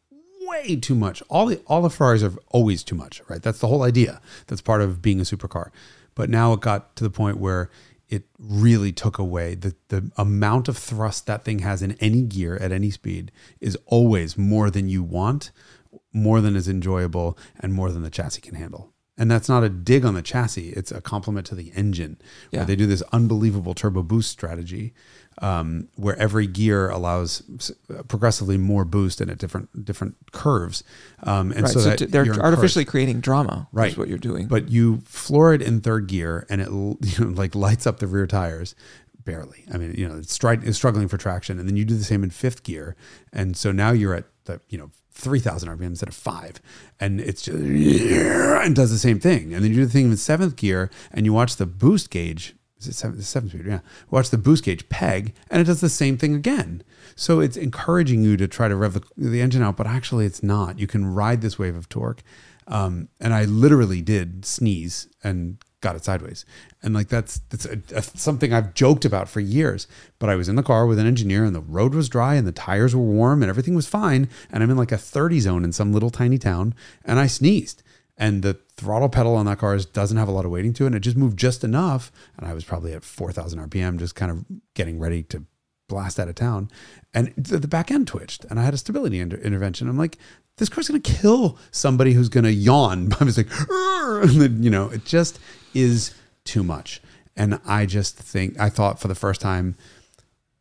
way 0.41 0.77
too 0.77 0.95
much. 0.95 1.23
All 1.29 1.45
the 1.45 1.61
all 1.67 1.83
the 1.83 1.91
Ferraris 1.91 2.23
are 2.23 2.33
always 2.49 2.83
too 2.83 2.95
much, 2.95 3.21
right? 3.29 3.43
That's 3.43 3.59
the 3.59 3.67
whole 3.67 3.83
idea. 3.83 4.23
That's 4.47 4.63
part 4.63 4.81
of 4.81 5.03
being 5.03 5.21
a 5.21 5.25
supercar. 5.25 5.69
But 6.15 6.31
now 6.31 6.55
it 6.55 6.63
got 6.63 6.97
to 6.97 7.05
the 7.05 7.11
point 7.11 7.37
where 7.37 7.69
it 8.09 8.25
really 8.39 8.91
took 8.91 9.19
away 9.19 9.55
the 9.55 9.75
the 9.89 10.11
amount 10.17 10.69
of 10.69 10.79
thrust 10.79 11.27
that 11.27 11.45
thing 11.45 11.59
has 11.59 11.83
in 11.83 11.93
any 12.01 12.23
gear 12.23 12.57
at 12.57 12.73
any 12.73 12.91
speed 12.91 13.33
is 13.61 13.77
always 13.85 14.39
more 14.39 14.71
than 14.71 14.89
you 14.89 15.03
want 15.03 15.51
more 16.15 16.41
than 16.41 16.57
is 16.57 16.69
enjoyable 16.69 17.37
and 17.61 17.75
more 17.75 17.93
than 17.93 18.03
the 18.03 18.09
chassis 18.09 18.41
can 18.41 18.55
handle. 18.55 18.95
And 19.19 19.31
that's 19.31 19.49
not 19.49 19.65
a 19.65 19.71
dig 19.71 20.05
on 20.05 20.15
the 20.15 20.23
chassis; 20.23 20.71
it's 20.71 20.93
a 20.93 21.01
compliment 21.01 21.47
to 21.47 21.55
the 21.55 21.73
engine. 21.75 22.19
Yeah. 22.51 22.61
Where 22.61 22.67
they 22.67 22.77
do 22.77 22.87
this 22.87 23.03
unbelievable 23.13 23.73
turbo 23.73 24.03
boost 24.03 24.31
strategy, 24.31 24.93
um, 25.39 25.89
where 25.97 26.17
every 26.19 26.47
gear 26.47 26.91
allows 26.91 27.43
progressively 28.09 28.59
more 28.59 28.85
boost 28.85 29.21
and 29.23 29.31
at 29.31 29.39
different 29.39 29.85
different 29.85 30.17
curves. 30.33 30.85
Um, 31.23 31.51
and 31.53 31.63
right. 31.63 31.73
so, 31.73 31.81
So, 31.81 31.91
that 31.91 32.11
they're 32.11 32.31
artificially 32.41 32.85
creating 32.85 33.21
drama. 33.21 33.69
Right. 33.73 33.93
Is 33.93 33.97
what 33.97 34.09
you're 34.09 34.19
doing. 34.19 34.49
but 34.49 34.69
you 34.69 34.99
floor 35.07 35.55
it 35.55 35.63
in 35.63 35.81
third 35.81 36.09
gear 36.09 36.47
and 36.51 36.61
it 36.61 36.69
you 36.71 37.25
know 37.25 37.31
like 37.31 37.55
lights 37.55 37.87
up 37.87 38.01
the 38.01 38.07
rear 38.07 38.27
tires 38.27 38.75
barely 39.25 39.65
i 39.75 39.77
mean 39.77 39.93
you 39.99 40.07
know 40.07 40.17
it's, 40.19 40.37
stri- 40.39 40.65
it's 40.65 40.77
struggling 40.77 41.09
for 41.09 41.17
traction 41.17 41.59
and 41.59 41.69
then 41.69 41.77
you 41.77 41.85
do 41.85 41.97
the 41.97 42.05
same 42.05 42.23
in 42.23 42.31
fifth 42.31 42.63
gear 42.63 42.95
and 43.33 43.57
so 43.57 43.73
now 43.73 43.91
you're 43.91 44.15
at 44.15 44.25
the 44.45 44.61
you 44.69 44.79
know 44.79 44.91
3000 45.17 45.69
rpm 45.69 45.87
instead 45.87 46.09
of 46.09 46.15
5 46.15 46.61
and 47.01 47.21
it's 47.21 47.43
just 47.43 47.57
and 48.67 48.75
does 48.75 48.91
the 48.91 48.99
same 48.99 49.21
thing. 49.21 49.55
And 49.55 49.65
then 49.65 49.71
you 49.71 49.79
do 49.79 49.87
the 49.87 49.93
thing 49.93 50.11
in 50.11 50.17
seventh 50.17 50.57
gear 50.57 50.91
and 51.13 51.25
you 51.25 51.33
watch 51.33 51.57
the 51.57 51.67
boost 51.67 52.11
gauge. 52.11 52.55
Is 52.79 52.89
it 52.89 52.95
seven, 52.95 53.23
seventh 53.23 53.53
speed 53.53 53.67
yeah. 53.67 53.81
Watch 54.11 54.31
the 54.31 54.39
boost 54.39 54.65
gauge 54.65 54.89
peg 54.89 55.35
and 55.51 55.61
it 55.61 55.65
does 55.65 55.81
the 55.81 55.89
same 55.89 56.19
thing 56.19 56.35
again. 56.35 56.83
So 57.15 57.41
it's 57.41 57.57
encouraging 57.57 58.23
you 58.23 58.37
to 58.37 58.49
try 58.49 58.69
to 58.69 58.77
rev 58.77 58.95
the, 58.95 59.03
the 59.17 59.41
engine 59.41 59.63
out 59.63 59.77
but 59.77 59.87
actually 59.87 60.27
it's 60.27 60.43
not. 60.43 60.79
You 60.79 60.87
can 60.87 61.07
ride 61.07 61.41
this 61.41 61.59
wave 61.59 61.77
of 61.77 61.89
torque. 61.89 62.23
Um, 62.69 63.09
and 63.21 63.33
I 63.33 63.45
literally 63.45 64.03
did 64.03 64.45
sneeze 64.45 65.09
and 65.23 65.59
got 65.87 65.95
it 65.95 66.05
sideways. 66.05 66.45
And 66.83 66.95
like 66.95 67.07
that's 67.07 67.39
that's 67.51 67.65
a, 67.65 67.81
a, 67.95 68.03
something 68.03 68.53
I've 68.53 68.75
joked 68.75 69.05
about 69.05 69.29
for 69.29 69.39
years. 69.39 69.87
But 70.19 70.29
I 70.29 70.35
was 70.35 70.49
in 70.49 70.57
the 70.57 70.65
car 70.65 70.85
with 70.85 70.99
an 70.99 71.07
engineer, 71.07 71.45
and 71.45 71.55
the 71.55 71.61
road 71.61 71.95
was 71.95 72.09
dry, 72.09 72.35
and 72.35 72.45
the 72.45 72.51
tires 72.51 72.95
were 72.95 73.03
warm, 73.03 73.41
and 73.41 73.49
everything 73.49 73.77
was 73.77 73.87
fine. 73.87 74.29
And 74.51 74.65
I'm 74.65 74.71
in 74.71 74.77
like 74.77 74.91
a 74.91 74.99
30 74.99 75.39
zone 75.39 75.63
in 75.63 75.73
some 75.73 75.93
little 75.93 76.11
tiny 76.11 76.39
town, 76.39 76.75
and 77.05 77.21
I 77.21 77.29
sneezed. 77.29 77.85
And 78.19 78.43
the 78.43 78.59
throttle 78.77 79.11
pedal 79.11 79.37
on 79.37 79.47
that 79.47 79.59
car 79.59 79.79
doesn't 79.79 80.17
have 80.17 80.27
a 80.27 80.33
lot 80.33 80.45
of 80.45 80.51
weighting 80.51 80.73
to 80.75 80.85
it, 80.85 80.87
and 80.89 80.97
it 80.97 81.01
just 81.01 81.17
moved 81.17 81.39
just 81.39 81.63
enough. 81.63 82.11
And 82.37 82.49
I 82.49 82.53
was 82.53 82.65
probably 82.65 82.93
at 82.93 83.05
4,000 83.05 83.61
RPM, 83.69 83.99
just 83.99 84.17
kind 84.17 84.33
of 84.33 84.45
getting 84.75 84.99
ready 84.99 85.23
to 85.25 85.45
blast 85.89 86.19
out 86.19 86.29
of 86.29 86.35
town. 86.35 86.69
And 87.15 87.33
the, 87.37 87.59
the 87.59 87.69
back 87.69 87.93
end 87.93 88.09
twitched, 88.09 88.45
and 88.47 88.59
I 88.59 88.65
had 88.65 88.75
a 88.75 88.79
stability 88.79 89.21
inter- 89.21 89.37
intervention. 89.37 89.89
I'm 89.89 89.99
like, 89.99 90.19
this 90.57 90.69
car's 90.69 90.89
gonna 90.89 91.01
kill 91.01 91.59
somebody 91.71 92.15
who's 92.15 92.29
gonna 92.29 92.49
yawn. 92.49 93.13
I 93.21 93.25
was 93.25 93.37
like, 93.37 93.51
and 93.71 94.41
then, 94.41 94.63
you 94.63 94.71
know, 94.71 94.89
it 94.89 95.05
just 95.05 95.39
is 95.75 96.15
too 96.45 96.63
much. 96.63 97.01
And 97.37 97.61
I 97.67 97.87
just 97.87 98.17
think 98.17 98.59
I 98.59 98.71
thought 98.71 98.99
for 98.99 99.09
the 99.09 99.15
first 99.15 99.41
time, 99.41 99.77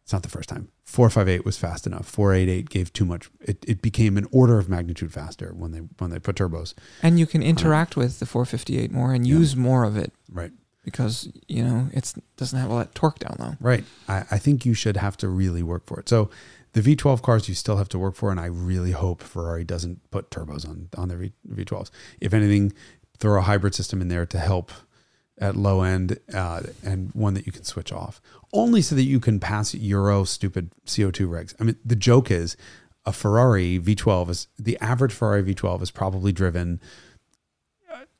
it's 0.04 0.14
not 0.14 0.24
the 0.24 0.30
first 0.30 0.50
time. 0.50 0.70
458 0.84 1.44
was 1.46 1.58
fast 1.58 1.88
enough. 1.88 2.06
488 2.08 2.70
gave 2.70 2.94
too 2.94 3.06
much. 3.06 3.30
It, 3.42 3.64
it 3.68 3.82
became 3.82 4.18
an 4.18 4.28
order 4.32 4.60
of 4.60 4.70
magnitude 4.70 5.12
faster 5.12 5.52
when 5.56 5.72
they 5.72 5.80
when 5.98 6.12
they 6.12 6.20
put 6.20 6.36
turbos. 6.36 6.74
and 7.02 7.20
you 7.20 7.26
can 7.26 7.42
uh, 7.42 7.46
interact 7.46 7.96
with 7.98 8.20
the 8.20 8.26
458 8.26 8.92
more 8.92 9.14
and 9.14 9.26
Yeah. 9.26 9.36
use 9.36 9.56
more 9.56 9.84
of 9.84 9.98
it 9.98 10.14
Right. 10.32 10.52
because 10.84 11.32
you 11.48 11.64
know 11.64 11.90
it 11.92 12.14
doesn't 12.38 12.60
have 12.60 12.70
all 12.70 12.78
that 12.78 12.94
torque 12.94 13.20
down 13.20 13.36
low. 13.40 13.56
Right. 13.60 13.84
I, 14.08 14.26
I 14.32 14.38
think 14.38 14.66
you 14.66 14.74
should 14.76 14.98
have 14.98 15.18
to 15.18 15.28
really 15.28 15.64
work 15.64 15.86
for 15.88 16.00
it. 16.00 16.08
So 16.08 16.30
the 16.74 16.82
V12 16.82 17.22
cars 17.24 17.50
you 17.50 17.56
still 17.56 17.78
have 17.78 17.90
to 17.90 17.98
work 18.00 18.16
for, 18.16 18.30
and 18.32 18.40
I 18.40 18.46
really 18.46 18.92
hope 18.92 19.24
Ferrari 19.24 19.64
doesn't 19.64 20.12
put 20.12 20.30
turbos 20.30 20.68
on 20.70 20.90
on 20.98 21.08
their 21.10 21.18
v, 21.18 21.32
V12s. 21.50 21.90
If 22.22 22.32
anything, 22.34 22.74
throw 23.18 23.40
a 23.40 23.42
hybrid 23.42 23.74
system 23.74 24.02
in 24.02 24.08
there 24.10 24.26
to 24.28 24.38
help 24.38 24.72
at 25.38 25.56
low 25.56 25.82
end 25.82 26.18
uh, 26.34 26.62
and 26.84 27.12
one 27.14 27.34
that 27.34 27.46
you 27.46 27.52
can 27.52 27.64
switch 27.64 27.92
off, 27.92 28.22
only 28.54 28.82
so 28.82 28.96
that 28.96 29.04
you 29.04 29.20
can 29.20 29.40
pass 29.40 29.74
Euro 29.74 30.24
stupid 30.24 30.72
CO2 30.86 31.28
regs. 31.28 31.54
I 31.60 31.64
mean, 31.64 31.76
the 31.84 31.96
joke 31.96 32.32
is 32.32 32.56
a 33.06 33.12
Ferrari 33.12 33.80
V12 33.80 34.30
is 34.30 34.48
the 34.58 34.80
average 34.80 35.14
Ferrari 35.14 35.44
V12 35.44 35.82
is 35.82 35.92
probably 35.92 36.32
driven 36.32 36.80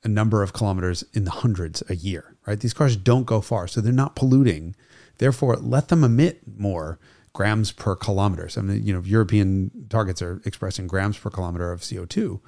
a 0.04 0.08
number 0.08 0.44
of 0.44 0.54
kilometers 0.54 1.04
in 1.14 1.24
the 1.26 1.32
hundreds 1.32 1.82
a 1.90 1.96
year, 1.96 2.36
right? 2.46 2.60
These 2.60 2.76
cars 2.76 2.96
don't 2.96 3.26
go 3.26 3.42
far, 3.42 3.68
so 3.68 3.82
they're 3.82 3.92
not 3.92 4.16
polluting. 4.16 4.76
Therefore, 5.18 5.56
let 5.56 5.88
them 5.88 6.04
emit 6.04 6.42
more 6.58 7.00
grams 7.34 7.72
per 7.72 7.96
kilometer. 7.96 8.48
So, 8.48 8.62
I 8.62 8.64
mean, 8.64 8.86
you 8.86 8.94
know, 8.94 9.02
European 9.04 9.88
targets 9.90 10.22
are 10.22 10.42
expressing 10.46 10.86
grams 10.86 11.18
per 11.18 11.32
kilometer 11.32 11.72
of 11.72 11.82
CO2. 11.82 12.40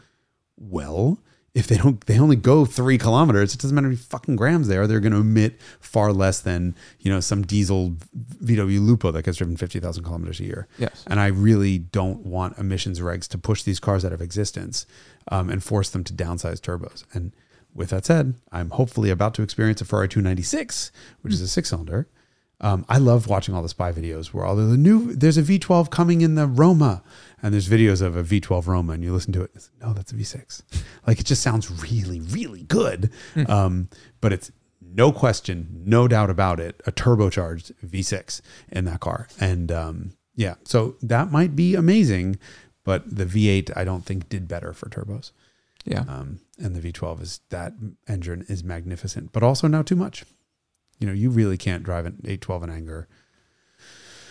Well, 0.55 1.19
if 1.57 1.65
they 1.65 1.77
don't, 1.77 1.99
they 2.05 2.19
only 2.19 2.35
go 2.35 2.65
three 2.65 2.99
kilometers. 2.99 3.55
It 3.55 3.59
doesn't 3.59 3.73
matter 3.73 3.87
how 3.87 3.89
many 3.89 3.97
fucking 3.97 4.35
grams 4.35 4.67
they 4.67 4.77
are. 4.77 4.85
They're 4.85 4.99
going 4.99 5.13
to 5.13 5.21
emit 5.21 5.59
far 5.79 6.13
less 6.13 6.39
than 6.39 6.75
you 6.99 7.11
know 7.11 7.19
some 7.19 7.41
diesel 7.41 7.95
VW 8.43 8.79
Lupo 8.79 9.11
that 9.11 9.23
gets 9.23 9.39
driven 9.39 9.57
fifty 9.57 9.79
thousand 9.79 10.03
kilometers 10.03 10.39
a 10.39 10.43
year. 10.43 10.67
Yes. 10.77 11.03
And 11.07 11.19
I 11.19 11.27
really 11.27 11.79
don't 11.79 12.23
want 12.23 12.59
emissions 12.59 12.99
regs 12.99 13.27
to 13.29 13.39
push 13.39 13.63
these 13.63 13.79
cars 13.79 14.05
out 14.05 14.13
of 14.13 14.21
existence 14.21 14.85
um, 15.31 15.49
and 15.49 15.63
force 15.63 15.89
them 15.89 16.03
to 16.03 16.13
downsize 16.13 16.61
turbos. 16.61 17.05
And 17.11 17.33
with 17.73 17.89
that 17.89 18.05
said, 18.05 18.35
I'm 18.51 18.69
hopefully 18.69 19.09
about 19.09 19.33
to 19.35 19.41
experience 19.41 19.81
a 19.81 19.85
Ferrari 19.85 20.09
296, 20.09 20.91
which 21.21 21.33
is 21.33 21.41
a 21.41 21.47
six 21.47 21.69
cylinder. 21.69 22.07
Um, 22.59 22.85
I 22.89 22.97
love 22.97 23.27
watching 23.27 23.53
all 23.53 23.61
the 23.61 23.69
spy 23.69 23.91
videos 23.91 24.27
where 24.27 24.45
all 24.45 24.55
the 24.55 24.77
new 24.77 25.13
there's 25.13 25.37
a 25.37 25.43
V12 25.43 25.89
coming 25.89 26.21
in 26.21 26.35
the 26.35 26.47
Roma, 26.47 27.03
and 27.41 27.53
there's 27.53 27.69
videos 27.69 28.01
of 28.01 28.15
a 28.15 28.23
V12 28.23 28.67
Roma, 28.67 28.93
and 28.93 29.03
you 29.03 29.13
listen 29.13 29.33
to 29.33 29.41
it. 29.41 29.51
It's, 29.55 29.69
no, 29.81 29.93
that's 29.93 30.11
a 30.11 30.15
V6. 30.15 30.63
Like 31.05 31.19
it 31.19 31.25
just 31.25 31.41
sounds 31.41 31.69
really, 31.91 32.19
really 32.19 32.63
good. 32.63 33.11
Um, 33.47 33.89
but 34.19 34.33
it's 34.33 34.51
no 34.81 35.11
question, 35.11 35.83
no 35.85 36.07
doubt 36.07 36.29
about 36.29 36.59
it, 36.59 36.81
a 36.85 36.91
turbocharged 36.91 37.71
V6 37.85 38.41
in 38.71 38.85
that 38.85 38.99
car. 38.99 39.27
And 39.39 39.71
um, 39.71 40.11
yeah, 40.35 40.55
so 40.63 40.95
that 41.01 41.31
might 41.31 41.55
be 41.55 41.75
amazing, 41.75 42.37
but 42.83 43.03
the 43.15 43.25
V8 43.25 43.75
I 43.75 43.83
don't 43.83 44.05
think 44.05 44.29
did 44.29 44.47
better 44.47 44.73
for 44.73 44.89
turbos. 44.89 45.31
Yeah. 45.85 46.01
Um, 46.07 46.39
and 46.57 46.75
the 46.75 46.91
V12 46.91 47.21
is 47.21 47.41
that 47.49 47.73
engine 48.07 48.45
is 48.49 48.63
magnificent, 48.63 49.31
but 49.31 49.43
also 49.43 49.67
now 49.67 49.81
too 49.81 49.95
much. 49.95 50.25
You 50.99 51.07
know, 51.07 51.13
you 51.13 51.29
really 51.29 51.57
can't 51.57 51.83
drive 51.83 52.05
an 52.05 52.19
812 52.23 52.63
in 52.63 52.69
anger. 52.69 53.07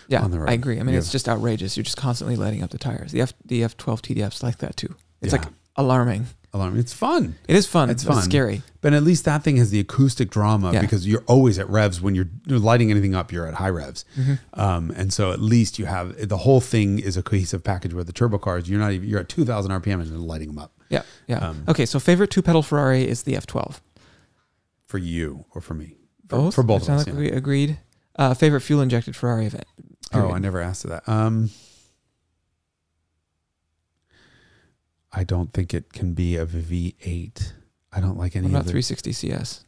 Yeah, 0.09 0.23
on 0.23 0.31
the 0.31 0.39
road. 0.41 0.49
I 0.49 0.53
agree. 0.53 0.79
I 0.79 0.83
mean, 0.83 0.93
Yeah. 0.95 0.99
it's 1.01 1.11
just 1.13 1.29
outrageous. 1.29 1.77
You're 1.77 1.85
just 1.85 1.97
constantly 1.97 2.37
lighting 2.37 2.63
up 2.63 2.71
the 2.71 2.79
tires. 2.79 3.13
The 3.13 3.21
F 3.23 3.35
the 3.45 3.63
F12 3.63 4.01
TDF's 4.03 4.43
like 4.43 4.59
that 4.59 4.77
too. 4.77 4.95
It's 5.21 5.33
Yeah. 5.33 5.41
like 5.41 5.49
alarming. 5.77 6.27
Alarm. 6.53 6.79
It's 6.79 6.95
fun. 6.95 7.35
It 7.49 7.55
is 7.57 7.67
fun. 7.67 7.91
It's 7.91 8.03
It's, 8.03 8.11
fun. 8.11 8.23
scary. 8.23 8.63
But 8.81 8.95
at 8.95 9.03
least 9.03 9.27
that 9.27 9.43
thing 9.45 9.59
has 9.59 9.71
the 9.71 9.79
acoustic 9.81 10.31
drama 10.31 10.73
Yeah. 10.73 10.81
because 10.81 11.07
you're 11.07 11.23
always 11.27 11.59
at 11.59 11.69
revs 11.69 12.01
when 12.01 12.15
you're 12.15 12.29
you're 12.47 12.59
lighting 12.59 12.91
anything 12.91 13.15
up, 13.15 13.31
you're 13.31 13.47
at 13.47 13.55
high 13.55 13.69
revs. 13.69 14.07
Um, 14.55 14.91
and 14.97 15.13
so 15.13 15.33
at 15.33 15.41
least 15.43 15.79
you 15.79 15.85
have 15.85 16.29
the 16.29 16.39
whole 16.39 16.61
thing 16.63 16.99
is 16.99 17.17
a 17.19 17.23
cohesive 17.23 17.63
package 17.63 17.93
where 17.93 18.05
the 18.05 18.13
turbo 18.13 18.39
cars, 18.39 18.71
you're 18.71 18.81
not 18.81 18.93
even, 18.93 19.07
you're 19.07 19.21
at 19.21 19.29
2000 19.29 19.71
RPM 19.71 20.01
and 20.01 20.09
you're 20.09 20.19
lighting 20.19 20.49
them 20.49 20.59
up 20.59 20.73
Yeah, 20.89 21.03
yeah. 21.27 21.39
Um, 21.47 21.65
okay, 21.69 21.85
so 21.85 21.99
favorite 22.01 22.31
two 22.31 22.41
pedal 22.43 22.63
Ferrari 22.63 23.07
is 23.07 23.25
the 23.25 23.35
F12. 23.35 23.81
for 24.87 24.99
you 24.99 25.45
or 25.55 25.61
for 25.61 25.75
me. 25.75 25.97
For, 26.29 26.37
Both 26.39 26.55
For 26.55 26.63
both 26.63 26.83
of 26.83 26.87
Sound 26.87 27.01
us. 27.01 27.07
like 27.07 27.15
yeah. 27.17 27.21
we 27.21 27.31
agreed. 27.31 27.79
Uh, 28.19 28.33
favorite 28.35 28.61
fuel 28.63 28.81
injected 28.81 29.15
Ferrari 29.15 29.45
event. 29.47 29.65
Oh. 30.13 30.31
I 30.31 30.39
never 30.39 30.61
asked 30.61 30.85
that. 30.85 31.09
Um, 31.09 31.51
I 35.13 35.25
don't 35.25 35.53
think 35.53 35.73
it 35.73 35.93
can 35.93 36.15
be 36.15 36.37
a 36.37 36.47
V8. 36.47 37.53
I 37.93 38.01
don't 38.01 38.19
like 38.19 38.37
any 38.37 38.45
What 38.47 38.51
about 38.51 38.65
the 38.65 38.71
360 38.71 39.13
CS? 39.13 39.65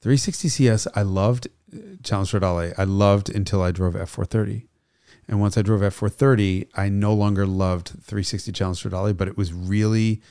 360 0.00 0.48
CS, 0.48 0.86
I 0.94 1.02
loved 1.02 1.48
uh, 1.72 1.78
Challenge 2.02 2.30
Stradale. 2.30 2.74
I 2.78 2.84
loved 2.84 3.30
until 3.30 3.62
I 3.62 3.70
drove 3.70 3.94
F430. 3.94 4.66
And 5.28 5.40
once 5.40 5.58
I 5.58 5.62
drove 5.62 5.80
F430, 5.80 6.68
I 6.74 6.88
no 6.88 7.12
longer 7.12 7.46
loved 7.46 7.88
360 7.88 8.52
Challenge 8.52 8.82
Stradale, 8.82 9.16
but 9.16 9.28
it 9.28 9.36
was 9.36 9.52
really 9.52 10.22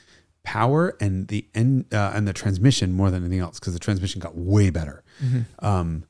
power 0.43 0.95
and 1.01 1.27
the 1.27 1.45
en- 1.53 1.85
uh, 1.91 2.11
and 2.15 2.27
the 2.27 2.33
transmission 2.33 2.93
more 2.93 3.11
than 3.11 3.23
anything 3.23 3.39
else 3.39 3.59
because 3.59 3.73
the 3.73 3.79
transmission 3.79 4.21
got 4.21 4.35
way 4.35 4.69
better. 4.69 5.03
Mm-hmm. 5.23 5.65
Um, 5.65 6.05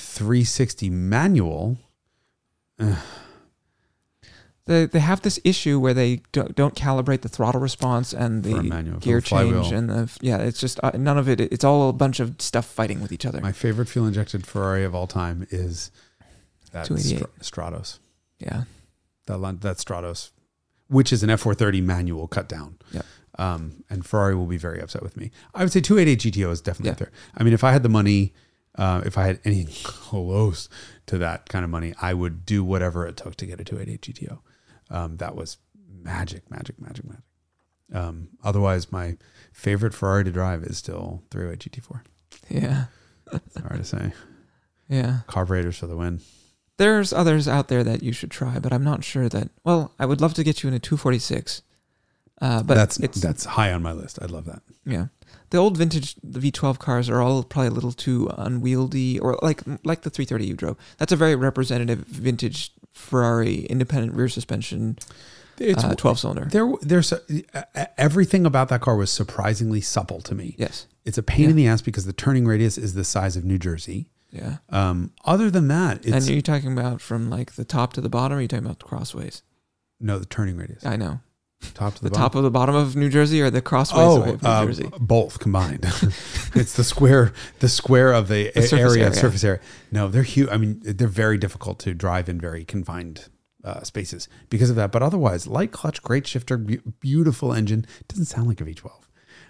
360 0.00 0.90
manual, 0.90 1.76
They, 4.66 4.86
they 4.86 5.00
have 5.00 5.22
this 5.22 5.40
issue 5.42 5.80
where 5.80 5.94
they 5.94 6.22
don't, 6.32 6.54
don't 6.54 6.74
calibrate 6.76 7.22
the 7.22 7.28
throttle 7.28 7.60
response 7.60 8.12
and 8.12 8.44
the 8.44 8.62
manual, 8.62 8.98
gear 9.00 9.20
flywheel. 9.20 9.62
change 9.62 9.72
and 9.72 9.90
the 9.90 10.18
yeah 10.20 10.36
it's 10.38 10.60
just 10.60 10.78
uh, 10.84 10.92
none 10.94 11.18
of 11.18 11.28
it 11.28 11.40
it's 11.40 11.64
all 11.64 11.88
a 11.88 11.92
bunch 11.92 12.20
of 12.20 12.40
stuff 12.40 12.66
fighting 12.66 13.00
with 13.00 13.10
each 13.10 13.26
other 13.26 13.40
my 13.40 13.50
favorite 13.50 13.88
fuel 13.88 14.06
injected 14.06 14.46
Ferrari 14.46 14.84
of 14.84 14.94
all 14.94 15.08
time 15.08 15.44
is 15.50 15.90
that 16.70 16.86
Str- 16.86 17.24
Stratos. 17.40 17.98
yeah 18.38 18.64
that 19.26 19.38
that 19.62 19.78
Stratos, 19.78 20.30
which 20.88 21.12
is 21.12 21.22
an 21.24 21.30
F430 21.30 21.82
manual 21.82 22.26
cut 22.28 22.48
down. 22.48 22.76
Yep. 22.92 23.06
Um, 23.38 23.84
and 23.88 24.04
Ferrari 24.04 24.34
will 24.34 24.46
be 24.46 24.56
very 24.56 24.80
upset 24.80 25.02
with 25.02 25.16
me. 25.16 25.30
I 25.54 25.62
would 25.62 25.72
say 25.72 25.80
288 25.80 26.32
GTO 26.32 26.50
is 26.50 26.60
definitely 26.60 26.88
Yeah. 26.88 26.92
up 26.92 26.98
there. 26.98 27.12
I 27.36 27.42
mean, 27.44 27.52
if 27.54 27.62
I 27.64 27.70
had 27.72 27.82
the 27.84 27.88
money, 27.88 28.34
uh, 28.76 29.02
if 29.04 29.18
I 29.18 29.24
had 29.26 29.40
any 29.44 29.64
close 29.82 30.68
to 31.06 31.18
that 31.18 31.48
kind 31.48 31.64
of 31.64 31.70
money, 31.70 31.94
I 32.00 32.14
would 32.14 32.44
do 32.46 32.62
whatever 32.64 33.06
it 33.06 33.16
took 33.16 33.36
to 33.36 33.46
get 33.46 33.60
a 33.60 33.64
288 33.64 34.00
GTO. 34.28 34.38
Um, 34.90 35.16
that 35.18 35.34
was 35.36 35.58
magic, 36.02 36.50
magic, 36.50 36.80
magic, 36.80 37.04
magic. 37.06 37.22
Um, 37.92 38.28
otherwise, 38.44 38.92
my 38.92 39.16
favorite 39.52 39.94
Ferrari 39.94 40.24
to 40.24 40.30
drive 40.30 40.62
is 40.64 40.78
still 40.78 41.22
308 41.30 41.82
GT4. 41.82 42.00
yeah 42.48 42.84
Sorry 43.50 43.78
to 43.78 43.84
say, 43.84 44.12
yeah 44.88 45.20
carburetors 45.26 45.78
for 45.78 45.86
the 45.86 45.96
win. 45.96 46.20
there's 46.78 47.12
others 47.12 47.46
out 47.48 47.68
there 47.68 47.84
that 47.84 48.02
you 48.02 48.12
should 48.12 48.30
try 48.30 48.58
but 48.58 48.72
i'm 48.72 48.82
not 48.82 49.04
sure 49.04 49.28
that 49.28 49.48
well 49.64 49.92
i 50.00 50.06
would 50.06 50.20
love 50.20 50.34
to 50.34 50.42
get 50.42 50.62
you 50.62 50.68
in 50.68 50.74
a 50.74 50.78
246 50.80 51.62
uh, 52.40 52.62
but 52.62 52.74
that's 52.74 52.98
it's 53.00 53.20
that's 53.20 53.44
high 53.44 53.72
on 53.72 53.82
my 53.82 53.92
list. 53.92 54.18
I'd 54.22 54.30
love 54.30 54.44
that. 54.46 54.62
yeah 54.86 55.06
the 55.50 55.58
old 55.58 55.76
vintage 55.76 56.14
the 56.22 56.38
v12 56.40 56.78
cars 56.78 57.08
are 57.10 57.20
all 57.20 57.42
probably 57.42 57.68
a 57.68 57.72
little 57.72 57.92
too 57.92 58.30
unwieldy 58.38 59.18
or 59.18 59.38
like 59.42 59.62
like 59.84 60.02
the 60.02 60.10
330 60.10 60.46
you 60.46 60.54
drove 60.54 60.76
that's 60.98 61.10
a 61.12 61.16
very 61.16 61.34
representative 61.34 61.98
vintage 62.06 62.72
ferrari 62.92 63.60
independent 63.66 64.14
rear 64.14 64.28
suspension 64.28 64.96
It's 65.58 65.82
uh, 65.84 65.94
12 65.94 66.18
cylinder 66.20 66.48
There, 66.50 66.72
there's 66.82 67.12
a, 67.12 67.20
everything 68.00 68.46
about 68.46 68.68
that 68.68 68.80
car 68.80 68.96
was 68.96 69.10
surprisingly 69.10 69.80
supple 69.80 70.20
to 70.22 70.34
me. 70.34 70.54
yes 70.58 70.86
It's 71.04 71.18
a 71.18 71.22
pain 71.22 71.44
Yeah. 71.44 71.50
in 71.50 71.56
the 71.56 71.66
ass 71.66 71.82
because 71.82 72.06
the 72.06 72.12
turning 72.12 72.46
radius 72.46 72.78
is 72.78 72.94
the 72.94 73.04
size 73.04 73.36
of 73.36 73.44
New 73.44 73.58
Jersey. 73.58 74.08
yeah 74.30 74.58
Um, 74.70 75.12
other 75.24 75.50
than 75.50 75.68
that, 75.68 76.04
it's 76.06 76.12
and 76.16 76.28
are 76.28 76.32
you 76.32 76.42
talking 76.42 76.72
about 76.72 77.00
from 77.00 77.28
like 77.28 77.52
the 77.54 77.64
top 77.64 77.92
to 77.94 78.00
the 78.00 78.08
bottom 78.08 78.36
or 78.36 78.38
are 78.38 78.42
you 78.42 78.48
talking 78.48 78.64
about 78.66 78.78
the 78.78 78.86
crossways 78.86 79.42
no 80.00 80.18
the 80.18 80.26
turning 80.26 80.56
radius, 80.56 80.84
i 80.86 80.96
know 80.96 81.20
top 81.74 81.94
to 81.94 82.02
the, 82.02 82.10
the, 82.10 82.14
top 82.16 82.34
of 82.34 82.42
the 82.42 82.50
bottom 82.50 82.74
of 82.74 82.96
new 82.96 83.08
jersey 83.08 83.40
or 83.40 83.50
the 83.50 83.60
crossways 83.62 84.00
Oh, 84.00 84.22
of 84.22 84.42
New 84.42 84.48
uh, 84.48 84.64
jersey 84.66 84.88
both 84.98 85.38
combined. 85.38 85.84
it's 86.54 86.74
the 86.74 86.84
square, 86.84 87.32
the 87.60 87.68
square 87.68 88.12
of 88.12 88.28
the, 88.28 88.50
The 88.54 88.60
a- 88.60 88.62
surface 88.62 88.92
area, 88.92 89.04
area. 89.04 89.14
surface 89.14 89.44
area. 89.44 89.60
No, 89.92 90.08
they're 90.08 90.22
huge. 90.22 90.48
I 90.50 90.56
mean, 90.56 90.80
they're 90.82 91.08
very 91.08 91.38
difficult 91.38 91.78
to 91.80 91.94
drive 91.94 92.28
in 92.28 92.40
very 92.40 92.64
confined 92.64 93.28
uh, 93.64 93.82
spaces 93.82 94.28
because 94.48 94.70
of 94.70 94.76
that. 94.76 94.90
But 94.92 95.02
otherwise, 95.02 95.46
light 95.46 95.72
clutch, 95.72 96.02
great 96.02 96.26
shifter, 96.26 96.56
be- 96.56 96.80
beautiful 97.00 97.52
engine. 97.52 97.86
Doesn't 98.08 98.24
sound 98.26 98.48
like 98.48 98.60
a 98.60 98.64
V12. 98.64 98.90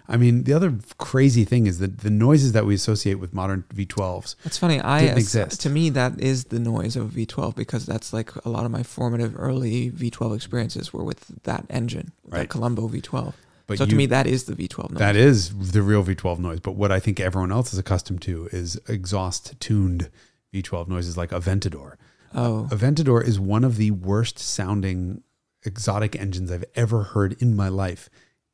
I 0.07 0.17
mean, 0.17 0.43
the 0.43 0.53
other 0.53 0.75
crazy 0.97 1.45
thing 1.45 1.67
is 1.67 1.79
that 1.79 1.99
the 1.99 2.09
noises 2.09 2.51
that 2.51 2.65
we 2.65 2.73
associate 2.75 3.15
with 3.15 3.33
modern 3.33 3.63
V12s. 3.73 4.35
That's 4.43 4.57
funny. 4.57 4.81
I 4.81 5.01
didn't 5.01 5.17
exist. 5.19 5.61
to 5.61 5.69
me 5.69 5.89
that 5.91 6.19
is 6.19 6.45
the 6.45 6.59
noise 6.59 6.95
of 6.95 7.15
a 7.15 7.25
V12 7.25 7.55
because 7.55 7.85
that's 7.85 8.11
like 8.11 8.33
a 8.43 8.49
lot 8.49 8.65
of 8.65 8.71
my 8.71 8.83
formative 8.83 9.33
early 9.37 9.89
V12 9.91 10.35
experiences 10.35 10.91
were 10.91 11.03
with 11.03 11.43
that 11.43 11.65
engine, 11.69 12.11
Right. 12.27 12.39
that 12.41 12.49
Colombo 12.49 12.87
V12. 12.89 13.33
But 13.67 13.77
so 13.77 13.85
to 13.85 13.95
me 13.95 14.05
that 14.07 14.27
is 14.27 14.45
the 14.45 14.53
V12 14.55 14.89
noise. 14.91 14.99
That 14.99 15.15
is 15.15 15.71
the 15.71 15.81
real 15.81 16.03
V12 16.03 16.39
noise. 16.39 16.59
But 16.59 16.73
what 16.73 16.91
I 16.91 16.99
think 16.99 17.19
everyone 17.21 17.51
else 17.53 17.71
is 17.71 17.79
accustomed 17.79 18.21
to 18.23 18.49
is 18.51 18.77
exhaust 18.89 19.57
tuned 19.61 20.09
V12 20.53 20.89
noises 20.89 21.15
like 21.15 21.29
Aventador. 21.29 21.93
oh, 22.35 22.67
Aventador 22.69 23.25
is 23.25 23.39
one 23.39 23.63
of 23.63 23.77
the 23.77 23.91
worst 23.91 24.39
sounding 24.39 25.23
exotic 25.63 26.17
engines 26.19 26.51
I've 26.51 26.65
ever 26.75 27.03
heard 27.03 27.41
in 27.41 27.55
my 27.55 27.69
life. 27.69 28.09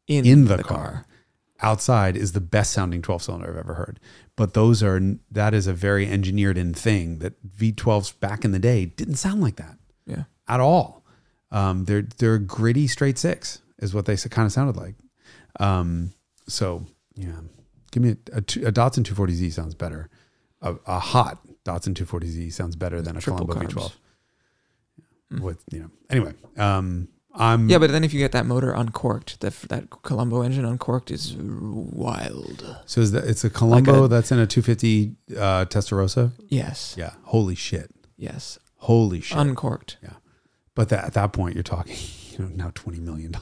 in, 0.08 0.26
in 0.26 0.45
the 0.45 0.62
car. 0.64 1.07
Outside 1.62 2.16
is 2.16 2.34
the 2.34 2.41
best 2.41 2.72
sounding 2.72 3.01
12 3.01 3.24
cylinder 3.24 3.49
I've 3.49 3.58
ever 3.58 3.74
heard. 3.74 3.99
But 4.36 4.53
those 4.53 4.84
are 4.84 4.99
that 5.32 5.53
is 5.53 5.66
a 5.68 5.74
very 5.74 6.08
engineered 6.08 6.58
in 6.58 6.74
thing 6.74 7.20
that 7.20 7.34
V12s 7.47 8.20
back 8.20 8.45
in 8.45 8.51
the 8.51 8.60
day 8.60 8.86
didn't 8.86 9.16
sound 9.16 9.41
like 9.41 9.55
that 9.55 9.78
Yeah. 10.05 10.24
at 10.47 10.60
all. 10.60 11.03
Um, 11.51 11.86
they're 11.86 12.03
they're 12.03 12.38
gritty 12.38 12.88
straight 12.88 13.18
six 13.18 13.62
is 13.80 13.93
what 13.93 14.05
they 14.05 14.16
kind 14.18 14.45
of 14.45 14.51
sounded 14.51 14.76
like. 14.78 14.95
Um, 15.60 16.14
so 16.47 16.86
yeah, 17.16 17.39
give 17.91 18.03
me 18.03 18.10
a, 18.32 18.36
a, 18.36 18.38
a 18.38 18.72
Datsun 18.72 19.03
240Z 19.03 19.53
sounds 19.53 19.74
better. 19.74 20.10
A, 20.62 20.76
a 20.86 20.99
hot 20.99 21.39
Datsun 21.66 21.93
240Z 21.95 22.53
sounds 22.53 22.76
better 22.76 23.01
than 23.01 23.18
a 23.18 23.22
Triple 23.22 23.47
Colombo 23.47 23.66
carbs. 23.68 23.74
V12. 23.74 23.91
Mm. 25.34 25.39
With 25.41 25.64
you 25.72 25.80
know, 25.80 25.89
anyway, 26.10 26.34
um, 26.58 27.08
I'm 27.40 27.70
Yeah, 27.70 27.78
but 27.78 27.92
then 27.92 28.04
if 28.04 28.14
you 28.14 28.20
get 28.20 28.32
that 28.32 28.46
motor 28.46 28.72
uncorked, 28.72 29.40
that 29.42 29.54
that 29.70 29.90
Colombo 29.90 30.42
engine 30.42 30.66
uncorked 30.66 31.12
is 31.12 31.36
wild. 31.38 32.78
So 32.86 33.02
is 33.02 33.12
that 33.12 33.26
it's 33.26 33.44
a 33.44 33.50
Colombo 33.50 34.06
a- 34.06 34.08
that's 34.08 34.32
in 34.32 34.40
a 34.40 34.48
250 34.48 35.16
uh, 35.38 35.66
Testarossa? 35.66 36.32
Yes. 36.50 36.96
Yeah. 36.98 37.12
Holy 37.24 37.56
shit. 37.56 37.92
Yes. 38.18 38.60
Holy 38.78 39.22
shit. 39.22 39.38
Uncorked. 39.38 39.98
Yeah. 40.02 40.14
But 40.76 40.90
that, 40.90 41.06
at 41.06 41.14
that 41.14 41.34
point, 41.34 41.56
you're 41.56 41.64
talking, 41.64 41.96
you 42.32 42.40
know, 42.40 42.48
now 42.54 42.70
$20 42.72 43.00
million. 43.00 43.36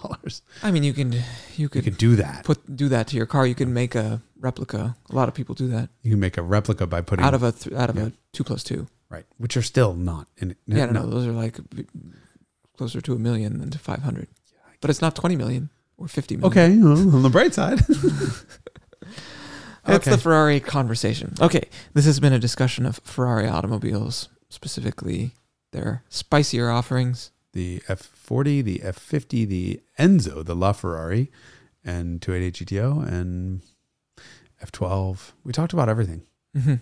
I 0.63 0.71
mean, 0.71 0.83
you 0.83 0.93
can 0.93 1.13
you 1.57 1.69
could, 1.69 1.85
You 1.85 1.91
could 1.91 1.97
do 1.97 2.15
that. 2.17 2.43
put 2.45 2.75
do 2.75 2.89
that 2.89 3.07
to 3.07 3.17
your 3.17 3.25
car. 3.25 3.45
You 3.47 3.55
can 3.55 3.73
make 3.73 3.95
a 3.95 4.21
replica. 4.39 4.95
A 5.09 5.15
lot 5.15 5.27
of 5.27 5.33
people 5.33 5.55
do 5.55 5.67
that 5.69 5.89
You 6.03 6.11
can 6.11 6.19
make 6.19 6.37
a 6.37 6.41
replica 6.41 6.85
by 6.87 7.01
putting 7.01 7.25
out 7.25 7.33
of 7.33 7.43
a 7.43 7.51
th- 7.51 7.75
out 7.75 7.89
of 7.89 7.95
Yeah. 7.97 8.07
a 8.07 8.11
two 8.33 8.43
plus 8.43 8.63
two. 8.63 8.87
right, 9.09 9.25
which 9.37 9.55
are 9.57 9.61
still 9.61 9.93
not 9.93 10.27
in 10.37 10.51
it. 10.51 10.57
Yeah, 10.65 10.85
no, 10.87 11.01
no, 11.03 11.07
those 11.09 11.25
are 11.27 11.31
like 11.31 11.59
closer 12.77 13.01
to 13.01 13.13
a 13.13 13.19
million 13.19 13.59
than 13.59 13.69
to 13.71 13.79
five 13.79 14.03
hundred. 14.03 14.27
But 14.81 14.89
it's 14.89 15.01
not 15.01 15.15
twenty 15.15 15.35
million 15.35 15.69
or 15.97 16.07
fifty 16.07 16.35
million. 16.37 16.51
Okay, 16.51 16.77
well, 16.81 17.15
on 17.15 17.23
the 17.23 17.29
bright 17.29 17.53
side. 17.53 17.79
Okay. 19.87 20.09
the 20.09 20.17
Ferrari 20.17 20.59
conversation. 20.59 21.35
Okay, 21.39 21.69
this 21.93 22.05
has 22.05 22.19
been 22.19 22.33
a 22.33 22.39
discussion 22.39 22.87
of 22.87 22.99
Ferrari 23.03 23.47
automobiles, 23.47 24.29
specifically 24.49 25.31
their 25.73 26.03
spicier 26.09 26.71
offerings. 26.71 27.29
the 27.53 27.81
F40, 27.87 28.63
the 28.63 28.79
F50, 28.79 29.47
the 29.47 29.81
Enzo, 29.99 30.43
the 30.43 30.55
LaFerrari, 30.55 31.29
and 31.83 32.19
288 32.21 32.65
GTO, 32.67 33.07
and 33.07 33.61
F12. 34.65 35.33
We 35.43 35.53
talked 35.53 35.71
about 35.73 35.87
everything. 35.87 36.23
hmm 36.53 36.75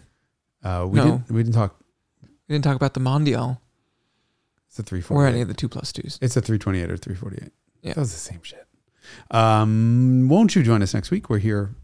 Uh, 0.63 0.85
we 0.89 0.97
No. 0.99 1.03
didn't. 1.03 1.29
We 1.31 1.43
didn't 1.43 1.55
talk. 1.55 1.75
We 2.47 2.53
didn't 2.55 2.63
talk 2.63 2.75
about 2.77 2.93
the 2.93 3.01
Mondial 3.01 3.59
It's 4.73 4.79
a 4.79 4.83
three 4.83 5.01
forty. 5.01 5.21
or 5.21 5.29
348. 5.29 5.33
any 5.33 5.41
of 5.43 5.47
the 5.47 5.53
two 5.53 5.69
plus 5.69 5.91
twos. 5.93 6.17
It's 6.19 6.35
a 6.35 6.41
328 6.41 6.89
or 6.91 6.97
348. 6.97 7.51
Yeah. 7.83 7.93
That 7.93 7.99
was 7.99 8.11
the 8.11 8.17
same 8.17 8.39
shit. 8.41 8.65
Um, 9.29 10.27
won't 10.29 10.55
you 10.55 10.63
join 10.63 10.81
us 10.81 10.93
next 10.95 11.11
week? 11.11 11.29
We're 11.29 11.37
here 11.37 11.75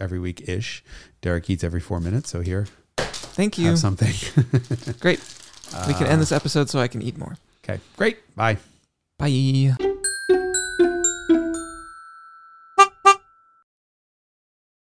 every 0.00 0.18
week 0.18 0.48
ish. 0.48 0.82
Derek 1.20 1.50
eats 1.50 1.62
every 1.62 1.80
four 1.80 2.00
minutes, 2.00 2.30
so 2.30 2.40
here, 2.40 2.66
Thank 2.96 3.58
you. 3.58 3.66
have 3.68 3.78
something. 3.78 4.14
Great. 5.00 5.20
We 5.86 5.92
can 5.92 6.04
end 6.06 6.14
Uh, 6.14 6.16
this 6.20 6.32
episode 6.32 6.70
so 6.70 6.78
I 6.78 6.88
can 6.88 7.02
eat 7.02 7.18
more. 7.18 7.36
Okay, 7.62 7.80
great. 7.96 8.34
Bye. 8.34 8.56
Bye. 9.18 9.87